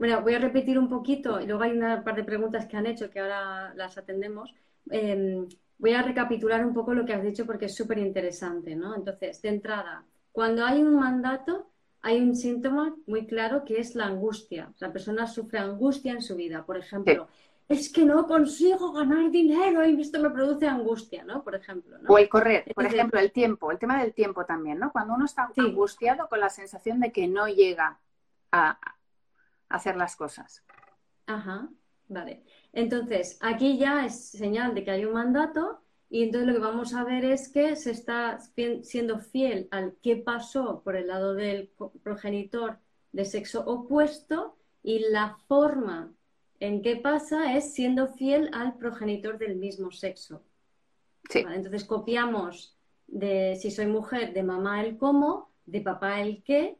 bueno, 0.00 0.20
voy 0.22 0.34
a 0.34 0.40
repetir 0.40 0.80
un 0.80 0.88
poquito, 0.88 1.40
y 1.40 1.46
luego 1.46 1.62
hay 1.62 1.70
una 1.70 2.02
par 2.02 2.16
de 2.16 2.24
preguntas 2.24 2.66
que 2.66 2.76
han 2.76 2.86
hecho 2.86 3.08
que 3.08 3.20
ahora 3.20 3.72
las 3.76 3.96
atendemos 3.96 4.52
Em, 4.88 5.48
voy 5.78 5.92
a 5.92 6.02
recapitular 6.02 6.64
un 6.64 6.74
poco 6.74 6.94
lo 6.94 7.04
que 7.04 7.12
has 7.12 7.22
dicho 7.22 7.46
porque 7.46 7.66
es 7.66 7.74
súper 7.74 7.98
interesante, 7.98 8.74
¿no? 8.74 8.94
Entonces, 8.94 9.40
de 9.42 9.48
entrada, 9.48 10.04
cuando 10.32 10.64
hay 10.64 10.80
un 10.80 10.96
mandato, 10.96 11.70
hay 12.02 12.20
un 12.20 12.34
síntoma 12.34 12.94
muy 13.06 13.26
claro 13.26 13.64
que 13.64 13.78
es 13.78 13.94
la 13.94 14.06
angustia. 14.06 14.72
La 14.78 14.92
persona 14.92 15.26
sufre 15.26 15.58
angustia 15.58 16.12
en 16.12 16.22
su 16.22 16.34
vida. 16.34 16.64
Por 16.64 16.76
ejemplo, 16.76 17.28
es 17.68 17.92
que 17.92 18.04
no 18.04 18.26
consigo 18.26 18.92
ganar 18.92 19.30
dinero 19.30 19.84
y 19.86 20.00
esto 20.00 20.20
me 20.20 20.30
produce 20.30 20.66
angustia, 20.66 21.24
¿no? 21.24 21.42
Por 21.44 21.54
ejemplo. 21.54 21.98
O 22.08 22.18
el 22.18 22.28
correr, 22.28 22.64
por 22.74 22.84
ejemplo, 22.84 23.20
el 23.20 23.32
tiempo, 23.32 23.70
el 23.70 23.78
tema 23.78 24.02
del 24.02 24.12
tiempo 24.12 24.44
también, 24.44 24.78
¿no? 24.78 24.90
Cuando 24.92 25.14
uno 25.14 25.26
está 25.26 25.50
angustiado 25.56 26.28
con 26.28 26.40
la 26.40 26.50
sensación 26.50 27.00
de 27.00 27.12
que 27.12 27.28
no 27.28 27.48
llega 27.48 27.98
a 28.50 28.78
hacer 29.70 29.96
las 29.96 30.16
cosas. 30.16 30.62
Ajá, 31.26 31.70
vale. 32.08 32.42
Entonces, 32.72 33.38
aquí 33.40 33.78
ya 33.78 34.04
es 34.04 34.30
señal 34.30 34.74
de 34.74 34.84
que 34.84 34.90
hay 34.90 35.04
un 35.06 35.14
mandato 35.14 35.80
y 36.10 36.24
entonces 36.24 36.48
lo 36.48 36.54
que 36.54 36.60
vamos 36.60 36.92
a 36.92 37.04
ver 37.04 37.24
es 37.24 37.48
que 37.48 37.76
se 37.76 37.92
está 37.92 38.38
siendo 38.82 39.20
fiel 39.20 39.68
al 39.70 39.94
qué 40.02 40.16
pasó 40.16 40.82
por 40.82 40.96
el 40.96 41.06
lado 41.06 41.34
del 41.34 41.70
progenitor 42.02 42.78
de 43.12 43.24
sexo 43.24 43.64
opuesto 43.64 44.56
y 44.82 45.10
la 45.10 45.36
forma 45.46 46.12
en 46.58 46.82
que 46.82 46.96
pasa 46.96 47.56
es 47.56 47.72
siendo 47.72 48.08
fiel 48.08 48.50
al 48.52 48.76
progenitor 48.76 49.38
del 49.38 49.56
mismo 49.56 49.92
sexo. 49.92 50.42
entonces 51.32 51.84
copiamos 51.84 52.76
de 53.06 53.56
si 53.60 53.70
soy 53.70 53.86
mujer 53.86 54.32
de 54.32 54.42
mamá 54.42 54.84
el 54.84 54.98
cómo, 54.98 55.52
de 55.64 55.80
papá 55.80 56.20
el 56.20 56.42
qué 56.42 56.76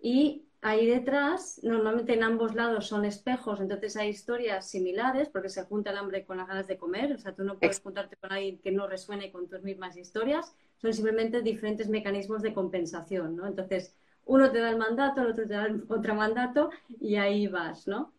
y 0.00 0.47
ahí 0.60 0.86
detrás, 0.86 1.60
normalmente 1.62 2.14
en 2.14 2.24
ambos 2.24 2.54
lados 2.54 2.88
son 2.88 3.04
espejos, 3.04 3.60
entonces 3.60 3.96
hay 3.96 4.08
historias 4.08 4.68
similares 4.68 5.28
porque 5.28 5.48
se 5.48 5.62
junta 5.62 5.90
el 5.90 5.98
hambre 5.98 6.24
con 6.24 6.38
las 6.38 6.48
ganas 6.48 6.66
de 6.66 6.76
comer, 6.76 7.12
o 7.12 7.18
sea, 7.18 7.34
tú 7.34 7.44
no 7.44 7.58
puedes 7.58 7.80
juntarte 7.80 8.16
con 8.16 8.32
alguien 8.32 8.58
que 8.58 8.72
no 8.72 8.88
resuene 8.88 9.30
con 9.30 9.48
tus 9.48 9.62
mismas 9.62 9.96
historias, 9.96 10.54
son 10.78 10.92
simplemente 10.92 11.42
diferentes 11.42 11.88
mecanismos 11.88 12.42
de 12.42 12.54
compensación, 12.54 13.36
¿no? 13.36 13.46
Entonces, 13.46 13.94
uno 14.24 14.50
te 14.50 14.58
da 14.58 14.70
el 14.70 14.76
mandato, 14.76 15.22
el 15.22 15.28
otro 15.28 15.46
te 15.46 15.54
da 15.54 15.66
el 15.66 15.84
otro 15.88 16.14
mandato 16.14 16.70
y 17.00 17.16
ahí 17.16 17.46
vas, 17.46 17.86
¿no? 17.86 18.12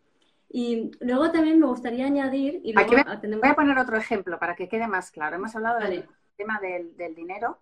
Y 0.52 0.90
luego 1.00 1.30
también 1.30 1.60
me 1.60 1.66
gustaría 1.66 2.06
añadir... 2.06 2.60
Y 2.64 2.76
Aquí 2.76 2.96
voy, 2.96 3.50
a 3.50 3.54
poner 3.54 3.78
otro 3.78 3.96
ejemplo 3.96 4.36
para 4.40 4.56
que 4.56 4.68
quede 4.68 4.88
más 4.88 5.12
claro. 5.12 5.36
Hemos 5.36 5.54
hablado 5.54 5.78
del 5.78 6.08
tema 6.36 6.58
del, 6.58 7.14
dinero, 7.14 7.58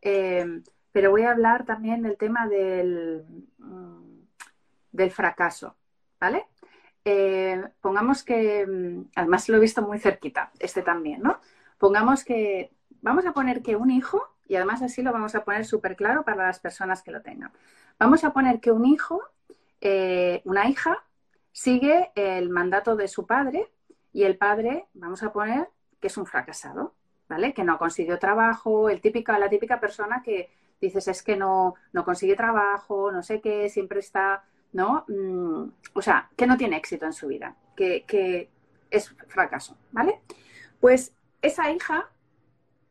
eh, 0.00 0.62
pero 0.92 1.10
voy 1.10 1.22
a 1.22 1.32
hablar 1.32 1.66
también 1.66 2.02
del 2.02 2.16
tema 2.16 2.48
del... 2.48 3.24
Mm, 3.58 4.11
del 4.92 5.10
fracaso, 5.10 5.76
¿vale? 6.20 6.46
Eh, 7.04 7.60
pongamos 7.80 8.22
que, 8.22 8.66
mm, 8.66 9.10
además 9.16 9.48
lo 9.48 9.56
he 9.56 9.60
visto 9.60 9.82
muy 9.82 9.98
cerquita, 9.98 10.52
este 10.58 10.82
también, 10.82 11.22
¿no? 11.22 11.40
Pongamos 11.78 12.24
que, 12.24 12.72
vamos 13.00 13.26
a 13.26 13.32
poner 13.32 13.62
que 13.62 13.74
un 13.74 13.90
hijo, 13.90 14.22
y 14.46 14.56
además 14.56 14.82
así 14.82 15.02
lo 15.02 15.12
vamos 15.12 15.34
a 15.34 15.44
poner 15.44 15.64
súper 15.64 15.96
claro 15.96 16.24
para 16.24 16.46
las 16.46 16.60
personas 16.60 17.02
que 17.02 17.10
lo 17.10 17.22
tengan. 17.22 17.52
Vamos 17.98 18.22
a 18.24 18.32
poner 18.32 18.60
que 18.60 18.70
un 18.70 18.84
hijo, 18.84 19.20
eh, 19.80 20.42
una 20.44 20.68
hija, 20.68 21.02
sigue 21.50 22.12
el 22.14 22.50
mandato 22.50 22.96
de 22.96 23.08
su 23.08 23.26
padre 23.26 23.70
y 24.12 24.24
el 24.24 24.36
padre, 24.36 24.86
vamos 24.94 25.22
a 25.22 25.32
poner 25.32 25.68
que 26.00 26.08
es 26.08 26.16
un 26.16 26.26
fracasado, 26.26 26.94
¿vale? 27.28 27.54
Que 27.54 27.64
no 27.64 27.78
consiguió 27.78 28.18
trabajo, 28.18 28.88
el 28.88 29.00
típico, 29.00 29.32
la 29.32 29.48
típica 29.48 29.80
persona 29.80 30.22
que 30.22 30.50
dices 30.80 31.08
es 31.08 31.22
que 31.22 31.36
no, 31.36 31.74
no 31.92 32.04
consigue 32.04 32.36
trabajo, 32.36 33.10
no 33.12 33.22
sé 33.22 33.40
qué, 33.40 33.68
siempre 33.68 34.00
está 34.00 34.44
¿no? 34.72 35.04
Mm, 35.08 35.68
o 35.94 36.02
sea, 36.02 36.30
que 36.36 36.46
no 36.46 36.56
tiene 36.56 36.76
éxito 36.76 37.06
en 37.06 37.12
su 37.12 37.28
vida, 37.28 37.56
que, 37.76 38.48
es 38.90 39.08
fracaso, 39.28 39.78
¿vale? 39.90 40.20
Pues 40.78 41.14
esa 41.40 41.70
hija 41.70 42.10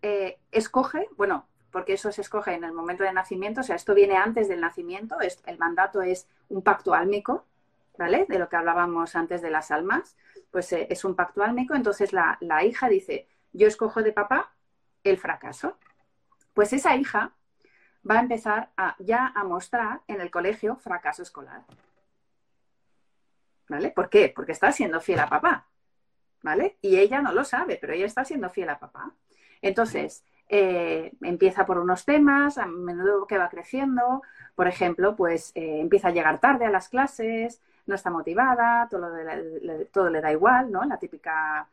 eh, 0.01 0.39
escoge, 0.51 1.07
bueno, 1.15 1.45
porque 1.71 1.93
eso 1.93 2.11
se 2.11 2.21
escoge 2.21 2.53
en 2.53 2.63
el 2.63 2.73
momento 2.73 3.03
de 3.03 3.13
nacimiento, 3.13 3.61
o 3.61 3.63
sea, 3.63 3.75
esto 3.75 3.93
viene 3.93 4.17
antes 4.17 4.47
del 4.47 4.61
nacimiento, 4.61 5.21
es, 5.21 5.43
el 5.45 5.59
mandato 5.59 6.01
es 6.01 6.27
un 6.49 6.63
pacto 6.63 6.95
álmico, 6.95 7.45
¿vale? 7.99 8.25
De 8.27 8.39
lo 8.39 8.49
que 8.49 8.55
hablábamos 8.55 9.15
antes 9.15 9.43
de 9.43 9.51
las 9.51 9.69
almas, 9.69 10.17
pues 10.49 10.73
eh, 10.73 10.87
es 10.89 11.05
un 11.05 11.15
pacto 11.15 11.43
álmico, 11.43 11.75
entonces 11.75 12.13
la, 12.13 12.37
la 12.41 12.63
hija 12.63 12.89
dice, 12.89 13.27
yo 13.53 13.67
escojo 13.67 14.01
de 14.01 14.11
papá 14.11 14.53
el 15.03 15.17
fracaso. 15.17 15.77
Pues 16.53 16.73
esa 16.73 16.95
hija 16.95 17.33
va 18.09 18.17
a 18.17 18.21
empezar 18.21 18.71
ya 18.99 19.31
a 19.35 19.43
mostrar 19.43 20.01
en 20.07 20.21
el 20.21 20.31
colegio 20.31 20.75
fracaso 20.77 21.21
escolar. 21.21 21.63
¿Vale? 23.69 23.91
¿Por 23.91 24.09
qué? 24.09 24.31
Porque 24.35 24.51
está 24.51 24.71
siendo 24.71 24.99
fiel 24.99 25.19
a 25.19 25.29
papá. 25.29 25.67
¿Vale? 26.43 26.77
Y 26.81 26.97
ella 26.97 27.21
no 27.21 27.31
lo 27.31 27.43
sabe, 27.43 27.77
pero 27.79 27.93
ella 27.93 28.05
está 28.05 28.25
siendo 28.25 28.49
fiel 28.49 28.69
a 28.69 28.79
papá. 28.79 29.13
Entonces, 29.61 30.25
eh, 30.49 31.13
empieza 31.21 31.65
por 31.65 31.77
unos 31.77 32.03
temas, 32.03 32.57
a 32.57 32.65
menudo 32.65 33.27
que 33.27 33.37
va 33.37 33.49
creciendo. 33.49 34.21
Por 34.55 34.67
ejemplo, 34.67 35.15
pues 35.15 35.51
eh, 35.55 35.79
empieza 35.79 36.09
a 36.09 36.11
llegar 36.11 36.39
tarde 36.39 36.65
a 36.65 36.71
las 36.71 36.89
clases, 36.89 37.61
no 37.85 37.95
está 37.95 38.09
motivada, 38.09 38.87
todo, 38.89 39.15
le, 39.15 39.85
todo 39.85 40.09
le 40.09 40.19
da 40.19 40.31
igual, 40.31 40.71
¿no? 40.71 40.83
La 40.83 40.97
típica, 40.97 41.69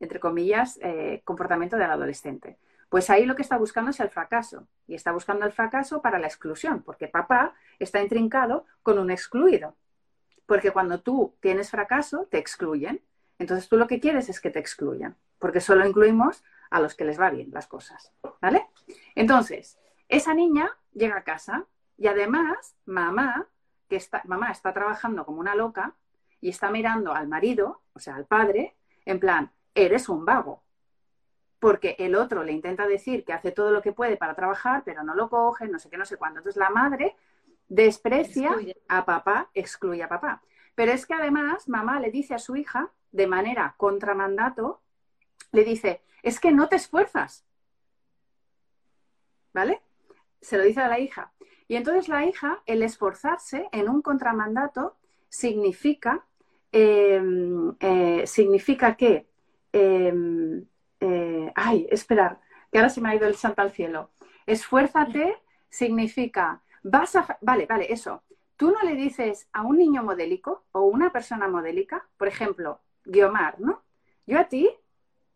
entre 0.00 0.20
comillas, 0.20 0.78
eh, 0.82 1.20
comportamiento 1.24 1.76
del 1.76 1.90
adolescente. 1.90 2.56
Pues 2.94 3.10
ahí 3.10 3.26
lo 3.26 3.34
que 3.34 3.42
está 3.42 3.56
buscando 3.56 3.90
es 3.90 3.98
el 3.98 4.08
fracaso. 4.08 4.68
Y 4.86 4.94
está 4.94 5.10
buscando 5.10 5.44
el 5.44 5.50
fracaso 5.50 6.00
para 6.00 6.20
la 6.20 6.28
exclusión, 6.28 6.84
porque 6.84 7.08
papá 7.08 7.52
está 7.80 8.00
intrincado 8.00 8.66
con 8.84 9.00
un 9.00 9.10
excluido. 9.10 9.74
Porque 10.46 10.70
cuando 10.70 11.00
tú 11.00 11.34
tienes 11.40 11.72
fracaso, 11.72 12.28
te 12.30 12.38
excluyen. 12.38 13.02
Entonces 13.40 13.68
tú 13.68 13.78
lo 13.78 13.88
que 13.88 13.98
quieres 13.98 14.28
es 14.28 14.40
que 14.40 14.50
te 14.50 14.60
excluyan, 14.60 15.16
porque 15.40 15.60
solo 15.60 15.84
incluimos 15.84 16.44
a 16.70 16.78
los 16.78 16.94
que 16.94 17.04
les 17.04 17.20
va 17.20 17.30
bien 17.30 17.50
las 17.50 17.66
cosas. 17.66 18.12
¿Vale? 18.40 18.68
Entonces, 19.16 19.76
esa 20.08 20.32
niña 20.32 20.70
llega 20.92 21.16
a 21.16 21.24
casa 21.24 21.66
y 21.98 22.06
además 22.06 22.76
mamá, 22.84 23.48
que 23.88 23.96
está, 23.96 24.22
mamá 24.24 24.52
está 24.52 24.72
trabajando 24.72 25.26
como 25.26 25.40
una 25.40 25.56
loca 25.56 25.96
y 26.40 26.50
está 26.50 26.70
mirando 26.70 27.12
al 27.12 27.26
marido, 27.26 27.82
o 27.92 27.98
sea, 27.98 28.14
al 28.14 28.26
padre, 28.26 28.76
en 29.04 29.18
plan, 29.18 29.50
eres 29.74 30.08
un 30.08 30.24
vago, 30.24 30.62
porque 31.64 31.96
el 31.98 32.14
otro 32.14 32.44
le 32.44 32.52
intenta 32.52 32.86
decir 32.86 33.24
que 33.24 33.32
hace 33.32 33.50
todo 33.50 33.70
lo 33.70 33.80
que 33.80 33.94
puede 33.94 34.18
para 34.18 34.34
trabajar, 34.34 34.82
pero 34.84 35.02
no 35.02 35.14
lo 35.14 35.30
coge, 35.30 35.66
no 35.66 35.78
sé 35.78 35.88
qué, 35.88 35.96
no 35.96 36.04
sé 36.04 36.18
cuándo. 36.18 36.40
Entonces 36.40 36.60
la 36.60 36.68
madre 36.68 37.16
desprecia 37.68 38.54
a 38.86 39.06
papá, 39.06 39.48
excluye 39.54 40.02
a 40.02 40.08
papá. 40.10 40.42
Pero 40.74 40.92
es 40.92 41.06
que 41.06 41.14
además 41.14 41.66
mamá 41.66 42.00
le 42.00 42.10
dice 42.10 42.34
a 42.34 42.38
su 42.38 42.54
hija, 42.54 42.90
de 43.12 43.26
manera 43.26 43.76
contramandato, 43.78 44.82
le 45.52 45.64
dice, 45.64 46.02
es 46.22 46.38
que 46.38 46.52
no 46.52 46.68
te 46.68 46.76
esfuerzas. 46.76 47.46
¿Vale? 49.54 49.80
Se 50.42 50.58
lo 50.58 50.64
dice 50.64 50.82
a 50.82 50.88
la 50.88 50.98
hija. 50.98 51.32
Y 51.66 51.76
entonces 51.76 52.08
la 52.08 52.26
hija, 52.26 52.62
el 52.66 52.82
esforzarse 52.82 53.70
en 53.72 53.88
un 53.88 54.02
contramandato 54.02 54.98
significa, 55.30 56.26
em, 56.72 57.74
eh, 57.80 58.26
significa 58.26 58.98
que, 58.98 59.26
em, 59.72 60.66
eh, 61.06 61.52
ay, 61.54 61.86
esperar, 61.90 62.40
que 62.72 62.78
ahora 62.78 62.88
se 62.88 63.02
me 63.02 63.10
ha 63.10 63.14
ido 63.14 63.26
el 63.26 63.36
santo 63.36 63.60
al 63.60 63.70
cielo. 63.72 64.10
Esfuérzate 64.46 65.36
significa, 65.68 66.62
vas 66.82 67.14
a, 67.14 67.38
vale, 67.42 67.66
vale, 67.66 67.92
eso. 67.92 68.22
Tú 68.56 68.70
no 68.70 68.82
le 68.82 68.94
dices 68.94 69.46
a 69.52 69.62
un 69.62 69.76
niño 69.76 70.02
modélico 70.02 70.64
o 70.72 70.82
una 70.84 71.12
persona 71.12 71.46
modélica, 71.46 72.06
por 72.16 72.28
ejemplo, 72.28 72.80
Guiomar, 73.04 73.60
¿no? 73.60 73.82
Yo 74.26 74.38
a 74.38 74.44
ti 74.44 74.70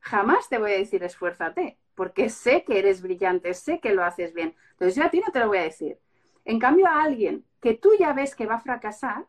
jamás 0.01 0.49
te 0.49 0.59
voy 0.59 0.73
a 0.73 0.79
decir 0.79 1.05
esfuérzate, 1.05 1.77
porque 1.95 2.31
sé 2.31 2.65
que 2.65 2.79
eres 2.79 3.03
brillante, 3.03 3.53
sé 3.53 3.79
que 3.79 3.93
lo 3.93 4.05
haces 4.05 4.33
bien. 4.33 4.55
Entonces 4.71 4.95
yo 4.97 5.05
a 5.05 5.11
ti 5.11 5.21
no 5.21 5.31
te 5.31 5.41
lo 5.41 5.49
voy 5.49 5.59
a 5.59 5.63
decir. 5.65 5.99
En 6.47 6.59
cambio, 6.59 6.87
a 6.87 7.03
alguien 7.03 7.45
que 7.61 7.75
tú 7.75 7.91
ya 7.99 8.15
ves 8.15 8.35
que 8.35 8.47
va 8.47 8.55
a 8.55 8.61
fracasar, 8.61 9.27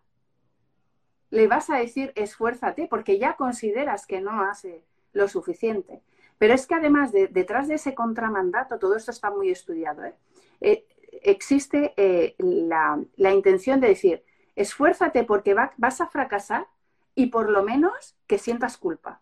le 1.31 1.47
vas 1.47 1.69
a 1.69 1.75
decir 1.75 2.13
esfuérzate 2.15 2.87
porque 2.87 3.19
ya 3.19 3.35
consideras 3.35 4.05
que 4.07 4.21
no 4.21 4.41
hace 4.43 4.85
lo 5.11 5.27
suficiente. 5.27 6.01
Pero 6.39 6.53
es 6.55 6.65
que 6.65 6.73
además 6.73 7.11
detrás 7.11 7.67
de 7.67 7.75
ese 7.75 7.93
contramandato, 7.93 8.79
todo 8.79 8.95
esto 8.95 9.11
está 9.11 9.29
muy 9.29 9.51
estudiado, 9.51 10.03
¿eh? 10.05 10.15
Eh, 10.61 10.85
existe 11.21 11.93
eh, 11.97 12.35
la, 12.39 13.33
intención 13.33 13.79
de 13.79 13.89
decir, 13.89 14.23
esfuérzate 14.55 15.23
porque 15.25 15.53
vas 15.53 16.01
a 16.01 16.07
fracasar 16.07 16.67
y 17.13 17.27
por 17.27 17.49
lo 17.49 17.61
menos 17.63 18.15
que 18.25 18.37
sientas 18.37 18.77
culpa. 18.77 19.21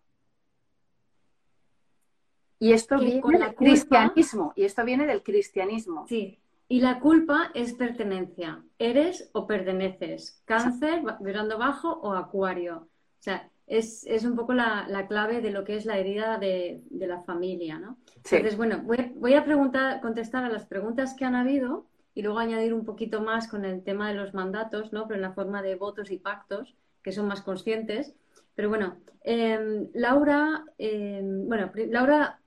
Y 2.60 2.72
esto 2.72 2.98
viene 3.00 3.40
del 3.40 3.56
cristianismo, 3.56 4.54
y 4.56 4.64
esto 4.64 4.86
viene 4.86 5.06
del 5.06 5.24
cristianismo. 5.24 6.06
Sí, 6.08 6.40
y 6.68 6.82
la 6.82 7.00
culpa 7.00 7.52
es 7.54 7.74
pertenencia. 7.74 8.64
Eres 8.78 9.30
o 9.34 9.48
perteneces. 9.48 10.42
Cáncer, 10.46 11.02
vibrando 11.20 11.58
bajo 11.58 11.94
o 11.94 12.14
acuario. 12.14 12.78
O 12.78 13.22
sea, 13.22 13.50
es, 13.68 14.24
un 14.24 14.36
poco 14.36 14.54
la, 14.54 15.06
clave 15.08 15.42
de 15.42 15.52
lo 15.52 15.64
que 15.64 15.76
es 15.76 15.86
la 15.86 15.98
herida 15.98 16.38
de, 16.38 16.82
la 16.92 17.22
familia, 17.24 17.78
¿no? 17.78 17.98
Entonces, 18.16 18.56
bueno, 18.56 18.82
voy, 18.84 19.34
a 19.34 19.44
preguntar, 19.44 20.02
contestar 20.02 20.46
a 20.46 20.50
las 20.50 20.66
preguntas 20.66 21.14
que 21.14 21.26
han 21.26 21.36
habido 21.36 21.86
y 22.14 22.22
luego 22.22 22.40
añadir 22.40 22.74
un 22.74 22.86
poquito 22.86 23.22
más 23.22 23.48
con 23.48 23.66
el 23.66 23.84
tema 23.84 24.08
de 24.08 24.16
los 24.16 24.34
mandatos, 24.34 24.94
¿no? 24.94 25.08
Pero 25.08 25.16
en 25.16 25.22
la 25.22 25.34
forma 25.34 25.62
de 25.62 25.76
votos 25.76 26.12
y 26.12 26.18
pactos, 26.18 26.76
que 27.04 27.12
son 27.12 27.28
más 27.28 27.42
conscientes. 27.42 28.16
Pero 28.56 28.70
bueno, 28.70 28.98
em, 29.24 29.90
Laura, 29.94 30.64
em, 30.78 31.48
bueno, 31.48 31.72
Laura 31.90 32.40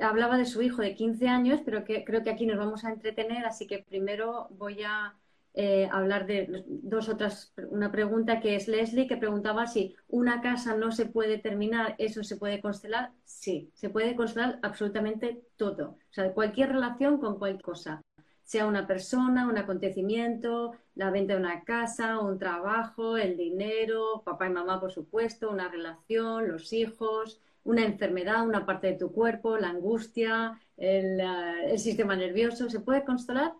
hablaba 0.00 0.38
de 0.38 0.46
su 0.46 0.62
hijo 0.62 0.80
de 0.80 0.94
15 0.94 1.28
años, 1.28 1.60
pero 1.64 1.84
que 1.84 2.04
creo 2.04 2.22
que 2.22 2.30
aquí 2.30 2.46
nos 2.46 2.56
vamos 2.56 2.84
a 2.84 2.90
entretener, 2.90 3.44
así 3.44 3.66
que 3.66 3.80
primero 3.80 4.46
voy 4.50 4.82
a 4.84 5.14
eh, 5.54 5.88
hablar 5.90 6.26
de 6.26 6.64
dos 6.66 7.08
otras, 7.08 7.52
una 7.70 7.90
pregunta 7.90 8.40
que 8.40 8.54
es 8.54 8.68
Leslie, 8.68 9.06
que 9.06 9.16
preguntaba 9.16 9.66
si 9.66 9.96
una 10.06 10.40
casa 10.40 10.76
no 10.76 10.92
se 10.92 11.06
puede 11.06 11.38
terminar, 11.38 11.94
¿eso 11.98 12.22
se 12.22 12.36
puede 12.36 12.60
constelar? 12.60 13.12
Sí, 13.24 13.70
se 13.74 13.90
puede 13.90 14.14
constelar 14.14 14.58
absolutamente 14.62 15.42
todo, 15.56 15.90
o 15.90 16.12
sea, 16.12 16.32
cualquier 16.32 16.70
relación 16.70 17.18
con 17.18 17.38
cualquier 17.38 17.62
cosa, 17.62 18.02
sea 18.48 18.66
una 18.66 18.86
persona, 18.86 19.46
un 19.46 19.58
acontecimiento, 19.58 20.72
la 20.94 21.10
venta 21.10 21.34
de 21.34 21.40
una 21.40 21.64
casa, 21.64 22.18
un 22.18 22.38
trabajo, 22.38 23.18
el 23.18 23.36
dinero, 23.36 24.22
papá 24.24 24.46
y 24.46 24.50
mamá, 24.50 24.80
por 24.80 24.90
supuesto, 24.90 25.50
una 25.50 25.68
relación, 25.68 26.48
los 26.48 26.72
hijos, 26.72 27.42
una 27.64 27.84
enfermedad, 27.84 28.46
una 28.46 28.64
parte 28.64 28.86
de 28.86 28.94
tu 28.94 29.12
cuerpo, 29.12 29.58
la 29.58 29.68
angustia, 29.68 30.58
el, 30.78 31.20
eh, 31.20 31.76
sistema 31.76 32.16
nervioso, 32.16 32.70
se 32.70 32.80
puede 32.80 33.04
constelar 33.04 33.52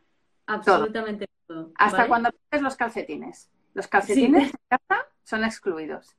absolutamente 0.47 1.27
todo. 1.27 1.38
Hasta 1.77 2.07
cuando 2.07 2.31
pones 2.51 2.63
los 2.63 2.77
calcetines. 2.77 3.51
Los 3.75 3.87
calcetines 3.87 4.53
son 5.25 5.45
excluidos. 5.45 6.17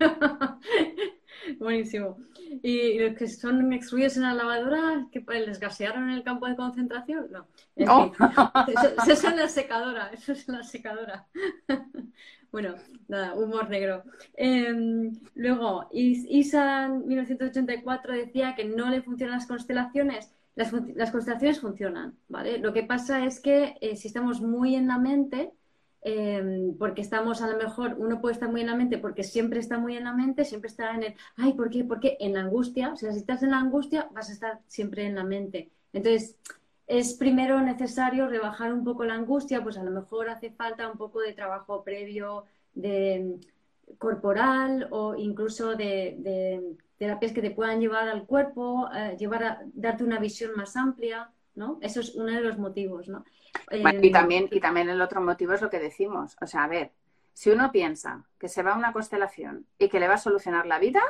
Buenísimo. 1.58 2.16
¿Y 2.62 2.98
los 2.98 3.16
que 3.16 3.28
son 3.28 3.72
excluidos 3.72 4.16
en 4.16 4.22
la 4.22 4.34
lavadora, 4.34 5.06
que 5.10 5.20
les 5.20 5.60
gasearon 5.60 6.08
en 6.08 6.16
el 6.16 6.22
campo 6.22 6.46
de 6.46 6.56
concentración? 6.56 7.30
No. 7.30 7.46
eso, 7.76 9.12
es 9.12 9.24
en 9.24 9.36
la 9.36 9.48
secadora, 9.48 10.10
eso 10.12 10.32
es 10.32 10.48
en 10.48 10.56
la 10.56 10.64
secadora. 10.64 11.26
Bueno, 12.54 12.76
nada, 13.08 13.34
humor 13.34 13.68
negro. 13.68 14.04
Em, 14.34 15.10
luego, 15.34 15.88
Isa 15.90 16.84
en 16.84 17.04
1984 17.08 18.12
decía 18.12 18.54
que 18.54 18.64
no 18.64 18.90
le 18.90 19.02
funcionan 19.02 19.38
las 19.38 19.48
constelaciones. 19.48 20.32
Las, 20.56 20.70
constelaciones 21.10 21.60
funcionan, 21.60 22.16
¿vale? 22.28 22.58
Lo 22.58 22.72
que 22.72 22.84
pasa 22.84 23.24
es 23.24 23.40
que 23.40 23.76
eh, 23.80 23.96
si 23.96 24.06
estamos 24.08 24.40
muy 24.40 24.76
en 24.76 24.86
la 24.86 24.98
mente, 24.98 25.52
em, 26.02 26.76
porque 26.78 27.02
estamos 27.02 27.42
a 27.42 27.48
lo 27.48 27.56
mejor, 27.56 27.96
uno 27.98 28.20
puede 28.20 28.34
estar 28.34 28.48
muy 28.50 28.60
en 28.60 28.68
la 28.68 28.76
mente 28.76 28.98
porque 28.98 29.24
siempre 29.24 29.58
está 29.58 29.78
muy 29.78 29.96
en 29.96 30.04
la 30.04 30.12
mente, 30.12 30.44
siempre 30.44 30.68
está 30.68 30.94
en 30.94 31.02
el, 31.02 31.14
ay, 31.36 31.54
¿por 31.54 31.70
qué? 31.70 31.82
¿Por 31.84 31.98
qué? 31.98 32.16
En 32.20 32.34
la 32.34 32.40
angustia, 32.40 32.94
si 32.96 33.06
estás 33.06 33.42
en 33.42 33.50
la 33.50 33.58
angustia, 33.58 34.08
vas 34.12 34.30
a 34.30 34.32
estar 34.32 34.60
siempre 34.68 35.06
en 35.06 35.16
la 35.16 35.24
mente. 35.24 35.70
Entonces, 35.92 36.36
es 36.86 37.14
primero 37.14 37.60
necesario 37.60 38.28
rebajar 38.28 38.72
un 38.72 38.84
poco 38.84 39.04
la 39.04 39.14
angustia, 39.14 39.62
pues 39.62 39.78
a 39.78 39.82
lo 39.82 39.90
mejor 39.90 40.28
hace 40.28 40.50
falta 40.50 40.90
un 40.90 40.98
poco 40.98 41.20
de 41.20 41.32
trabajo 41.32 41.82
previo 41.82 42.44
de 42.74 43.38
corporal 43.98 44.88
o 44.90 45.14
incluso 45.16 45.74
de, 45.76 46.76
terapias 46.98 47.32
que 47.32 47.42
te 47.42 47.50
puedan 47.50 47.80
llevar 47.80 48.08
al 48.08 48.26
cuerpo, 48.26 48.88
eh, 48.94 49.16
llevar 49.18 49.44
a 49.44 49.60
darte 49.72 50.04
una 50.04 50.18
visión 50.18 50.52
más 50.56 50.76
amplia, 50.76 51.30
¿no? 51.54 51.78
Eso 51.82 52.00
es 52.00 52.14
uno 52.14 52.32
de 52.32 52.40
los 52.40 52.58
motivos, 52.58 53.08
¿no? 53.08 53.24
y, 53.70 54.10
también, 54.10 54.48
y 54.50 54.60
también 54.60 54.88
el 54.88 55.00
otro 55.00 55.20
motivo 55.20 55.52
es 55.52 55.62
lo 55.62 55.70
que 55.70 55.78
decimos. 55.78 56.36
O 56.40 56.46
sea, 56.46 56.64
a 56.64 56.68
ver, 56.68 56.92
si 57.32 57.50
uno 57.50 57.72
piensa 57.72 58.24
que 58.38 58.48
se 58.48 58.62
va 58.62 58.72
a 58.72 58.78
una 58.78 58.92
constelación 58.92 59.66
y 59.78 59.88
que 59.88 60.00
le 60.00 60.08
va 60.08 60.14
a 60.14 60.18
solucionar 60.18 60.66
la 60.66 60.78
vida, 60.78 61.02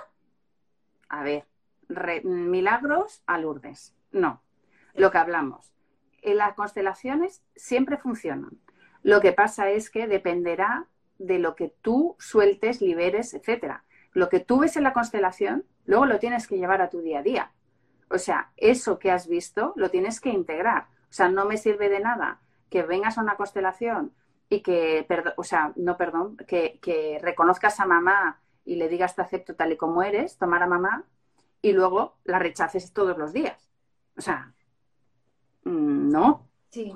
a 1.09 1.23
ver, 1.23 1.47
milagros 2.25 3.23
a 3.27 3.39
Lourdes. 3.39 3.95
No, 4.11 4.43
lo 4.95 5.11
que 5.11 5.19
hablamos. 5.19 5.73
En 6.23 6.39
las 6.39 6.55
constelaciones 6.55 7.43
siempre 7.55 7.99
funcionan. 7.99 8.59
Lo 9.03 9.21
que 9.21 9.33
pasa 9.33 9.71
es 9.71 9.91
que 9.91 10.07
dependerá 10.07 10.87
de 11.19 11.39
lo 11.39 11.55
que 11.55 11.75
tú 11.83 12.17
sueltes, 12.19 12.81
liberes, 12.81 13.35
etcétera. 13.35 13.85
Lo 14.13 14.29
que 14.29 14.41
tú 14.41 14.61
ves 14.61 14.77
en 14.77 14.85
la 14.85 14.93
constelación, 14.93 15.65
luego 15.87 16.07
lo 16.07 16.19
tienes 16.19 16.47
que 16.47 16.57
llevar 16.57 16.83
a 16.83 16.91
tu 16.91 17.01
día 17.01 17.21
a 17.21 17.23
día. 17.23 17.53
O 18.11 18.19
sea, 18.19 18.51
eso 18.57 18.99
que 18.99 19.11
has 19.11 19.29
visto 19.29 19.73
lo 19.77 19.91
tienes 19.91 20.21
que 20.21 20.31
integrar. 20.31 20.89
O 21.11 21.13
sea, 21.13 21.29
no 21.29 21.45
me 21.45 21.57
sirve 21.57 21.89
de 21.89 22.01
nada 22.01 22.41
que 22.71 22.83
vengas 22.83 23.19
a 23.19 23.23
una 23.23 23.37
constelación 23.37 24.13
y 24.49 24.61
que, 24.61 25.07
o 25.37 25.45
sea, 25.45 25.73
no, 25.77 25.97
perdón, 25.97 26.37
que, 26.37 26.79
que 26.83 27.19
reconozcas 27.23 27.81
a 27.81 27.87
mamá 27.87 28.41
y 28.65 28.77
le 28.77 28.89
digas 28.89 29.15
te 29.15 29.23
acepto 29.23 29.55
tal 29.55 29.73
y 29.73 29.77
como 29.77 30.03
eres, 30.03 30.39
tomar 30.39 30.63
a 30.63 30.67
mamá, 30.67 31.05
y 31.63 31.73
luego 31.73 32.17
la 32.25 32.39
rechaces 32.39 32.93
todos 32.93 33.17
los 33.19 33.33
días. 33.33 33.71
O 34.17 34.21
sea, 34.21 34.55
Mm, 35.65 36.11
¿no? 36.11 36.49
Sí. 36.71 36.93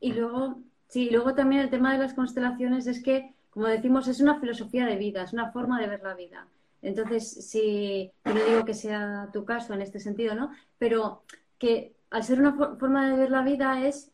Y 0.00 0.12
luego, 0.14 0.58
sí, 0.88 1.10
luego 1.10 1.34
también 1.34 1.62
el 1.62 1.70
tema 1.70 1.92
de 1.92 1.98
las 1.98 2.14
constelaciones 2.14 2.86
es 2.86 3.02
que, 3.02 3.34
como 3.50 3.66
decimos, 3.66 4.08
es 4.08 4.20
una 4.20 4.40
filosofía 4.40 4.84
de 4.86 4.96
vida, 4.96 5.22
es 5.22 5.32
una 5.32 5.52
forma 5.52 5.80
de 5.80 5.86
ver 5.86 6.02
la 6.02 6.14
vida. 6.14 6.48
Entonces, 6.82 7.48
si, 7.48 8.12
yo 8.24 8.34
no 8.34 8.44
digo 8.44 8.64
que 8.64 8.74
sea 8.74 9.30
tu 9.32 9.44
caso 9.44 9.72
en 9.72 9.80
este 9.80 10.00
sentido, 10.00 10.34
¿no? 10.34 10.50
Pero 10.78 11.22
que 11.58 11.94
al 12.10 12.24
ser 12.24 12.40
una 12.40 12.54
forma 12.54 13.08
de 13.08 13.16
ver 13.16 13.30
la 13.30 13.42
vida 13.42 13.86
es, 13.86 14.10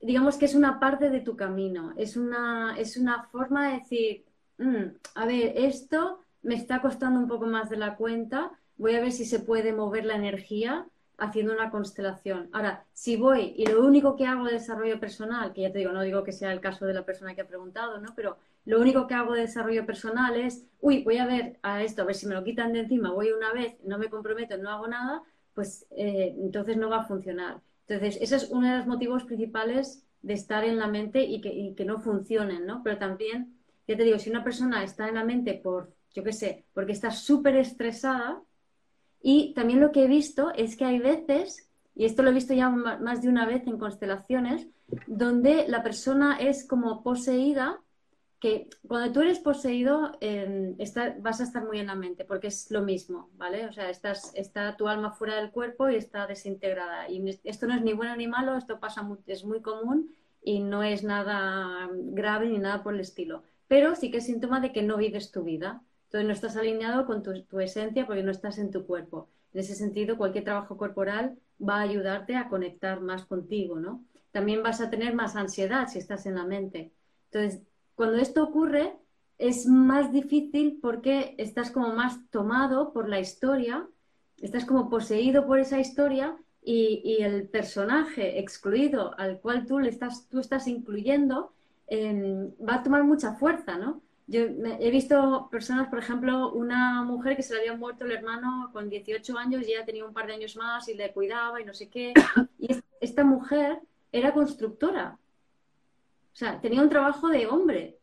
digamos 0.00 0.36
que 0.36 0.44
es 0.44 0.54
una 0.54 0.80
parte 0.80 1.08
de 1.08 1.20
tu 1.20 1.36
camino, 1.36 1.94
es 1.96 2.16
una, 2.16 2.76
es 2.76 2.96
una 2.96 3.24
forma 3.24 3.68
de 3.68 3.78
decir, 3.78 4.24
mm, 4.58 4.84
a 5.14 5.26
ver, 5.26 5.52
esto 5.56 6.20
me 6.42 6.56
está 6.56 6.82
costando 6.82 7.18
un 7.18 7.28
poco 7.28 7.46
más 7.46 7.70
de 7.70 7.76
la 7.76 7.96
cuenta, 7.96 8.50
voy 8.76 8.96
a 8.96 9.00
ver 9.00 9.12
si 9.12 9.24
se 9.24 9.38
puede 9.38 9.72
mover 9.72 10.04
la 10.04 10.16
energía 10.16 10.86
haciendo 11.18 11.52
una 11.52 11.70
constelación. 11.70 12.48
Ahora, 12.52 12.84
si 12.92 13.16
voy 13.16 13.54
y 13.56 13.66
lo 13.66 13.84
único 13.84 14.16
que 14.16 14.26
hago 14.26 14.44
de 14.46 14.54
desarrollo 14.54 14.98
personal, 15.00 15.52
que 15.52 15.62
ya 15.62 15.72
te 15.72 15.78
digo, 15.78 15.92
no 15.92 16.02
digo 16.02 16.24
que 16.24 16.32
sea 16.32 16.52
el 16.52 16.60
caso 16.60 16.86
de 16.86 16.94
la 16.94 17.04
persona 17.04 17.34
que 17.34 17.42
ha 17.42 17.46
preguntado, 17.46 18.00
¿no? 18.00 18.14
Pero 18.14 18.36
lo 18.64 18.80
único 18.80 19.06
que 19.06 19.14
hago 19.14 19.34
de 19.34 19.42
desarrollo 19.42 19.86
personal 19.86 20.36
es, 20.36 20.64
uy, 20.80 21.04
voy 21.04 21.18
a 21.18 21.26
ver 21.26 21.58
a 21.62 21.82
esto, 21.82 22.02
a 22.02 22.04
ver 22.06 22.14
si 22.14 22.26
me 22.26 22.34
lo 22.34 22.44
quitan 22.44 22.72
de 22.72 22.80
encima, 22.80 23.12
voy 23.12 23.30
una 23.32 23.52
vez, 23.52 23.74
no 23.84 23.98
me 23.98 24.08
comprometo, 24.08 24.56
no 24.58 24.70
hago 24.70 24.88
nada, 24.88 25.22
pues 25.54 25.86
eh, 25.90 26.34
entonces 26.38 26.76
no 26.76 26.88
va 26.88 26.98
a 26.98 27.04
funcionar. 27.04 27.60
Entonces, 27.86 28.18
ese 28.20 28.36
es 28.36 28.50
uno 28.50 28.70
de 28.70 28.78
los 28.78 28.86
motivos 28.86 29.24
principales 29.24 30.02
de 30.22 30.34
estar 30.34 30.64
en 30.64 30.78
la 30.78 30.86
mente 30.88 31.22
y 31.22 31.40
que, 31.40 31.52
y 31.52 31.74
que 31.74 31.84
no 31.84 32.00
funcionen, 32.00 32.66
¿no? 32.66 32.82
Pero 32.82 32.98
también, 32.98 33.54
ya 33.86 33.96
te 33.96 34.04
digo, 34.04 34.18
si 34.18 34.30
una 34.30 34.42
persona 34.42 34.82
está 34.82 35.08
en 35.08 35.16
la 35.16 35.24
mente 35.24 35.60
por, 35.62 35.92
yo 36.14 36.24
qué 36.24 36.32
sé, 36.32 36.64
porque 36.72 36.92
está 36.92 37.10
súper 37.10 37.56
estresada, 37.56 38.42
y 39.24 39.54
también 39.54 39.80
lo 39.80 39.90
que 39.90 40.04
he 40.04 40.06
visto 40.06 40.52
es 40.54 40.76
que 40.76 40.84
hay 40.84 41.00
veces 41.00 41.68
y 41.94 42.04
esto 42.04 42.22
lo 42.22 42.30
he 42.30 42.34
visto 42.34 42.54
ya 42.54 42.68
más 42.70 43.22
de 43.22 43.28
una 43.28 43.46
vez 43.46 43.66
en 43.66 43.78
constelaciones, 43.78 44.66
donde 45.06 45.66
la 45.68 45.82
persona 45.82 46.36
es 46.38 46.66
como 46.66 47.02
poseída, 47.02 47.80
que 48.40 48.68
cuando 48.86 49.12
tú 49.12 49.20
eres 49.20 49.38
poseído 49.38 50.18
em, 50.20 50.76
vas 51.20 51.40
a 51.40 51.44
estar 51.44 51.64
muy 51.64 51.78
en 51.78 51.86
la 51.86 51.94
mente, 51.94 52.24
porque 52.24 52.48
es 52.48 52.70
lo 52.70 52.82
mismo, 52.82 53.30
¿vale? 53.36 53.66
O 53.66 53.72
sea, 53.72 53.88
estás, 53.90 54.32
está 54.34 54.76
tu 54.76 54.88
alma 54.88 55.12
fuera 55.12 55.36
del 55.36 55.50
cuerpo 55.50 55.88
y 55.88 55.94
está 55.96 56.26
desintegrada. 56.26 57.08
Y 57.08 57.24
esto 57.44 57.66
no 57.66 57.74
es 57.74 57.82
ni 57.82 57.92
bueno 57.92 58.16
ni 58.16 58.26
malo, 58.26 58.56
esto 58.56 58.80
pasa 58.80 59.08
es 59.26 59.44
muy 59.44 59.62
común 59.62 60.14
y 60.42 60.60
no 60.60 60.82
es 60.82 61.04
nada 61.04 61.88
grave 61.92 62.48
ni 62.48 62.58
nada 62.58 62.82
por 62.82 62.94
el 62.94 63.00
estilo. 63.00 63.44
Pero 63.68 63.94
sí 63.94 64.10
que 64.10 64.18
es 64.18 64.26
síntoma 64.26 64.60
de 64.60 64.72
que 64.72 64.82
no 64.82 64.96
vives 64.96 65.30
tu 65.30 65.44
vida. 65.44 65.82
Entonces 66.14 66.28
no 66.28 66.34
estás 66.34 66.56
alineado 66.56 67.06
con 67.06 67.24
tu, 67.24 67.58
esencia 67.58 68.06
porque 68.06 68.22
no 68.22 68.30
estás 68.30 68.58
en 68.58 68.70
tu 68.70 68.86
cuerpo. 68.86 69.28
En 69.52 69.58
ese 69.58 69.74
sentido, 69.74 70.16
cualquier 70.16 70.44
trabajo 70.44 70.76
corporal 70.76 71.36
va 71.60 71.78
a 71.78 71.80
ayudarte 71.80 72.36
a 72.36 72.48
conectar 72.48 73.00
más 73.00 73.24
contigo, 73.24 73.80
¿no? 73.80 74.04
También 74.30 74.62
vas 74.62 74.80
a 74.80 74.90
tener 74.90 75.12
más 75.12 75.34
ansiedad 75.34 75.88
si 75.88 75.98
estás 75.98 76.26
en 76.26 76.36
la 76.36 76.44
mente. 76.44 76.92
Entonces, 77.32 77.62
cuando 77.96 78.18
esto 78.18 78.44
ocurre, 78.44 78.94
es 79.38 79.66
más 79.66 80.12
difícil 80.12 80.78
porque 80.80 81.34
estás 81.36 81.72
como 81.72 81.92
más 81.92 82.20
tomado 82.30 82.92
por 82.92 83.08
la 83.08 83.18
historia, 83.18 83.84
estás 84.40 84.64
como 84.64 84.88
poseído 84.88 85.48
por 85.48 85.58
esa 85.58 85.80
historia 85.80 86.36
y, 86.62 87.16
el 87.24 87.48
personaje 87.48 88.38
excluido 88.38 89.18
al 89.18 89.40
cual 89.40 89.66
tú, 89.66 89.80
le 89.80 89.88
estás, 89.88 90.28
tú 90.28 90.38
estás 90.38 90.68
incluyendo 90.68 91.50
em, 91.88 92.52
va 92.64 92.76
a 92.76 92.82
tomar 92.84 93.02
mucha 93.02 93.32
fuerza, 93.32 93.78
¿no? 93.78 94.03
Yo 94.26 94.40
he 94.40 94.90
visto 94.90 95.48
personas, 95.50 95.88
por 95.88 95.98
ejemplo, 95.98 96.52
una 96.52 97.02
mujer 97.02 97.36
que 97.36 97.42
se 97.42 97.52
le 97.54 97.60
había 97.60 97.76
muerto 97.76 98.04
el 98.04 98.12
hermano 98.12 98.70
con 98.72 98.88
18 98.88 99.36
años 99.36 99.62
y 99.62 99.72
ella 99.72 99.84
tenía 99.84 100.06
un 100.06 100.14
par 100.14 100.26
de 100.26 100.34
años 100.34 100.56
más 100.56 100.88
y 100.88 100.94
le 100.94 101.12
cuidaba 101.12 101.60
y 101.60 101.64
no 101.64 101.74
sé 101.74 101.88
qué. 101.88 102.14
Y 102.58 102.68
esta 103.00 103.24
mujer 103.24 103.80
era 104.10 104.32
constructora. 104.32 105.18
O 106.32 106.36
sea, 106.36 106.60
tenía 106.60 106.80
un 106.80 106.88
trabajo 106.88 107.28
de 107.28 107.46
hombre 107.46 107.98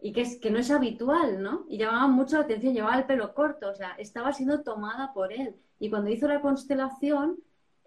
y 0.00 0.12
que, 0.12 0.22
es, 0.22 0.38
que 0.38 0.50
no 0.50 0.58
es 0.58 0.70
habitual, 0.70 1.42
¿no? 1.42 1.66
Y 1.68 1.76
llamaba 1.76 2.06
mucho 2.06 2.36
la 2.36 2.44
atención, 2.44 2.72
llevaba 2.72 2.96
el 2.98 3.06
pelo 3.06 3.34
corto, 3.34 3.70
o 3.70 3.74
sea, 3.74 3.92
estaba 3.98 4.32
siendo 4.32 4.62
tomada 4.62 5.12
por 5.12 5.32
él. 5.32 5.54
Y 5.78 5.90
cuando 5.90 6.10
hizo 6.10 6.26
la 6.28 6.40
constelación, 6.40 7.38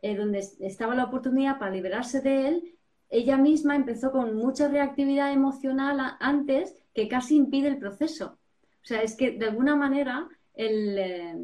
eh, 0.01 0.15
donde 0.15 0.39
estaba 0.59 0.95
la 0.95 1.05
oportunidad 1.05 1.57
para 1.57 1.71
liberarse 1.71 2.21
de 2.21 2.47
él, 2.47 2.75
ella 3.11 3.37
misma 3.37 3.75
empezó 3.75 4.11
con 4.11 4.35
mucha 4.35 4.67
reactividad 4.67 5.31
emocional 5.31 6.15
antes 6.19 6.75
que 6.93 7.07
casi 7.07 7.35
impide 7.35 7.67
el 7.67 7.77
proceso. 7.77 8.39
O 8.81 8.85
sea, 8.85 9.01
es 9.03 9.15
que 9.15 9.31
de 9.31 9.45
alguna 9.45 9.75
manera 9.75 10.27
eh, 10.55 11.37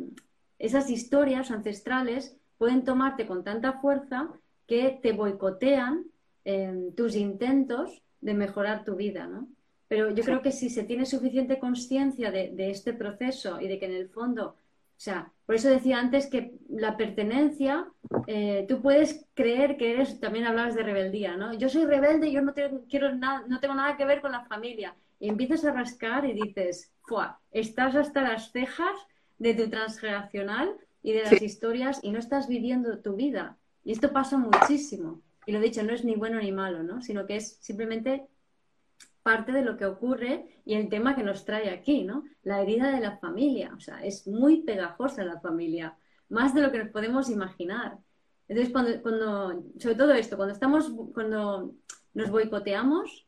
esas 0.58 0.90
historias 0.90 1.52
ancestrales 1.52 2.36
pueden 2.58 2.84
tomarte 2.84 3.28
con 3.28 3.44
tanta 3.44 3.74
fuerza 3.74 4.30
que 4.66 5.00
te 5.02 5.12
boicotean 5.12 6.06
eh, 6.46 6.92
tus 6.96 7.16
intentos 7.16 8.02
de 8.22 8.34
mejorar 8.34 8.84
tu 8.84 8.96
vida, 8.96 9.28
¿no? 9.28 9.48
Pero 9.88 10.12
yo 10.12 10.24
creo 10.24 10.42
que 10.42 10.52
si 10.52 10.70
se 10.70 10.84
tiene 10.84 11.06
suficiente 11.06 11.60
conciencia 11.60 12.32
de, 12.32 12.54
este 12.70 12.94
proceso 12.94 13.62
y 13.62 13.68
de 13.68 13.80
que 13.80 13.86
en 13.86 13.94
el 13.94 14.10
fondo, 14.10 14.58
o 14.98 15.00
sea, 15.00 15.32
por 15.46 15.54
eso 15.54 15.70
decía 15.70 16.00
antes 16.00 16.26
que 16.26 16.56
la 16.70 16.98
pertenencia, 16.98 17.88
eh, 18.26 18.66
tú 18.68 18.82
puedes 18.82 19.28
creer 19.36 19.78
que 19.78 19.92
eres, 19.92 20.20
también 20.20 20.46
hablabas 20.46 20.74
de 20.74 20.82
rebeldía, 20.82 21.38
¿no? 21.38 21.54
Yo 21.54 21.70
soy 21.70 21.86
rebelde, 21.86 22.32
yo 22.32 22.42
no, 22.42 22.56
quiero 22.90 23.14
nada, 23.14 23.46
no 23.48 23.60
tengo 23.60 23.76
nada 23.76 23.96
que 23.96 24.06
ver 24.06 24.22
con 24.22 24.32
la 24.32 24.46
familia. 24.46 24.96
Y 25.20 25.30
empiezas 25.30 25.64
a 25.66 25.72
rascar 25.72 26.26
y 26.26 26.34
dices, 26.34 26.92
¡fua! 27.04 27.40
Estás 27.52 27.96
hasta 27.96 28.24
las 28.24 28.52
cejas 28.52 28.98
de 29.38 29.54
tu 29.54 29.70
transgeneracional 29.70 30.76
y 31.04 31.14
de 31.14 31.24
las 31.24 31.42
historias 31.44 32.00
y 32.02 32.12
no 32.12 32.18
estás 32.18 32.48
viviendo 32.48 32.98
tu 32.98 33.16
vida. 33.16 33.56
Y 33.84 33.92
esto 33.92 34.12
pasa 34.12 34.38
muchísimo. 34.38 35.22
Y 35.46 35.52
lo 35.52 35.60
dicho, 35.60 35.84
no 35.84 35.94
es 35.94 36.04
ni 36.04 36.16
bueno 36.16 36.42
ni 36.42 36.52
malo, 36.52 36.82
¿no? 36.82 37.04
Sino 37.04 37.28
que 37.28 37.36
es 37.36 37.58
simplemente 37.62 38.28
parte 39.28 39.52
de 39.52 39.62
lo 39.62 39.76
que 39.76 39.86
ocurre 39.86 40.62
y 40.64 40.76
el 40.76 40.88
tema 40.88 41.14
que 41.14 41.22
nos 41.22 41.44
trae 41.44 41.70
aquí, 41.70 42.06
¿no? 42.06 42.24
La 42.44 42.62
herida 42.62 42.92
de 42.92 43.02
la 43.02 43.18
familia. 43.18 43.74
O 43.76 43.80
sea, 43.82 44.02
es 44.02 44.26
muy 44.26 44.62
pegajosa 44.62 45.26
la 45.26 45.42
familia, 45.42 45.98
más 46.30 46.56
de 46.56 46.62
lo 46.62 46.72
que 46.72 46.78
nos 46.78 46.92
podemos 46.92 47.30
imaginar. 47.30 47.98
Entonces, 48.48 48.72
cuando, 48.72 49.02
cuando 49.02 49.66
sobre 49.80 49.96
todo 49.96 50.14
esto, 50.14 50.38
cuando 50.38 50.54
estamos, 50.54 50.90
cuando 51.14 51.76
nos 52.14 52.30
boicoteamos, 52.32 53.28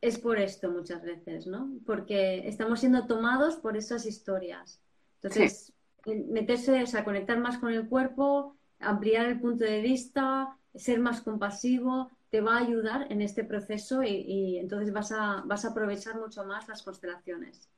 es 0.00 0.18
por 0.18 0.38
esto 0.38 0.70
muchas 0.70 1.02
veces, 1.02 1.46
¿no? 1.46 1.70
Porque 1.84 2.48
estamos 2.48 2.80
siendo 2.80 3.06
tomados 3.06 3.56
por 3.56 3.76
esas 3.76 4.06
historias. 4.06 4.80
Entonces, 5.16 5.74
meterse, 6.06 6.82
o 6.82 6.86
sea, 6.86 7.04
conectar 7.04 7.38
más 7.38 7.58
con 7.58 7.74
el 7.74 7.86
cuerpo, 7.90 8.56
ampliar 8.78 9.26
el 9.26 9.38
punto 9.38 9.66
de 9.66 9.82
vista, 9.82 10.56
ser 10.74 10.98
más 10.98 11.20
compasivo, 11.20 12.15
te 12.30 12.40
va 12.40 12.56
a 12.56 12.60
ayudar 12.60 13.06
en 13.10 13.22
este 13.22 13.44
proceso 13.44 14.02
y, 14.02 14.58
entonces 14.58 14.92
vas 14.92 15.12
a, 15.12 15.42
vas 15.46 15.64
a 15.64 15.68
aprovechar 15.68 16.16
mucho 16.16 16.44
más 16.44 16.68
las 16.68 16.82
constelaciones. 16.82 17.68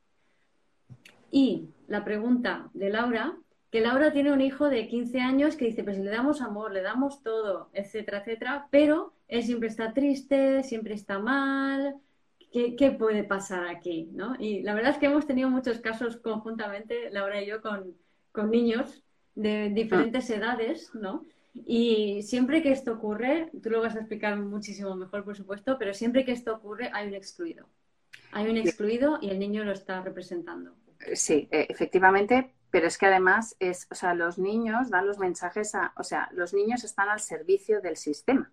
Y 1.31 1.69
la 1.87 2.03
pregunta 2.03 2.69
de 2.73 2.89
Laura, 2.89 3.37
que 3.71 3.81
Laura 3.81 4.11
tiene 4.11 4.31
un 4.31 4.41
hijo 4.41 4.69
de 4.69 4.87
15 4.87 5.19
años 5.19 5.55
que 5.55 5.65
dice, 5.65 5.83
pues 5.83 5.99
le 5.99 6.09
damos 6.09 6.41
amor, 6.41 6.71
le 6.71 6.81
damos 6.81 7.21
todo, 7.21 7.69
etcétera, 7.73 8.19
etcétera, 8.19 8.67
pero 8.71 9.13
él 9.27 9.43
siempre 9.43 9.69
está 9.69 9.93
triste, 9.93 10.63
siempre 10.63 10.95
está 10.95 11.19
mal, 11.19 11.95
¿qué, 12.51 12.95
puede 12.97 13.23
pasar 13.23 13.67
aquí? 13.67 14.09
¿no? 14.11 14.35
Y 14.39 14.63
la 14.63 14.73
verdad 14.73 14.91
es 14.91 14.97
que 14.97 15.05
hemos 15.05 15.27
tenido 15.27 15.49
muchos 15.49 15.79
casos 15.79 16.17
conjuntamente, 16.17 17.11
Laura 17.11 17.41
y 17.41 17.47
yo, 17.47 17.61
con, 17.61 17.95
con 18.31 18.49
niños 18.49 19.03
de 19.35 19.69
diferentes 19.69 20.29
edades, 20.31 20.93
¿no? 20.95 21.25
Y 21.65 22.21
siempre 22.23 22.61
que 22.61 22.71
esto 22.71 22.93
ocurre, 22.93 23.51
tú 23.61 23.69
lo 23.69 23.81
vas 23.81 23.95
a 23.95 23.99
explicar 23.99 24.37
muchísimo 24.37 24.95
mejor, 24.95 25.23
por 25.23 25.35
supuesto, 25.35 25.77
pero 25.77 25.93
siempre 25.93 26.25
que 26.25 26.31
esto 26.31 26.55
ocurre 26.55 26.89
hay 26.93 27.07
un 27.07 27.13
excluido. 27.13 27.67
Hay 28.31 28.49
un 28.49 28.57
excluido 28.57 29.19
y 29.21 29.29
el 29.29 29.39
niño 29.39 29.63
lo 29.63 29.71
está 29.71 30.01
representando. 30.01 30.75
Sí, 31.13 31.47
e, 31.51 31.67
efectivamente, 31.69 32.53
pero 32.71 32.87
es 32.87 32.97
que 32.97 33.07
además 33.07 33.55
es, 33.59 33.87
o 33.91 33.95
sea, 33.95 34.13
los 34.13 34.37
niños 34.37 34.89
dan 34.89 35.07
los 35.07 35.17
mensajes 35.17 35.73
a, 35.75 35.93
o 35.97 36.03
sea, 36.03 36.29
los 36.33 36.53
niños 36.53 36.83
están 36.83 37.09
al 37.09 37.19
servicio 37.19 37.81
del 37.81 37.97
sistema. 37.97 38.51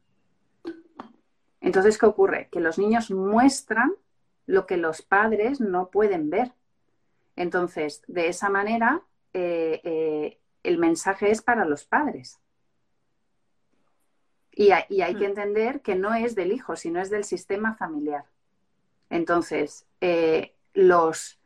Entonces, 1.60 1.98
¿qué 1.98 2.06
ocurre? 2.06 2.48
Que 2.50 2.60
los 2.60 2.78
niños 2.78 3.10
muestran 3.10 3.92
lo 4.46 4.66
que 4.66 4.76
los 4.76 5.02
padres 5.02 5.60
no 5.60 5.90
pueden 5.90 6.30
ver. 6.30 6.52
Entonces, 7.34 8.02
de 8.06 8.28
esa 8.28 8.48
manera, 8.48 9.02
eh, 9.32 9.80
eh, 9.84 10.38
el 10.62 10.78
mensaje 10.78 11.30
es 11.30 11.42
para 11.42 11.64
los 11.64 11.84
padres. 11.84 12.40
Y, 14.58 14.70
hay 14.70 15.14
que 15.14 15.28
mm. 15.28 15.30
entender 15.30 15.82
que 15.82 15.94
no 15.94 16.14
es 16.14 16.34
del 16.34 16.50
hijo, 16.50 16.76
sino 16.76 16.98
es 16.98 17.10
del 17.10 17.24
sistema 17.24 17.74
familiar. 17.74 18.24
Entonces, 19.10 19.86
eh, 20.00 20.54
los 20.72 21.38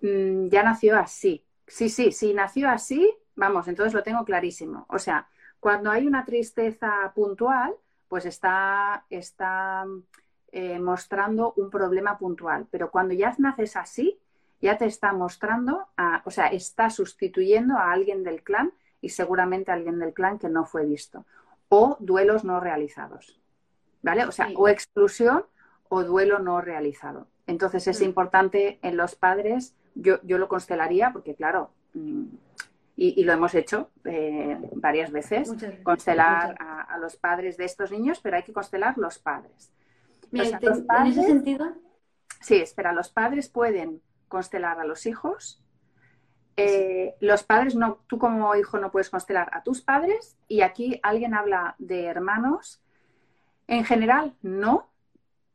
mm, 0.00 0.48
ya 0.48 0.62
nació 0.62 0.98
así. 0.98 1.44
Sí, 1.66 1.90
sí, 1.90 2.10
sí, 2.10 2.32
nació 2.32 2.70
así, 2.70 3.14
vamos, 3.36 3.68
entonces 3.68 3.92
lo 3.92 4.02
tengo 4.02 4.24
clarísimo. 4.24 4.86
O 4.88 4.98
sea, 4.98 5.28
cuando 5.60 5.90
hay 5.90 6.06
una 6.06 6.24
tristeza 6.24 7.12
puntual, 7.14 7.74
pues 8.08 8.24
está, 8.24 9.04
está 9.10 9.84
eh, 10.52 10.78
mostrando 10.78 11.52
un 11.58 11.68
problema 11.68 12.16
puntual. 12.16 12.66
Pero 12.70 12.90
cuando 12.90 13.12
ya 13.12 13.34
naces 13.36 13.76
así, 13.76 14.18
ya 14.62 14.78
te 14.78 14.86
está 14.86 15.12
mostrando, 15.12 15.86
o 16.24 16.30
sea, 16.30 16.46
está 16.46 16.88
sustituyendo 16.88 17.76
a 17.76 17.92
alguien 17.92 18.24
del 18.24 18.42
clan 18.42 18.72
y 19.02 19.10
seguramente 19.10 19.70
a 19.70 19.74
alguien 19.74 19.98
del 19.98 20.14
clan 20.14 20.38
que 20.38 20.48
no 20.48 20.64
fue 20.64 20.86
visto 20.86 21.26
o 21.70 21.96
duelos 22.00 22.44
no 22.44 22.60
realizados. 22.60 23.40
¿Vale? 24.02 24.24
O 24.24 24.32
sea, 24.32 24.48
o 24.54 24.68
exclusión 24.68 25.46
o 25.88 26.04
duelo 26.04 26.38
no 26.38 26.60
realizado. 26.60 27.26
Entonces 27.46 27.86
es 27.86 28.00
mm. 28.00 28.04
importante 28.04 28.78
en 28.82 28.96
los 28.96 29.14
padres, 29.14 29.74
yo, 29.94 30.20
yo 30.22 30.38
lo 30.38 30.48
constelaría 30.48 31.12
porque 31.12 31.34
claro, 31.34 31.70
mm, 31.94 32.24
y, 32.96 33.24
lo 33.24 33.32
hemos 33.32 33.54
hecho 33.54 33.90
eh, 34.04 34.58
varias 34.74 35.10
veces, 35.10 35.50
constelar 35.82 36.54
A, 36.60 36.98
los 36.98 37.16
padres 37.16 37.56
de 37.56 37.64
estos 37.64 37.90
niños, 37.90 38.20
pero 38.20 38.36
hay 38.36 38.42
que 38.42 38.52
constelar 38.52 38.98
los 38.98 39.18
padres. 39.18 39.72
¿En 40.32 41.06
ese 41.06 41.22
sentido? 41.22 41.72
Sí, 42.40 42.56
espera, 42.56 42.92
los 42.92 43.08
padres 43.08 43.48
pueden 43.48 44.02
constelar 44.28 44.78
a 44.80 44.84
los 44.84 45.06
hijos 45.06 45.62
eh, 46.62 47.16
los 47.20 47.42
padres, 47.42 47.74
no, 47.74 48.00
tú 48.06 48.18
como 48.18 48.54
hijo 48.54 48.78
no 48.78 48.90
puedes 48.90 49.10
constelar 49.10 49.50
a 49.52 49.62
tus 49.62 49.80
padres 49.80 50.36
y 50.48 50.60
aquí 50.60 51.00
alguien 51.02 51.34
habla 51.34 51.74
de 51.78 52.04
hermanos. 52.04 52.82
En 53.66 53.84
general, 53.84 54.34
no. 54.42 54.88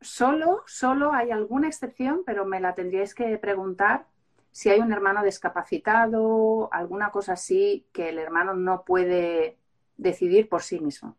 Solo, 0.00 0.62
solo 0.66 1.12
hay 1.12 1.30
alguna 1.30 1.68
excepción, 1.68 2.22
pero 2.26 2.44
me 2.44 2.60
la 2.60 2.74
tendríais 2.74 3.14
que 3.14 3.38
preguntar 3.38 4.06
si 4.50 4.70
hay 4.70 4.80
un 4.80 4.92
hermano 4.92 5.22
discapacitado, 5.22 6.68
alguna 6.72 7.10
cosa 7.10 7.34
así 7.34 7.86
que 7.92 8.08
el 8.08 8.18
hermano 8.18 8.54
no 8.54 8.84
puede 8.84 9.58
decidir 9.96 10.48
por 10.48 10.62
sí 10.62 10.80
mismo. 10.80 11.16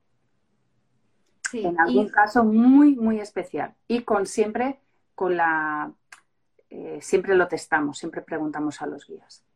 en 1.54 1.80
algún 1.80 2.10
caso 2.10 2.44
muy, 2.44 2.96
muy 2.96 3.20
especial. 3.20 3.76
Y 3.88 4.02
con 4.02 4.26
siempre, 4.26 4.80
con 5.16 5.38
la, 5.38 5.92
eh, 6.70 7.00
siempre 7.02 7.36
lo 7.36 7.48
testamos, 7.48 7.98
siempre 7.98 8.22
preguntamos 8.22 8.82
a 8.82 8.88
los 8.88 9.08
guías. 9.08 9.47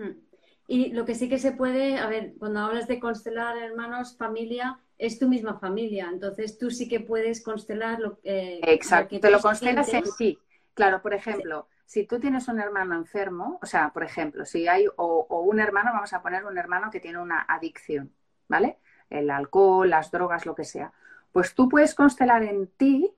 Hmm. 0.00 0.18
Y 0.66 0.92
lo 0.92 1.04
que 1.04 1.14
sí 1.14 1.28
que 1.28 1.38
se 1.38 1.52
puede, 1.52 1.98
a 1.98 2.06
ver, 2.06 2.34
cuando 2.38 2.60
hablas 2.60 2.86
de 2.86 3.00
constelar 3.00 3.56
hermanos, 3.56 4.16
familia, 4.16 4.78
es 4.98 5.18
tu 5.18 5.28
misma 5.28 5.58
familia. 5.58 6.08
Entonces 6.12 6.58
tú 6.58 6.70
sí 6.70 6.88
que 6.88 7.00
puedes 7.00 7.42
constelar 7.42 7.98
lo, 7.98 8.20
eh, 8.22 8.60
Exacto, 8.62 9.16
que 9.16 9.18
te 9.18 9.30
lo 9.30 9.40
constelas 9.40 9.92
en 9.92 10.06
sí. 10.06 10.38
Claro, 10.74 11.02
por 11.02 11.12
ejemplo, 11.12 11.66
si 11.84 12.06
tú 12.06 12.20
tienes 12.20 12.46
un 12.46 12.60
hermano 12.60 12.94
enfermo, 12.94 13.58
o 13.60 13.66
sea, 13.66 13.92
por 13.92 14.04
ejemplo, 14.04 14.46
si 14.46 14.68
hay, 14.68 14.86
o, 14.96 15.26
un 15.44 15.58
hermano, 15.58 15.90
vamos 15.92 16.12
a 16.12 16.22
poner 16.22 16.44
un 16.44 16.56
hermano 16.56 16.90
que 16.90 17.00
tiene 17.00 17.18
una 17.18 17.44
adicción, 17.48 18.12
¿vale? 18.46 18.78
El 19.08 19.28
alcohol, 19.30 19.90
las 19.90 20.12
drogas, 20.12 20.46
lo 20.46 20.54
que 20.54 20.64
sea. 20.64 20.92
Pues 21.32 21.54
tú 21.54 21.68
puedes 21.68 21.96
constelar 21.96 22.44
en 22.44 22.68
ti 22.68 23.12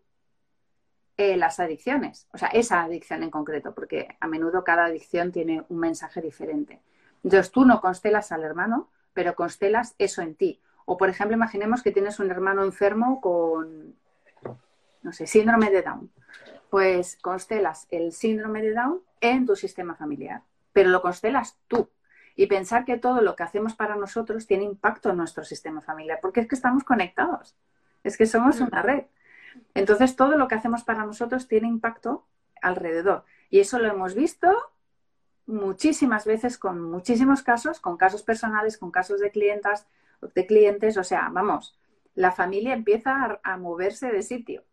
eh, 1.17 1.37
las 1.37 1.61
adicciones, 1.61 2.27
o 2.33 2.39
sea, 2.39 2.49
esa 2.49 2.83
adicción 2.83 3.23
en 3.23 3.31
concreto, 3.31 3.75
porque 3.75 4.17
a 4.21 4.27
menudo 4.27 4.65
cada 4.65 4.87
adicción 4.87 5.31
tiene 5.31 5.65
un 5.69 5.79
mensaje 5.79 6.21
diferente. 6.21 6.81
Entonces 7.23 7.51
tú 7.53 7.65
no 7.65 7.81
constelas 7.81 8.33
al 8.33 8.45
hermano, 8.45 8.91
pero 9.13 9.35
constelas 9.35 9.95
eso 9.99 10.23
en 10.23 10.35
ti. 10.35 10.61
O, 10.85 10.97
por 10.97 11.09
ejemplo, 11.09 11.37
imaginemos 11.37 11.83
que 11.83 11.93
tienes 11.93 12.19
un 12.19 12.31
hermano 12.31 12.65
enfermo 12.65 13.21
con, 13.21 13.95
no 15.03 15.13
sé, 15.13 15.27
síndrome 15.27 15.71
de 15.71 15.83
Down. 15.83 16.11
Pues 16.71 17.19
constelas 17.21 17.87
el 17.91 18.13
síndrome 18.13 18.63
de 18.63 18.73
Down 18.73 19.03
en 19.21 19.47
tu 19.47 19.55
sistema 19.55 19.95
familiar, 19.95 20.43
pero 20.73 20.91
lo 20.91 21.03
constelas 21.03 21.59
tú. 21.69 21.91
Y 22.35 22.47
pensar 22.47 22.85
que 22.87 22.97
todo 22.97 23.21
lo 23.21 23.37
que 23.37 23.43
hacemos 23.43 23.75
para 23.75 23.95
nosotros 23.95 24.47
tiene 24.47 24.65
impacto 24.65 25.11
en 25.11 25.19
nuestro 25.19 25.45
sistema 25.45 25.83
familiar, 25.83 26.19
porque 26.23 26.41
es 26.41 26.49
que 26.49 26.55
estamos 26.55 26.83
conectados, 26.83 27.55
es 28.03 28.17
que 28.17 28.27
somos 28.27 28.61
una 28.61 28.83
red. 28.83 29.05
Entonces, 29.75 30.17
todo 30.17 30.37
lo 30.37 30.49
que 30.49 30.55
hacemos 30.55 30.85
para 30.85 31.05
nosotros 31.05 31.49
tiene 31.49 31.69
impacto 31.69 32.27
alrededor. 32.61 33.25
Y 33.51 33.61
eso 33.61 33.79
lo 33.79 33.89
hemos 33.89 34.15
visto 34.15 34.49
muchísimas 35.47 36.25
veces 36.25 36.59
con 36.59 36.81
muchísimos 36.81 37.43
casos, 37.43 37.81
con 37.81 37.97
casos 37.97 38.23
personales, 38.23 38.79
con 38.79 38.91
casos 38.91 39.21
de 39.21 39.31
clientas, 39.31 39.87
de 40.35 40.47
clientes, 40.47 40.97
o 40.97 41.05
sea, 41.05 41.29
vamos, 41.31 41.77
la 42.15 42.33
familia 42.33 42.75
empieza 42.75 43.41
a, 43.43 43.57
moverse 43.57 44.13
de 44.13 44.23
sitio. 44.23 44.65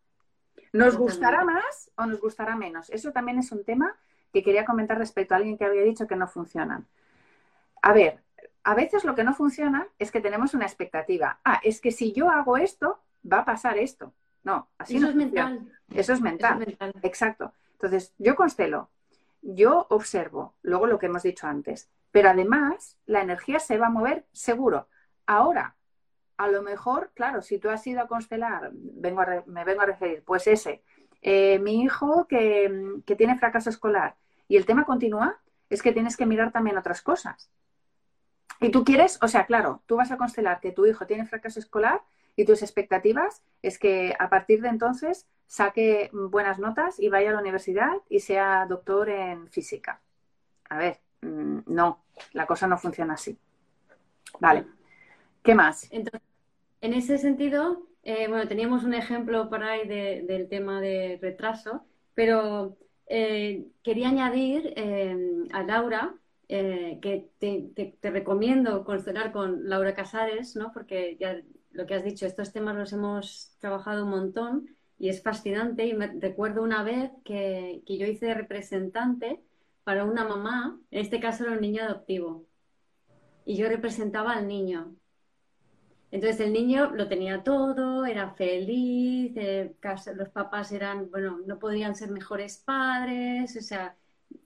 ¿Nos 0.72 0.96
gustará 0.96 1.44
más 1.44 1.90
o 1.96 2.06
nos 2.06 2.20
gustará 2.20 2.54
menos? 2.54 2.90
Eso 2.90 3.12
también 3.12 3.38
es 3.38 3.50
un 3.50 3.64
tema 3.64 3.96
que 4.32 4.44
quería 4.44 4.64
comentar 4.64 4.98
respecto 4.98 5.34
a 5.34 5.38
alguien 5.38 5.58
que 5.58 5.64
había 5.64 5.82
dicho 5.82 6.06
que 6.06 6.14
no 6.14 6.28
funcionan. 6.28 6.86
A 7.82 7.92
ver, 7.92 8.22
a 8.62 8.74
veces 8.74 9.04
lo 9.04 9.14
que 9.14 9.24
no 9.24 9.34
funciona 9.34 9.88
es 9.98 10.12
que 10.12 10.20
tenemos 10.20 10.54
una 10.54 10.66
expectativa. 10.66 11.40
Ah, 11.44 11.60
es 11.64 11.80
que 11.80 11.90
si 11.90 12.12
yo 12.12 12.30
hago 12.30 12.56
esto, 12.56 13.00
va 13.30 13.40
a 13.40 13.44
pasar 13.44 13.78
esto. 13.78 14.12
No, 14.42 14.68
así 14.78 14.96
Eso 14.96 15.04
no 15.04 15.10
es 15.10 15.16
mental. 15.16 15.72
Eso 15.92 16.12
es 16.12 16.20
mental. 16.20 16.62
Eso 16.62 16.62
es 16.62 16.78
mental. 16.80 16.94
Exacto. 17.02 17.52
Entonces, 17.72 18.14
yo 18.18 18.36
constelo, 18.36 18.90
yo 19.42 19.86
observo, 19.90 20.54
luego 20.62 20.86
lo 20.86 20.98
que 20.98 21.06
hemos 21.06 21.22
dicho 21.22 21.46
antes, 21.46 21.88
pero 22.10 22.30
además 22.30 22.98
la 23.06 23.22
energía 23.22 23.58
se 23.58 23.78
va 23.78 23.86
a 23.86 23.90
mover 23.90 24.26
seguro. 24.32 24.88
Ahora, 25.26 25.76
a 26.36 26.48
lo 26.48 26.62
mejor, 26.62 27.10
claro, 27.14 27.42
si 27.42 27.58
tú 27.58 27.70
has 27.70 27.86
ido 27.86 28.00
a 28.00 28.08
constelar, 28.08 28.70
vengo 28.72 29.22
me 29.46 29.64
vengo 29.64 29.82
a 29.82 29.86
referir, 29.86 30.22
pues 30.24 30.46
ese, 30.46 30.82
eh, 31.22 31.58
mi 31.58 31.82
hijo 31.82 32.26
que, 32.26 33.00
que 33.04 33.16
tiene 33.16 33.38
fracaso 33.38 33.70
escolar 33.70 34.16
y 34.48 34.56
el 34.56 34.66
tema 34.66 34.84
continúa, 34.84 35.38
es 35.68 35.82
que 35.82 35.92
tienes 35.92 36.16
que 36.16 36.26
mirar 36.26 36.50
también 36.50 36.76
otras 36.76 37.02
cosas. 37.02 37.50
Y 38.60 38.70
tú 38.70 38.84
quieres, 38.84 39.18
o 39.22 39.28
sea, 39.28 39.46
claro, 39.46 39.82
tú 39.86 39.96
vas 39.96 40.10
a 40.10 40.16
constelar 40.16 40.60
que 40.60 40.72
tu 40.72 40.84
hijo 40.86 41.06
tiene 41.06 41.26
fracaso 41.26 41.60
escolar 41.60 42.02
y 42.40 42.46
tus 42.46 42.62
expectativas 42.62 43.42
es 43.60 43.78
que 43.78 44.14
a 44.18 44.30
partir 44.30 44.62
de 44.62 44.68
entonces 44.68 45.26
saque 45.46 46.10
buenas 46.12 46.58
notas 46.58 46.98
y 46.98 47.10
vaya 47.10 47.28
a 47.28 47.32
la 47.34 47.40
universidad 47.40 47.92
y 48.08 48.20
sea 48.20 48.64
doctor 48.66 49.10
en 49.10 49.48
física. 49.48 50.00
A 50.70 50.78
ver, 50.78 51.00
mm, 51.20 51.58
no, 51.66 52.02
la 52.32 52.46
cosa 52.46 52.66
no 52.66 52.78
funciona 52.78 53.14
así. 53.14 53.36
Vale. 54.38 54.64
¿Qué 55.42 55.54
más? 55.54 55.86
Entonces, 55.90 56.22
en 56.80 56.94
ese 56.94 57.18
sentido, 57.18 57.86
eh, 58.04 58.26
bueno, 58.26 58.48
teníamos 58.48 58.84
un 58.84 58.94
ejemplo 58.94 59.50
por 59.50 59.62
ahí 59.62 59.86
del 59.86 60.48
tema 60.48 60.80
de 60.80 61.18
retraso, 61.20 61.84
pero 62.14 62.78
eh, 63.06 63.66
quería 63.82 64.08
añadir 64.08 64.72
eh, 64.76 65.44
a 65.52 65.62
Laura 65.62 66.14
que 66.48 67.28
te, 67.38 68.10
recomiendo 68.10 68.82
constelar 68.82 69.30
con 69.30 69.68
Laura 69.68 69.94
Casares, 69.94 70.56
¿no? 70.56 70.72
Porque 70.72 71.16
ya 71.20 71.40
lo 71.72 71.86
que 71.86 71.94
has 71.94 72.04
dicho, 72.04 72.26
estos 72.26 72.52
temas 72.52 72.76
los 72.76 72.92
hemos 72.92 73.52
trabajado 73.58 74.04
un 74.04 74.10
montón 74.10 74.76
y 74.98 75.08
es 75.08 75.22
fascinante. 75.22 75.86
Y 75.86 75.94
me 75.94 76.08
recuerdo 76.08 76.62
una 76.62 76.82
vez 76.82 77.10
que, 77.24 77.82
yo 77.86 78.06
hice 78.06 78.34
representante 78.34 79.42
para 79.84 80.04
una 80.04 80.24
mamá, 80.24 80.78
en 80.90 81.00
este 81.00 81.20
caso 81.20 81.44
era 81.44 81.54
un 81.54 81.60
niño 81.60 81.82
adoptivo, 81.82 82.44
y 83.44 83.56
yo 83.56 83.68
representaba 83.68 84.34
al 84.34 84.46
niño. 84.46 84.94
Entonces 86.12 86.40
el 86.40 86.52
niño 86.52 86.90
lo 86.90 87.08
tenía 87.08 87.42
todo, 87.44 88.04
era 88.04 88.30
feliz, 88.30 89.32
eh, 89.36 89.74
los 90.14 90.28
papás 90.28 90.72
eran, 90.72 91.10
bueno, 91.10 91.38
no 91.46 91.58
podrían 91.58 91.94
ser 91.94 92.10
mejores 92.10 92.58
padres, 92.58 93.56
o 93.56 93.62
sea, 93.62 93.96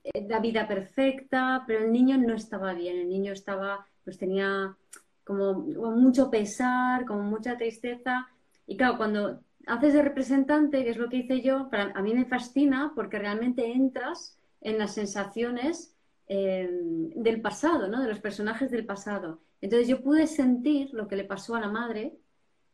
eh, 0.05 0.27
la 0.29 0.41
vida 0.41 0.69
perfecta, 0.69 1.65
pero 1.67 1.85
el 1.85 1.93
niño 1.93 2.19
no 2.19 2.35
estaba 2.35 2.75
bien, 2.75 2.99
el 2.99 3.09
niño 3.09 3.33
estaba, 3.33 3.87
pues 4.05 4.19
tenía 4.19 4.77
como 5.25 5.55
mucho 5.55 6.31
pesar, 6.31 7.05
con 7.07 7.25
mucha 7.27 7.57
tristeza. 7.57 8.29
Y 8.67 8.77
claro, 8.77 8.97
cuando 8.97 9.41
haces 9.67 9.95
de 9.95 10.03
representante, 10.03 10.85
que 10.85 10.91
es 10.91 10.97
lo 10.97 11.09
que 11.09 11.19
hice 11.19 11.41
yo, 11.41 11.69
para, 11.71 11.93
a 11.93 12.03
mí 12.03 12.15
me 12.15 12.27
fascina 12.27 12.93
porque 12.95 13.19
realmente 13.19 13.73
entras 13.73 14.39
en 14.61 14.79
las 14.79 14.95
sensaciones 14.95 15.95
eh, 16.29 16.69
del 16.71 17.41
pasado, 17.41 17.89
¿no? 17.89 18.01
De 18.01 18.09
los 18.09 18.21
personajes 18.21 18.71
del 18.71 18.87
pasado. 18.87 19.41
Entonces 19.61 19.89
yo 19.89 20.03
pude 20.03 20.27
sentir 20.27 20.93
lo 20.93 21.09
que 21.09 21.17
le 21.17 21.25
pasó 21.25 21.55
a 21.55 21.61
la 21.61 21.69
madre 21.69 22.19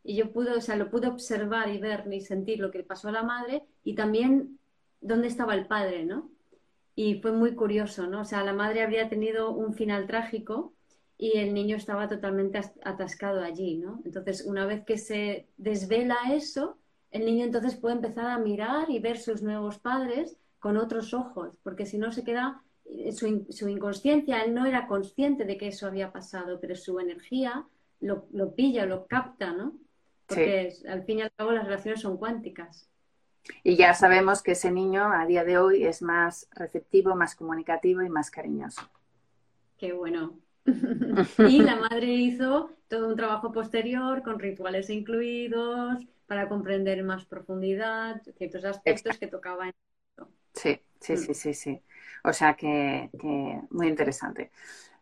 y 0.02 0.16
yo 0.16 0.32
pude, 0.32 0.52
o 0.52 0.60
sea, 0.60 0.76
lo 0.76 0.90
pude 0.90 1.08
observar 1.08 1.68
y 1.68 1.78
ver 1.78 2.04
y 2.12 2.20
sentir 2.20 2.58
lo 2.58 2.70
que 2.70 2.78
le 2.78 2.84
pasó 2.84 3.08
a 3.08 3.12
la 3.12 3.22
madre 3.22 3.64
y 3.84 3.94
también 3.94 4.58
dónde 5.00 5.28
estaba 5.28 5.54
el 5.54 5.66
padre, 5.66 6.04
¿no? 6.04 6.30
Y 6.94 7.20
fue 7.20 7.32
muy 7.32 7.54
curioso, 7.54 8.06
¿no? 8.06 8.22
O 8.22 8.24
sea, 8.24 8.44
la 8.44 8.52
madre 8.52 8.82
habría 8.82 9.08
tenido 9.08 9.52
un 9.52 9.74
final 9.74 10.06
trágico 10.06 10.74
y 11.22 11.36
el 11.36 11.52
niño 11.52 11.76
estaba 11.76 12.08
totalmente 12.08 12.58
atascado 12.82 13.42
allí, 13.42 13.76
¿no? 13.76 14.00
Entonces, 14.06 14.42
una 14.46 14.64
vez 14.64 14.86
que 14.86 14.96
se 14.96 15.46
desvela 15.58 16.16
eso, 16.32 16.78
el 17.10 17.26
niño 17.26 17.44
entonces 17.44 17.76
puede 17.76 17.96
empezar 17.96 18.24
a 18.24 18.38
mirar 18.38 18.88
y 18.88 19.00
ver 19.00 19.18
sus 19.18 19.42
nuevos 19.42 19.78
padres 19.78 20.38
con 20.58 20.78
otros 20.78 21.12
ojos, 21.12 21.58
porque 21.62 21.84
si 21.84 21.98
no 21.98 22.10
se 22.10 22.24
queda 22.24 22.62
eh, 22.86 23.12
su, 23.12 23.46
su 23.50 23.68
inconsciencia, 23.68 24.42
él 24.42 24.54
no 24.54 24.64
era 24.64 24.86
consciente 24.86 25.44
de 25.44 25.58
que 25.58 25.68
eso 25.68 25.86
había 25.86 26.10
pasado, 26.10 26.58
pero 26.58 26.74
su 26.74 26.98
energía 26.98 27.66
lo, 28.00 28.24
lo 28.32 28.54
pilla, 28.54 28.86
lo 28.86 29.06
capta, 29.06 29.52
¿no? 29.52 29.74
Porque 30.26 30.72
al 30.88 31.02
fin 31.04 31.18
y 31.18 31.22
al 31.22 31.32
cabo 31.32 31.52
las 31.52 31.66
relaciones 31.66 32.00
son 32.00 32.16
cuánticas. 32.16 32.88
Y 33.62 33.76
ya 33.76 33.92
sabemos 33.92 34.42
que 34.42 34.52
ese 34.52 34.70
niño 34.70 35.12
a 35.12 35.26
día 35.26 35.44
de 35.44 35.58
hoy 35.58 35.84
es 35.84 36.00
más 36.00 36.48
receptivo, 36.52 37.14
más 37.14 37.34
comunicativo 37.34 38.00
y 38.00 38.08
más 38.08 38.30
cariñoso. 38.30 38.80
Qué 39.76 39.92
bueno. 39.92 40.38
y 41.48 41.62
la 41.62 41.76
madre 41.76 42.06
hizo 42.06 42.70
todo 42.88 43.08
un 43.08 43.16
trabajo 43.16 43.52
posterior 43.52 44.22
con 44.22 44.38
rituales 44.38 44.90
incluidos 44.90 46.04
para 46.26 46.48
comprender 46.48 46.98
en 46.98 47.06
más 47.06 47.24
profundidad 47.24 48.22
ciertos 48.36 48.64
aspectos 48.64 49.18
que 49.18 49.26
tocaban. 49.26 49.72
Sí, 50.54 50.80
sí, 51.00 51.14
mm. 51.14 51.16
sí, 51.16 51.34
sí, 51.34 51.54
sí. 51.54 51.82
O 52.24 52.32
sea 52.32 52.54
que, 52.54 53.10
muy 53.70 53.88
interesante. 53.88 54.50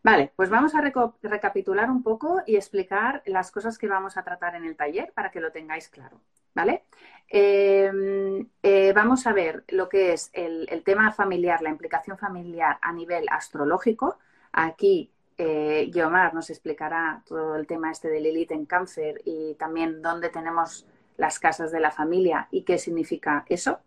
Vale, 0.02 0.32
pues 0.36 0.48
vamos 0.48 0.74
a 0.74 0.80
recapitular 0.80 1.90
un 1.90 2.02
poco 2.02 2.40
y 2.46 2.56
explicar 2.56 3.22
las 3.26 3.50
cosas 3.50 3.76
que 3.76 3.88
vamos 3.88 4.16
a 4.16 4.22
tratar 4.22 4.54
en 4.54 4.64
el 4.64 4.76
taller 4.76 5.12
para 5.12 5.30
que 5.30 5.40
lo 5.40 5.50
tengáis 5.50 5.88
claro. 5.88 6.20
¿Vale? 6.54 6.84
Em, 7.28 8.48
eh, 8.62 8.92
vamos 8.94 9.26
a 9.26 9.32
ver 9.32 9.64
lo 9.68 9.88
que 9.88 10.12
es 10.12 10.30
el, 10.32 10.66
el, 10.70 10.82
tema 10.82 11.12
familiar, 11.12 11.62
la 11.62 11.68
implicación 11.68 12.18
familiar 12.18 12.78
a 12.80 12.92
nivel 12.92 13.26
astrológico. 13.30 14.18
Aquí 14.52 15.12
eh, 15.38 15.90
nos 16.34 16.50
explicará 16.50 17.22
todo 17.26 17.54
el 17.56 17.66
tema 17.66 17.90
este 17.90 18.08
de 18.08 18.20
Lilith 18.20 18.50
en 18.50 18.66
cáncer 18.66 19.22
y 19.24 19.54
también 19.54 20.02
dónde 20.02 20.28
tenemos 20.28 20.86
las 21.16 21.38
casas 21.38 21.70
de 21.70 21.80
la 21.80 21.90
familia 21.90 22.48
y 22.50 22.62
qué 22.62 22.78
significa 22.78 23.44
eso. 23.48 23.78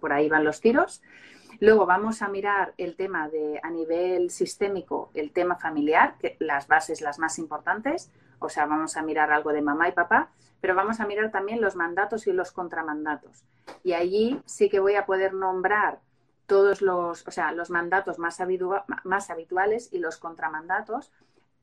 Por 0.00 0.12
ahí 0.12 0.28
van 0.28 0.44
los 0.44 0.60
tiros. 0.60 1.02
Luego 1.60 1.86
vamos 1.86 2.22
a 2.22 2.28
mirar 2.28 2.74
el 2.78 2.94
tema 2.96 3.28
de 3.28 3.60
a 3.62 3.70
nivel 3.70 4.30
sistémico, 4.30 5.10
el 5.14 5.32
tema 5.32 5.56
familiar, 5.56 6.16
que 6.18 6.36
las 6.38 6.68
bases 6.68 7.00
las 7.00 7.18
más 7.18 7.38
importantes, 7.38 8.12
o 8.38 8.48
sea, 8.48 8.66
vamos 8.66 8.96
a 8.96 9.02
mirar 9.02 9.32
algo 9.32 9.52
de 9.52 9.62
mamá 9.62 9.88
y 9.88 9.92
papá, 9.92 10.30
pero 10.60 10.74
vamos 10.74 11.00
a 11.00 11.06
mirar 11.06 11.30
también 11.30 11.60
los 11.60 11.74
mandatos 11.74 12.26
y 12.26 12.32
los 12.32 12.52
contramandatos. 12.52 13.44
Y 13.82 13.92
allí 13.92 14.40
sí 14.46 14.68
que 14.68 14.80
voy 14.80 14.94
a 14.94 15.06
poder 15.06 15.34
nombrar 15.34 16.00
todos 16.48 16.80
los, 16.80 17.28
o 17.28 17.30
sea, 17.30 17.52
los 17.52 17.68
mandatos 17.70 18.18
más, 18.18 18.38
más 19.04 19.30
habituales 19.30 19.90
y 19.92 19.98
los 19.98 20.16
contramandatos 20.16 21.12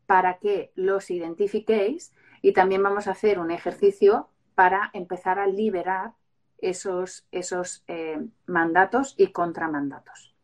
para 0.05 0.37
que 0.37 0.71
los 0.75 1.09
identifiquéis 1.09 2.13
y 2.43 2.53
también 2.53 2.83
vamos 2.83 3.07
a 3.07 3.11
hacer 3.11 3.39
un 3.39 3.49
ejercicio 3.49 4.29
para 4.53 4.91
empezar 4.93 5.39
a 5.39 5.47
liberar 5.47 6.13
esos, 6.59 7.27
esos 7.31 7.83
eh, 7.87 8.23
mandatos 8.45 9.15
y 9.17 9.31
contramandatos. 9.31 10.35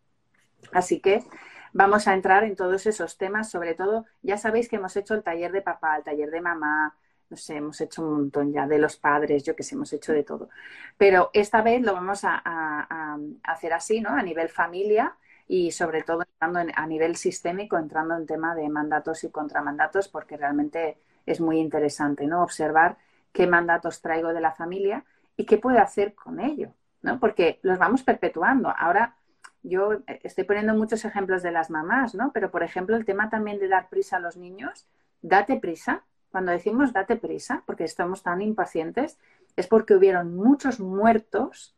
Así 0.74 1.00
que 1.00 1.24
vamos 1.72 2.08
a 2.08 2.16
entrar 2.16 2.44
en 2.44 2.56
todos 2.56 2.88
esos 2.88 3.20
temas, 3.20 3.52
sobre 3.52 3.76
todo, 3.76 4.06
ya 4.24 4.38
sabéis 4.38 4.68
que 4.70 4.78
hemos 4.78 4.96
hecho 4.98 5.14
el 5.14 5.24
taller 5.24 5.52
de 5.52 5.62
papá, 5.62 5.98
el 5.98 6.04
taller 6.04 6.32
de 6.32 6.42
mamá, 6.42 6.96
no 7.32 7.38
sé, 7.38 7.56
hemos 7.56 7.80
hecho 7.80 8.04
un 8.04 8.12
montón 8.12 8.52
ya 8.52 8.68
de 8.68 8.78
los 8.78 8.98
padres, 8.98 9.44
yo 9.44 9.56
que 9.56 9.64
sé, 9.64 9.76
hemos 9.76 9.94
hecho 9.94 10.12
de 10.12 10.24
todo. 10.24 10.50
Pero 10.98 11.30
esta 11.34 11.62
vez 11.62 11.82
lo 11.82 11.94
vamos 11.94 12.24
a, 12.26 13.18
hacer 13.44 13.74
así, 13.74 14.02
¿no? 14.02 14.10
A 14.10 14.22
nivel 14.22 14.50
familia 14.50 15.16
y 15.48 15.72
sobre 15.72 16.04
todo 16.04 16.24
entrando 16.24 16.74
a 16.76 16.88
nivel 16.88 17.16
sistémico, 17.16 17.78
entrando 17.78 18.16
en 18.18 18.26
tema 18.26 18.54
de 18.54 18.68
mandatos 18.70 19.24
y 19.24 19.30
contramandatos, 19.32 20.10
porque 20.10 20.36
realmente 20.36 20.98
es 21.26 21.40
muy 21.40 21.60
interesante, 21.60 22.28
¿no? 22.28 22.44
Observar 22.44 22.98
qué 23.32 23.48
mandatos 23.48 24.02
traigo 24.02 24.34
de 24.34 24.42
la 24.42 24.52
familia 24.52 25.06
y 25.38 25.46
qué 25.46 25.58
puedo 25.58 25.80
hacer 25.80 26.14
con 26.14 26.42
ello, 26.42 26.74
¿no? 27.02 27.18
Porque 27.20 27.60
los 27.64 27.80
vamos 27.80 28.04
perpetuando. 28.04 28.74
Ahora 28.78 29.16
yo 29.64 30.02
estoy 30.24 30.44
poniendo 30.44 30.74
muchos 30.74 31.06
ejemplos 31.06 31.44
de 31.44 31.52
las 31.52 31.70
mamás, 31.70 32.14
¿no? 32.14 32.32
Pero, 32.34 32.52
por 32.52 32.64
ejemplo, 32.64 32.98
el 32.98 33.06
tema 33.06 33.30
también 33.30 33.58
de 33.60 33.70
dar 33.70 33.88
prisa 33.88 34.18
a 34.18 34.20
los 34.20 34.36
niños, 34.36 34.86
date 35.22 35.58
prisa. 35.58 36.04
Cuando 36.32 36.52
decimos 36.52 36.94
date 36.94 37.18
prisa, 37.18 37.64
porque 37.66 37.84
estamos 37.84 38.24
tan 38.24 38.42
impacientes, 38.42 39.18
es 39.56 39.68
porque 39.68 39.96
hubieron 39.96 40.36
muchos 40.36 40.80
muertos 40.80 41.76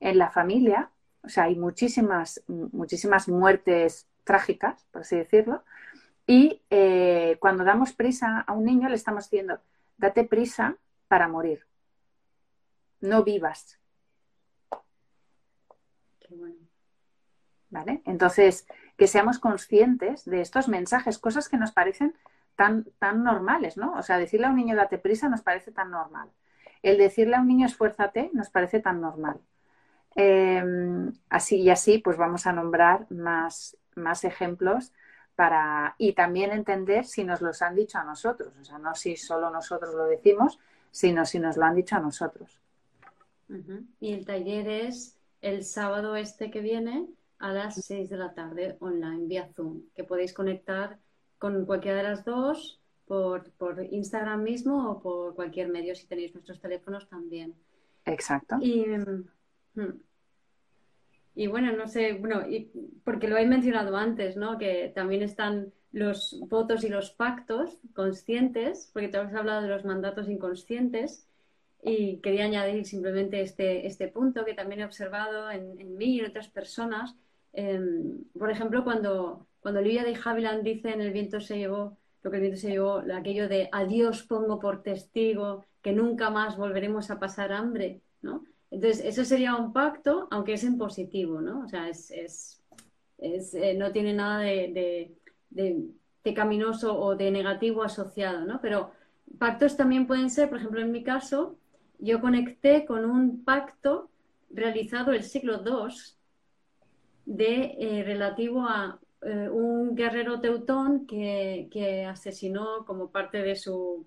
en 0.00 0.18
la 0.18 0.30
familia, 0.30 0.90
o 1.22 1.28
sea, 1.28 1.44
hay 1.44 1.56
muchísimas, 1.56 2.42
muchísimas 2.46 3.28
muertes 3.28 4.06
trágicas, 4.24 4.86
por 4.92 5.02
así 5.02 5.16
decirlo, 5.16 5.64
y 6.26 6.62
eh, 6.70 7.36
cuando 7.40 7.64
damos 7.64 7.92
prisa 7.92 8.40
a 8.40 8.52
un 8.52 8.64
niño 8.64 8.88
le 8.88 8.94
estamos 8.94 9.24
diciendo, 9.30 9.60
date 9.96 10.24
prisa 10.24 10.76
para 11.08 11.28
morir, 11.28 11.66
no 13.00 13.24
vivas. 13.24 13.78
Qué 16.20 16.34
bueno. 16.34 16.56
¿Vale? 17.70 18.02
Entonces, 18.04 18.66
que 18.96 19.06
seamos 19.06 19.38
conscientes 19.38 20.24
de 20.24 20.40
estos 20.40 20.68
mensajes, 20.68 21.18
cosas 21.18 21.48
que 21.48 21.56
nos 21.56 21.72
parecen 21.72 22.14
tan, 22.56 22.84
tan 22.98 23.22
normales, 23.22 23.76
¿no? 23.76 23.94
O 23.94 24.02
sea, 24.02 24.18
decirle 24.18 24.46
a 24.46 24.50
un 24.50 24.56
niño 24.56 24.74
date 24.74 24.98
prisa 24.98 25.28
nos 25.28 25.42
parece 25.42 25.70
tan 25.70 25.90
normal. 25.90 26.30
El 26.82 26.98
decirle 26.98 27.36
a 27.36 27.40
un 27.40 27.48
niño 27.48 27.66
esfuérzate 27.66 28.30
nos 28.32 28.50
parece 28.50 28.80
tan 28.80 29.00
normal. 29.00 29.40
Em, 30.14 31.12
así 31.28 31.60
y 31.60 31.70
así, 31.70 31.98
pues 31.98 32.16
vamos 32.16 32.46
a 32.46 32.52
nombrar 32.52 33.06
más, 33.10 33.76
más 33.94 34.24
ejemplos 34.24 34.92
para, 35.34 35.94
y 35.98 36.14
también 36.14 36.50
entender 36.52 37.04
si 37.04 37.22
nos 37.22 37.42
los 37.42 37.60
han 37.60 37.74
dicho 37.76 37.98
a 37.98 38.04
nosotros. 38.04 38.54
O 38.58 38.64
sea, 38.64 38.78
no 38.78 38.94
si 38.94 39.16
solo 39.16 39.50
nosotros 39.50 39.94
lo 39.94 40.06
decimos, 40.06 40.58
sino 40.90 41.26
si 41.26 41.38
nos 41.38 41.58
lo 41.58 41.66
han 41.66 41.74
dicho 41.74 41.96
a 41.96 42.00
nosotros. 42.00 42.58
Y 44.00 44.14
el 44.14 44.24
taller 44.24 44.68
es 44.68 45.18
el 45.42 45.64
sábado 45.64 46.16
este 46.16 46.50
que 46.50 46.60
viene 46.60 47.06
a 47.38 47.52
las 47.52 47.74
6 47.84 48.08
de 48.08 48.16
la 48.16 48.32
tarde 48.32 48.76
online 48.80 49.26
vía 49.26 49.48
Zoom, 49.54 49.82
que 49.94 50.04
podéis 50.04 50.32
conectar 50.32 50.98
con 51.38 51.66
cualquiera 51.66 51.98
de 51.98 52.02
las 52.04 52.24
dos 52.24 52.80
por, 53.06 53.50
por 53.52 53.84
Instagram 53.90 54.42
mismo 54.42 54.90
o 54.90 55.00
por 55.00 55.34
cualquier 55.34 55.68
medio 55.68 55.94
si 55.94 56.06
tenéis 56.06 56.34
nuestros 56.34 56.60
teléfonos 56.60 57.08
también. 57.08 57.54
Exacto. 58.04 58.56
Y, 58.60 58.86
mm, 58.86 60.00
y 61.34 61.46
bueno, 61.46 61.72
no 61.72 61.86
sé, 61.86 62.14
bueno, 62.14 62.48
y, 62.48 62.70
porque 63.04 63.28
lo 63.28 63.36
he 63.36 63.46
mencionado 63.46 63.96
antes, 63.96 64.36
¿no? 64.36 64.58
Que 64.58 64.92
también 64.94 65.22
están 65.22 65.72
los 65.92 66.40
votos 66.48 66.84
y 66.84 66.88
los 66.88 67.10
pactos 67.10 67.78
conscientes, 67.94 68.90
porque 68.92 69.08
te 69.08 69.18
has 69.18 69.34
hablado 69.34 69.62
de 69.62 69.68
los 69.68 69.84
mandatos 69.84 70.28
inconscientes, 70.28 71.26
y 71.82 72.18
quería 72.18 72.46
añadir 72.46 72.84
simplemente 72.84 73.40
este, 73.42 73.86
este 73.86 74.08
punto 74.08 74.44
que 74.44 74.54
también 74.54 74.80
he 74.80 74.84
observado 74.84 75.50
en, 75.50 75.78
en 75.78 75.96
mí 75.96 76.16
y 76.16 76.20
en 76.20 76.26
otras 76.26 76.48
personas, 76.48 77.14
Em, 77.56 78.22
por 78.38 78.50
ejemplo, 78.50 78.84
cuando, 78.84 79.46
cuando 79.60 79.80
Olivia 79.80 80.04
de 80.04 80.18
Havilland 80.22 80.62
dice 80.62 80.90
en 80.90 81.00
El 81.00 81.12
viento 81.12 81.40
se 81.40 81.58
llevó, 81.58 81.96
lo 82.22 82.30
que 82.30 82.36
el 82.36 82.42
viento 82.42 82.60
se 82.60 82.70
llevó, 82.70 83.02
aquello 83.14 83.48
de 83.48 83.68
adiós 83.72 84.22
pongo 84.24 84.58
por 84.58 84.82
testigo 84.82 85.64
que 85.82 85.92
nunca 85.92 86.30
más 86.30 86.56
volveremos 86.56 87.10
a 87.10 87.18
pasar 87.18 87.52
hambre, 87.52 88.02
¿no? 88.22 88.44
Entonces, 88.70 89.04
eso 89.04 89.24
sería 89.24 89.54
un 89.54 89.72
pacto, 89.72 90.26
aunque 90.30 90.54
es 90.54 90.64
en 90.64 90.76
positivo, 90.76 91.40
¿no? 91.40 91.64
O 91.64 91.68
sea, 91.68 91.88
es, 91.88 92.10
es, 92.10 93.54
eh, 93.54 93.74
no 93.74 93.92
tiene 93.92 94.12
nada 94.12 94.40
de, 94.40 95.14
de, 95.50 95.86
pecaminoso 96.22 96.98
o 96.98 97.14
de 97.14 97.30
negativo 97.30 97.84
asociado, 97.84 98.44
¿no? 98.44 98.60
Pero 98.60 98.90
pactos 99.38 99.76
también 99.76 100.08
pueden 100.08 100.28
ser, 100.28 100.48
por 100.48 100.58
ejemplo, 100.58 100.80
en 100.80 100.90
mi 100.90 101.04
caso, 101.04 101.56
yo 101.98 102.20
conecté 102.20 102.84
con 102.84 103.04
un 103.04 103.44
pacto 103.44 104.10
realizado 104.50 105.12
el 105.12 105.22
siglo 105.22 105.62
II 105.64 105.94
de 107.26 107.76
eh, 107.78 108.02
relativo 108.04 108.62
a 108.62 108.98
eh, 109.22 109.48
un 109.48 109.94
guerrero 109.94 110.40
teutón 110.40 111.06
que, 111.06 112.06
asesinó 112.08 112.84
como 112.84 113.10
parte 113.10 113.42
de 113.42 113.56
su 113.56 114.06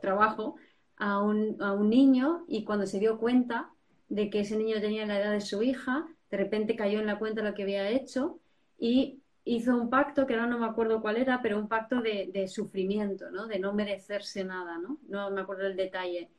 trabajo 0.00 0.56
a 0.96 1.20
un, 1.20 1.56
a 1.62 1.72
un, 1.72 1.90
niño 1.90 2.44
y 2.48 2.64
cuando 2.64 2.86
se 2.86 2.98
dio 2.98 3.18
cuenta 3.18 3.70
de 4.08 4.30
que 4.30 4.40
ese 4.40 4.56
niño 4.56 4.80
tenía 4.80 5.06
la 5.06 5.20
edad 5.20 5.32
de 5.32 5.40
su 5.40 5.62
hija, 5.62 6.06
de 6.30 6.36
repente 6.36 6.76
cayó 6.76 7.00
en 7.00 7.06
la 7.06 7.18
cuenta 7.18 7.42
lo 7.42 7.54
que 7.54 7.62
había 7.62 7.88
hecho 7.90 8.40
y 8.78 9.20
hizo 9.44 9.76
un 9.76 9.90
pacto, 9.90 10.26
que 10.26 10.34
ahora 10.34 10.46
no 10.46 10.58
me 10.58 10.66
acuerdo 10.66 11.00
cuál 11.00 11.16
era, 11.16 11.40
pero 11.40 11.58
un 11.58 11.68
pacto 11.68 12.00
de, 12.00 12.30
de 12.32 12.48
sufrimiento, 12.48 13.30
¿no? 13.30 13.46
de 13.46 13.58
no 13.58 13.72
merecerse 13.72 14.44
nada, 14.44 14.78
¿no? 14.78 14.98
no 15.08 15.30
me 15.30 15.40
acuerdo 15.42 15.66
el 15.66 15.76
detalle. 15.76 16.30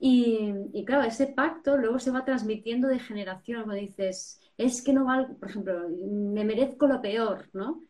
Y, 0.00 0.54
y, 0.72 0.84
claro, 0.84 1.06
ese 1.06 1.26
pacto 1.26 1.76
luego 1.76 1.98
se 1.98 2.10
va 2.10 2.24
transmitiendo 2.24 2.88
de 2.88 2.98
generación, 2.98 3.64
cuando 3.64 3.80
dices, 3.80 4.40
es 4.56 4.82
que 4.82 4.94
no 4.94 5.04
valgo, 5.04 5.36
por 5.36 5.50
ejemplo, 5.50 5.88
me 5.88 6.44
merezco 6.44 6.86
lo 6.86 7.02
peor, 7.02 7.48
¿no? 7.52 7.82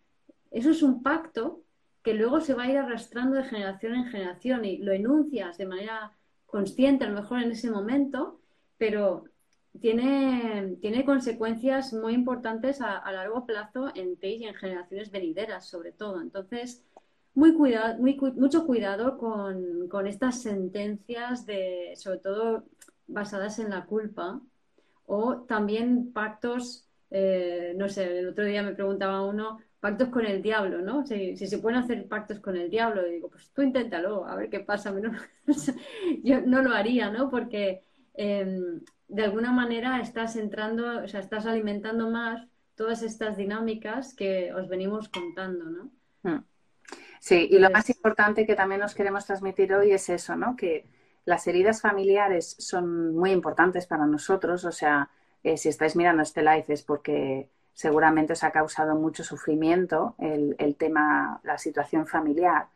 Eso 0.50 0.70
es 0.70 0.82
un 0.82 1.02
pacto 1.02 1.62
que 2.02 2.14
luego 2.14 2.40
se 2.40 2.54
va 2.54 2.64
a 2.64 2.70
ir 2.70 2.78
arrastrando 2.78 3.36
de 3.36 3.44
generación 3.44 3.94
en 3.94 4.06
generación 4.06 4.64
y 4.64 4.78
lo 4.78 4.92
enuncias 4.92 5.58
de 5.58 5.66
manera 5.66 6.12
consciente, 6.46 7.04
a 7.04 7.08
lo 7.08 7.20
mejor 7.20 7.42
en 7.42 7.52
ese 7.52 7.70
momento, 7.70 8.40
pero 8.78 9.24
tiene, 9.78 10.76
tiene 10.80 11.04
consecuencias 11.04 11.92
muy 11.92 12.14
importantes 12.14 12.80
a, 12.80 13.10
largo 13.12 13.46
plazo 13.46 13.92
en 13.94 14.16
ti 14.16 14.38
y 14.40 14.44
en 14.46 14.54
generaciones 14.54 15.10
venideras, 15.10 15.68
sobre 15.68 15.92
todo. 15.92 16.20
Entonces, 16.20 16.84
muy 17.34 17.54
cuidado, 17.54 17.98
mucho 18.36 18.66
cuidado 18.66 19.18
con, 19.18 19.88
con, 19.88 20.06
estas 20.06 20.42
sentencias, 20.42 21.46
de, 21.46 21.92
sobre 21.96 22.18
todo 22.18 22.64
basadas 23.06 23.58
en 23.58 23.70
la 23.70 23.84
culpa, 23.86 24.40
o 25.06 25.42
también 25.42 26.12
pactos, 26.12 26.88
eh, 27.10 27.74
no 27.76 27.88
sé, 27.88 28.18
el 28.18 28.28
otro 28.28 28.44
día 28.44 28.62
me 28.62 28.74
preguntaba 28.74 29.26
uno, 29.26 29.58
pactos 29.80 30.08
con 30.08 30.26
el 30.26 30.42
diablo, 30.42 30.82
¿no? 30.82 31.06
Si, 31.06 31.36
se 31.36 31.58
pueden 31.58 31.78
hacer 31.78 32.06
pactos 32.06 32.38
con 32.38 32.56
el 32.56 32.70
diablo, 32.70 33.04
digo, 33.04 33.28
pues 33.28 33.50
tú 33.52 33.62
inténtalo, 33.62 34.26
a 34.26 34.36
ver 34.36 34.50
qué 34.50 34.60
pasa. 34.60 34.94
yo 36.22 36.40
no 36.42 36.62
lo 36.62 36.72
haría, 36.72 37.10
¿no? 37.10 37.30
Porque 37.30 37.82
em, 38.14 38.80
de 39.08 39.24
alguna 39.24 39.52
manera 39.52 40.00
estás 40.00 40.36
entrando, 40.36 41.02
o 41.02 41.08
sea, 41.08 41.20
estás 41.20 41.46
alimentando 41.46 42.10
más 42.10 42.46
todas 42.74 43.02
estas 43.02 43.36
dinámicas 43.36 44.14
que 44.14 44.52
os 44.52 44.68
venimos 44.68 45.08
contando, 45.08 45.64
¿no? 45.64 45.90
Hmm. 46.22 46.44
Sí, 47.20 47.48
y 47.50 47.58
lo 47.58 47.70
más 47.70 47.90
importante 47.90 48.46
que 48.46 48.56
también 48.56 48.80
nos 48.80 48.94
queremos 48.94 49.26
transmitir 49.26 49.74
hoy 49.74 49.92
es 49.92 50.08
eso, 50.08 50.36
¿no? 50.36 50.56
Que 50.56 50.86
las 51.26 51.46
heridas 51.46 51.82
familiares 51.82 52.56
son 52.58 53.14
muy 53.14 53.30
importantes 53.30 53.86
para 53.86 54.06
nosotros, 54.06 54.64
o 54.64 54.72
sea, 54.72 55.10
eh, 55.44 55.58
si 55.58 55.68
estáis 55.68 55.96
mirando 55.96 56.22
este 56.22 56.42
live 56.42 56.64
es 56.68 56.82
porque 56.82 57.50
seguramente 57.74 58.32
os 58.32 58.42
ha 58.42 58.50
causado 58.50 58.94
mucho 58.94 59.22
sufrimiento 59.22 60.14
el, 60.18 60.76
tema, 60.76 61.40
la 61.44 61.58
situación 61.58 62.06
familiar, 62.06 62.68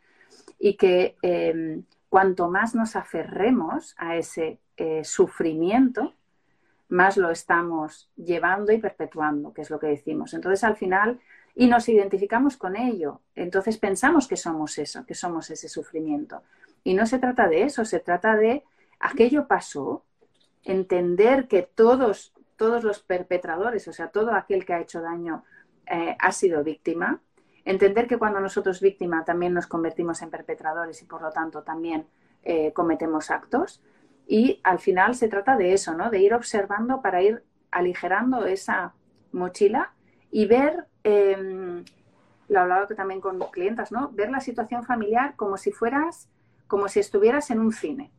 y 0.59 0.77
que 0.77 1.15
em, 1.23 1.83
cuanto 2.07 2.47
más 2.47 2.75
nos 2.75 2.95
aferremos 2.95 3.95
a 3.97 4.15
ese 4.15 4.59
eh, 4.77 5.03
sufrimiento, 5.03 6.13
más 6.87 7.17
lo 7.17 7.31
estamos 7.31 8.11
llevando 8.15 8.71
y 8.71 8.77
perpetuando, 8.77 9.53
que 9.53 9.61
es 9.61 9.71
lo 9.71 9.79
que 9.79 9.87
decimos. 9.87 10.35
Entonces, 10.35 10.63
al 10.63 10.75
final, 10.75 11.19
y 11.55 11.67
nos 11.67 11.87
identificamos 11.87 12.57
con 12.57 12.75
ello, 12.75 13.21
entonces 13.33 13.77
pensamos 13.77 14.27
que 14.27 14.35
somos 14.35 14.77
eso, 14.77 15.05
que 15.05 15.15
somos 15.15 15.49
ese 15.49 15.69
sufrimiento. 15.69 16.43
Y 16.83 16.93
no 16.93 17.05
se 17.05 17.17
trata 17.17 17.47
de 17.47 17.63
eso, 17.63 17.85
se 17.85 17.99
trata 17.99 18.35
de 18.35 18.63
aquello 18.99 19.47
pasó, 19.47 20.03
entender 20.63 21.47
que 21.47 21.61
todos, 21.63 22.33
todos 22.57 22.83
los 22.83 22.99
perpetradores, 22.99 23.87
o 23.87 23.93
sea, 23.93 24.09
todo 24.09 24.33
aquel 24.33 24.65
que 24.65 24.73
ha 24.73 24.81
hecho 24.81 25.01
daño 25.01 25.43
eh, 25.87 26.17
ha 26.19 26.31
sido 26.31 26.63
víctima, 26.63 27.21
entender 27.63 28.07
que 28.07 28.17
cuando 28.17 28.39
nosotros 28.39 28.81
víctima 28.81 29.23
también 29.23 29.53
nos 29.53 29.67
convertimos 29.67 30.21
en 30.21 30.29
perpetradores 30.29 31.01
y 31.01 31.05
por 31.05 31.21
lo 31.21 31.31
tanto 31.31 31.63
también 31.63 32.05
eh, 32.43 32.73
cometemos 32.73 33.31
actos. 33.31 33.81
Y 34.27 34.59
al 34.63 34.79
final 34.79 35.15
se 35.15 35.27
trata 35.27 35.55
de 35.55 35.73
eso, 35.73 35.93
¿no? 35.93 36.09
De 36.09 36.19
ir 36.19 36.33
observando 36.33 37.01
para 37.01 37.21
ir 37.21 37.43
aligerando 37.71 38.45
esa 38.45 38.93
mochila 39.31 39.93
y 40.31 40.45
ver, 40.45 40.85
em, 41.05 41.85
lo 42.49 42.59
hablaba 42.59 42.87
también 42.87 43.21
con 43.21 43.39
clientas, 43.51 43.91
¿no? 43.91 44.11
Ver 44.11 44.29
la 44.29 44.41
situación 44.41 44.83
familiar 44.83 45.35
como 45.35 45.57
si 45.57 45.71
fueras 45.71 46.29
como 46.67 46.87
si 46.87 46.99
estuvieras 46.99 47.51
en 47.51 47.59
un 47.59 47.71
cine, 47.71 48.11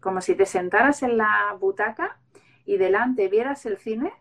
como 0.00 0.20
si 0.20 0.34
te 0.34 0.44
sentaras 0.44 1.04
en 1.04 1.16
la 1.16 1.56
butaca 1.60 2.18
y 2.66 2.76
delante 2.76 3.28
vieras 3.28 3.64
el 3.64 3.78
cine, 3.78 4.12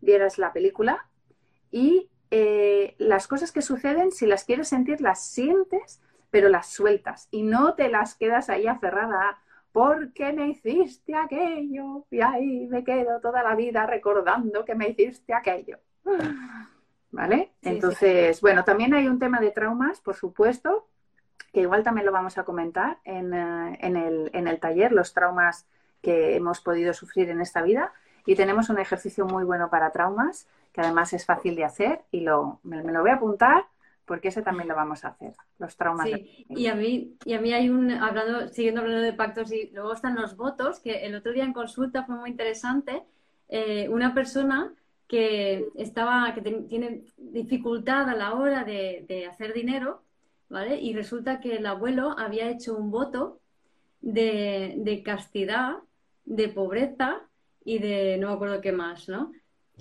vieras 0.00 0.38
la 0.38 0.52
película 0.52 1.08
y 1.72 2.08
eh, 2.30 2.94
las 2.98 3.26
cosas 3.26 3.50
que 3.50 3.62
suceden, 3.62 4.12
si 4.12 4.26
las 4.26 4.44
quieres 4.44 4.68
sentir, 4.68 5.00
las 5.00 5.26
sientes, 5.26 6.00
pero 6.30 6.48
las 6.48 6.68
sueltas 6.68 7.26
y 7.32 7.42
no 7.42 7.74
te 7.74 7.88
las 7.88 8.14
quedas 8.14 8.48
ahí 8.48 8.68
aferrada 8.68 9.38
¿por 9.76 10.14
qué 10.14 10.32
me 10.32 10.48
hiciste 10.48 11.14
aquello? 11.14 12.06
Y 12.10 12.22
ahí 12.22 12.66
me 12.66 12.82
quedo 12.82 13.20
toda 13.20 13.42
la 13.42 13.54
vida 13.54 13.84
recordando 13.84 14.64
que 14.64 14.74
me 14.74 14.88
hiciste 14.88 15.34
aquello. 15.34 15.76
¿Vale? 17.10 17.52
Entonces, 17.62 18.40
bueno, 18.40 18.64
también 18.64 18.92
hay 18.94 19.06
un 19.06 19.18
tema 19.18 19.40
de 19.40 19.50
traumas, 19.50 20.00
por 20.00 20.16
supuesto, 20.16 20.86
que 21.52 21.60
igual 21.60 21.82
también 21.82 22.04
lo 22.04 22.12
vamos 22.12 22.36
a 22.36 22.44
comentar 22.44 22.98
en, 23.04 23.32
eh, 23.32 23.78
el, 23.80 24.30
en 24.32 24.48
el 24.48 24.60
taller, 24.60 24.92
los 24.92 25.14
traumas 25.14 25.66
que 26.02 26.36
hemos 26.36 26.60
podido 26.60 26.92
sufrir 26.92 27.30
en 27.30 27.40
esta 27.40 27.62
vida. 27.62 27.92
Y 28.26 28.34
tenemos 28.34 28.68
un 28.68 28.78
ejercicio 28.78 29.24
muy 29.24 29.44
bueno 29.44 29.70
para 29.70 29.92
traumas, 29.92 30.48
que 30.72 30.80
además 30.80 31.12
es 31.12 31.24
fácil 31.24 31.56
de 31.56 31.64
hacer 31.64 32.02
y 32.10 32.20
lo, 32.20 32.60
me, 32.64 32.82
lo 32.82 33.00
voy 33.00 33.10
a 33.10 33.14
apuntar 33.14 33.64
porque 34.06 34.28
ese 34.28 34.42
también 34.42 34.68
lo 34.68 34.76
vamos 34.76 35.04
a 35.04 35.08
hacer, 35.08 35.34
los 35.58 35.76
traumas. 35.76 36.06
Sí, 36.06 36.46
y 36.48 36.68
a 36.68 36.74
mí, 36.74 37.16
y 37.24 37.34
a 37.34 37.40
mí 37.40 37.52
hay 37.52 37.68
un, 37.68 37.90
hablando, 37.90 38.48
siguiendo 38.48 38.80
hablando 38.80 39.02
de 39.02 39.12
pactos, 39.12 39.50
y 39.50 39.70
luego 39.74 39.92
están 39.92 40.14
los 40.14 40.36
votos, 40.36 40.78
que 40.78 41.04
el 41.04 41.16
otro 41.16 41.32
día 41.32 41.44
en 41.44 41.52
consulta 41.52 42.04
fue 42.04 42.14
muy 42.14 42.30
interesante, 42.30 43.02
eh, 43.48 43.88
una 43.88 44.14
persona 44.14 44.72
que 45.08 45.68
estaba, 45.76 46.34
que 46.34 46.42
tiene 46.42 47.04
dificultad 47.16 48.08
a 48.08 48.14
la 48.14 48.34
hora 48.34 48.64
de, 48.64 49.04
de, 49.08 49.26
hacer 49.26 49.52
dinero, 49.52 50.02
¿vale? 50.48 50.80
Y 50.80 50.94
resulta 50.94 51.40
que 51.40 51.56
el 51.56 51.66
abuelo 51.66 52.14
había 52.18 52.50
hecho 52.50 52.76
un 52.76 52.90
voto 52.90 53.40
de, 54.00 54.74
de 54.78 55.02
castidad, 55.02 55.76
de 56.24 56.48
pobreza 56.48 57.22
y 57.64 57.78
de 57.78 58.16
no 58.18 58.28
me 58.28 58.34
acuerdo 58.34 58.60
qué 58.60 58.72
más, 58.72 59.08
¿no? 59.08 59.32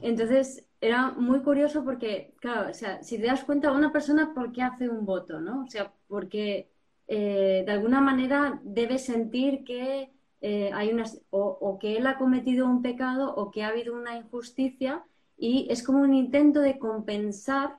Entonces 0.02 0.68
era 0.82 1.12
muy 1.12 1.42
curioso 1.42 1.84
porque, 1.84 2.34
claro, 2.40 2.70
o 2.70 2.74
sea, 2.74 3.02
si 3.04 3.18
te 3.18 3.28
das 3.28 3.44
cuenta, 3.44 3.72
una 3.72 3.92
persona, 3.92 4.34
¿por 4.34 4.52
qué 4.52 4.62
hace 4.62 4.90
un 4.90 5.06
voto, 5.06 5.40
no? 5.40 5.64
O 5.64 5.68
sea, 5.68 5.92
porque 6.08 6.70
eh, 7.08 7.64
de 7.66 7.72
alguna 7.72 8.02
manera 8.02 8.60
debe 8.64 8.98
sentir 8.98 9.64
que 9.64 10.12
eh, 10.42 10.72
hay 10.74 10.92
unas, 10.92 11.22
o, 11.30 11.78
que 11.80 11.98
él 11.98 12.08
ha 12.08 12.18
cometido 12.18 12.68
un 12.68 12.82
pecado 12.82 13.34
o 13.36 13.52
que 13.52 13.64
ha 13.64 13.70
habido 13.70 13.96
una 13.96 14.18
injusticia 14.18 15.04
y 15.38 15.68
es 15.70 15.84
como 15.84 16.00
un 16.00 16.14
intento 16.14 16.62
de 16.62 16.80
compensar 16.80 17.78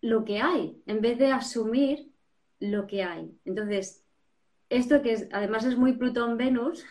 lo 0.00 0.24
que 0.24 0.40
hay 0.40 0.82
en 0.86 1.00
vez 1.00 1.18
de 1.18 1.32
asumir 1.32 2.10
lo 2.60 2.86
que 2.86 3.02
hay. 3.02 3.36
Entonces, 3.44 4.02
esto 4.68 5.02
que 5.02 5.28
además 5.32 5.64
es 5.64 5.76
muy 5.76 5.92
Plutón-Venus, 5.94 6.84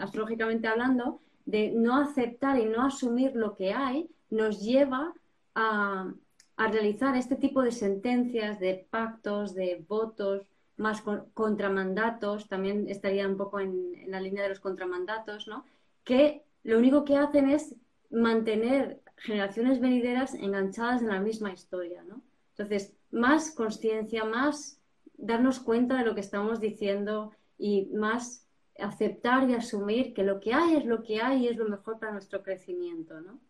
astrológicamente 0.00 0.68
hablando, 0.68 1.20
de 1.44 1.70
no 1.70 1.96
aceptar 1.96 2.58
y 2.58 2.66
no 2.66 2.84
asumir 2.84 3.34
lo 3.34 3.54
que 3.54 3.72
hay, 3.72 4.10
nos 4.30 4.60
lleva 4.60 5.14
a, 5.54 6.12
realizar 6.56 7.16
este 7.16 7.36
tipo 7.36 7.62
de 7.62 7.70
sentencias, 7.70 8.58
de 8.58 8.86
pactos, 8.90 9.54
de 9.54 9.84
votos, 9.88 10.42
más 10.76 11.02
contramandatos, 11.34 12.48
también 12.48 12.88
estaría 12.88 13.28
un 13.28 13.36
poco 13.36 13.60
en, 13.60 14.10
la 14.10 14.20
línea 14.20 14.42
de 14.42 14.48
los 14.50 14.60
contramandatos, 14.60 15.46
¿no? 15.46 15.64
que 16.04 16.42
lo 16.64 16.78
único 16.78 17.04
que 17.04 17.16
hacen 17.16 17.48
es 17.48 17.74
mantener 18.10 19.00
generaciones 19.16 19.80
venideras 19.80 20.34
enganchadas 20.34 21.02
en 21.02 21.08
la 21.08 21.20
misma 21.20 21.52
historia. 21.52 22.02
¿no? 22.04 22.22
Entonces, 22.50 22.94
más 23.10 23.50
conciencia, 23.50 24.24
más 24.24 24.80
darnos 25.16 25.60
cuenta 25.60 25.96
de 25.96 26.04
lo 26.04 26.14
que 26.14 26.20
estamos 26.20 26.60
diciendo 26.60 27.32
y 27.58 27.86
más 27.94 28.46
aceptar 28.78 29.48
y 29.50 29.54
asumir 29.54 30.14
que 30.14 30.22
lo 30.22 30.40
que 30.40 30.54
hay 30.54 30.76
es 30.76 30.84
lo 30.84 31.02
que 31.02 31.20
hay 31.20 31.44
y 31.44 31.48
es 31.48 31.56
lo 31.56 31.68
mejor 31.68 31.98
para 31.98 32.12
nuestro 32.12 32.42
crecimiento, 32.42 33.20
¿no? 33.20 33.40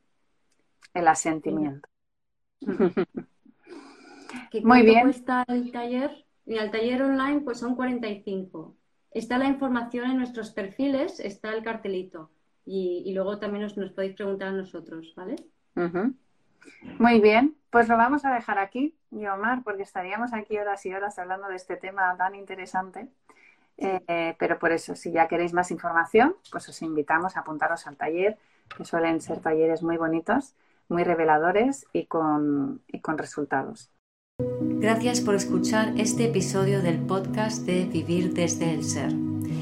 El 0.94 1.06
asentimiento. 1.06 1.88
Muy 4.62 4.82
bien. 4.82 5.02
cuesta 5.02 5.44
el 5.48 5.70
taller? 5.70 6.24
Mira, 6.46 6.64
el 6.64 6.70
taller 6.70 7.02
online 7.02 7.40
pues 7.42 7.58
son 7.58 7.76
45. 7.76 8.74
Está 9.10 9.38
la 9.38 9.46
información 9.46 10.10
en 10.10 10.18
nuestros 10.18 10.50
perfiles, 10.50 11.20
está 11.20 11.52
el 11.54 11.62
cartelito. 11.62 12.30
Y, 12.70 13.12
luego 13.14 13.38
también 13.38 13.62
nos, 13.62 13.72
podéis 13.72 14.14
preguntar 14.14 14.48
a 14.48 14.52
nosotros, 14.52 15.14
¿vale? 15.16 15.36
Muy 16.98 17.20
bien, 17.20 17.56
pues 17.70 17.88
lo 17.88 17.96
vamos 17.96 18.26
a 18.26 18.34
dejar 18.34 18.58
aquí, 18.58 18.94
Omar, 19.10 19.62
porque 19.64 19.84
estaríamos 19.84 20.34
aquí 20.34 20.58
horas 20.58 20.84
y 20.84 20.92
horas 20.92 21.18
hablando 21.18 21.48
de 21.48 21.56
este 21.56 21.76
tema 21.76 22.14
tan 22.18 22.34
interesante. 22.34 23.08
Eh, 23.78 24.36
pero 24.38 24.58
por 24.58 24.72
eso, 24.72 24.94
si 24.94 25.12
ya 25.12 25.28
queréis 25.28 25.54
más 25.54 25.70
información, 25.70 26.36
pues 26.50 26.68
os 26.68 26.82
invitamos 26.82 27.36
a 27.36 27.40
apuntaros 27.40 27.86
al 27.86 27.96
taller, 27.96 28.36
que 28.76 28.84
suelen 28.84 29.22
ser 29.22 29.40
talleres 29.40 29.82
muy 29.82 29.96
bonitos, 29.96 30.54
muy 30.88 31.04
reveladores 31.04 31.86
y 31.94 32.04
con, 32.04 32.82
y 32.86 33.00
con 33.00 33.16
resultados. 33.16 33.90
Gracias 34.60 35.22
por 35.22 35.34
escuchar 35.36 35.94
este 35.96 36.26
episodio 36.26 36.82
del 36.82 37.00
podcast 37.06 37.64
de 37.64 37.86
Vivir 37.86 38.34
desde 38.34 38.74
el 38.74 38.84
Ser. 38.84 39.27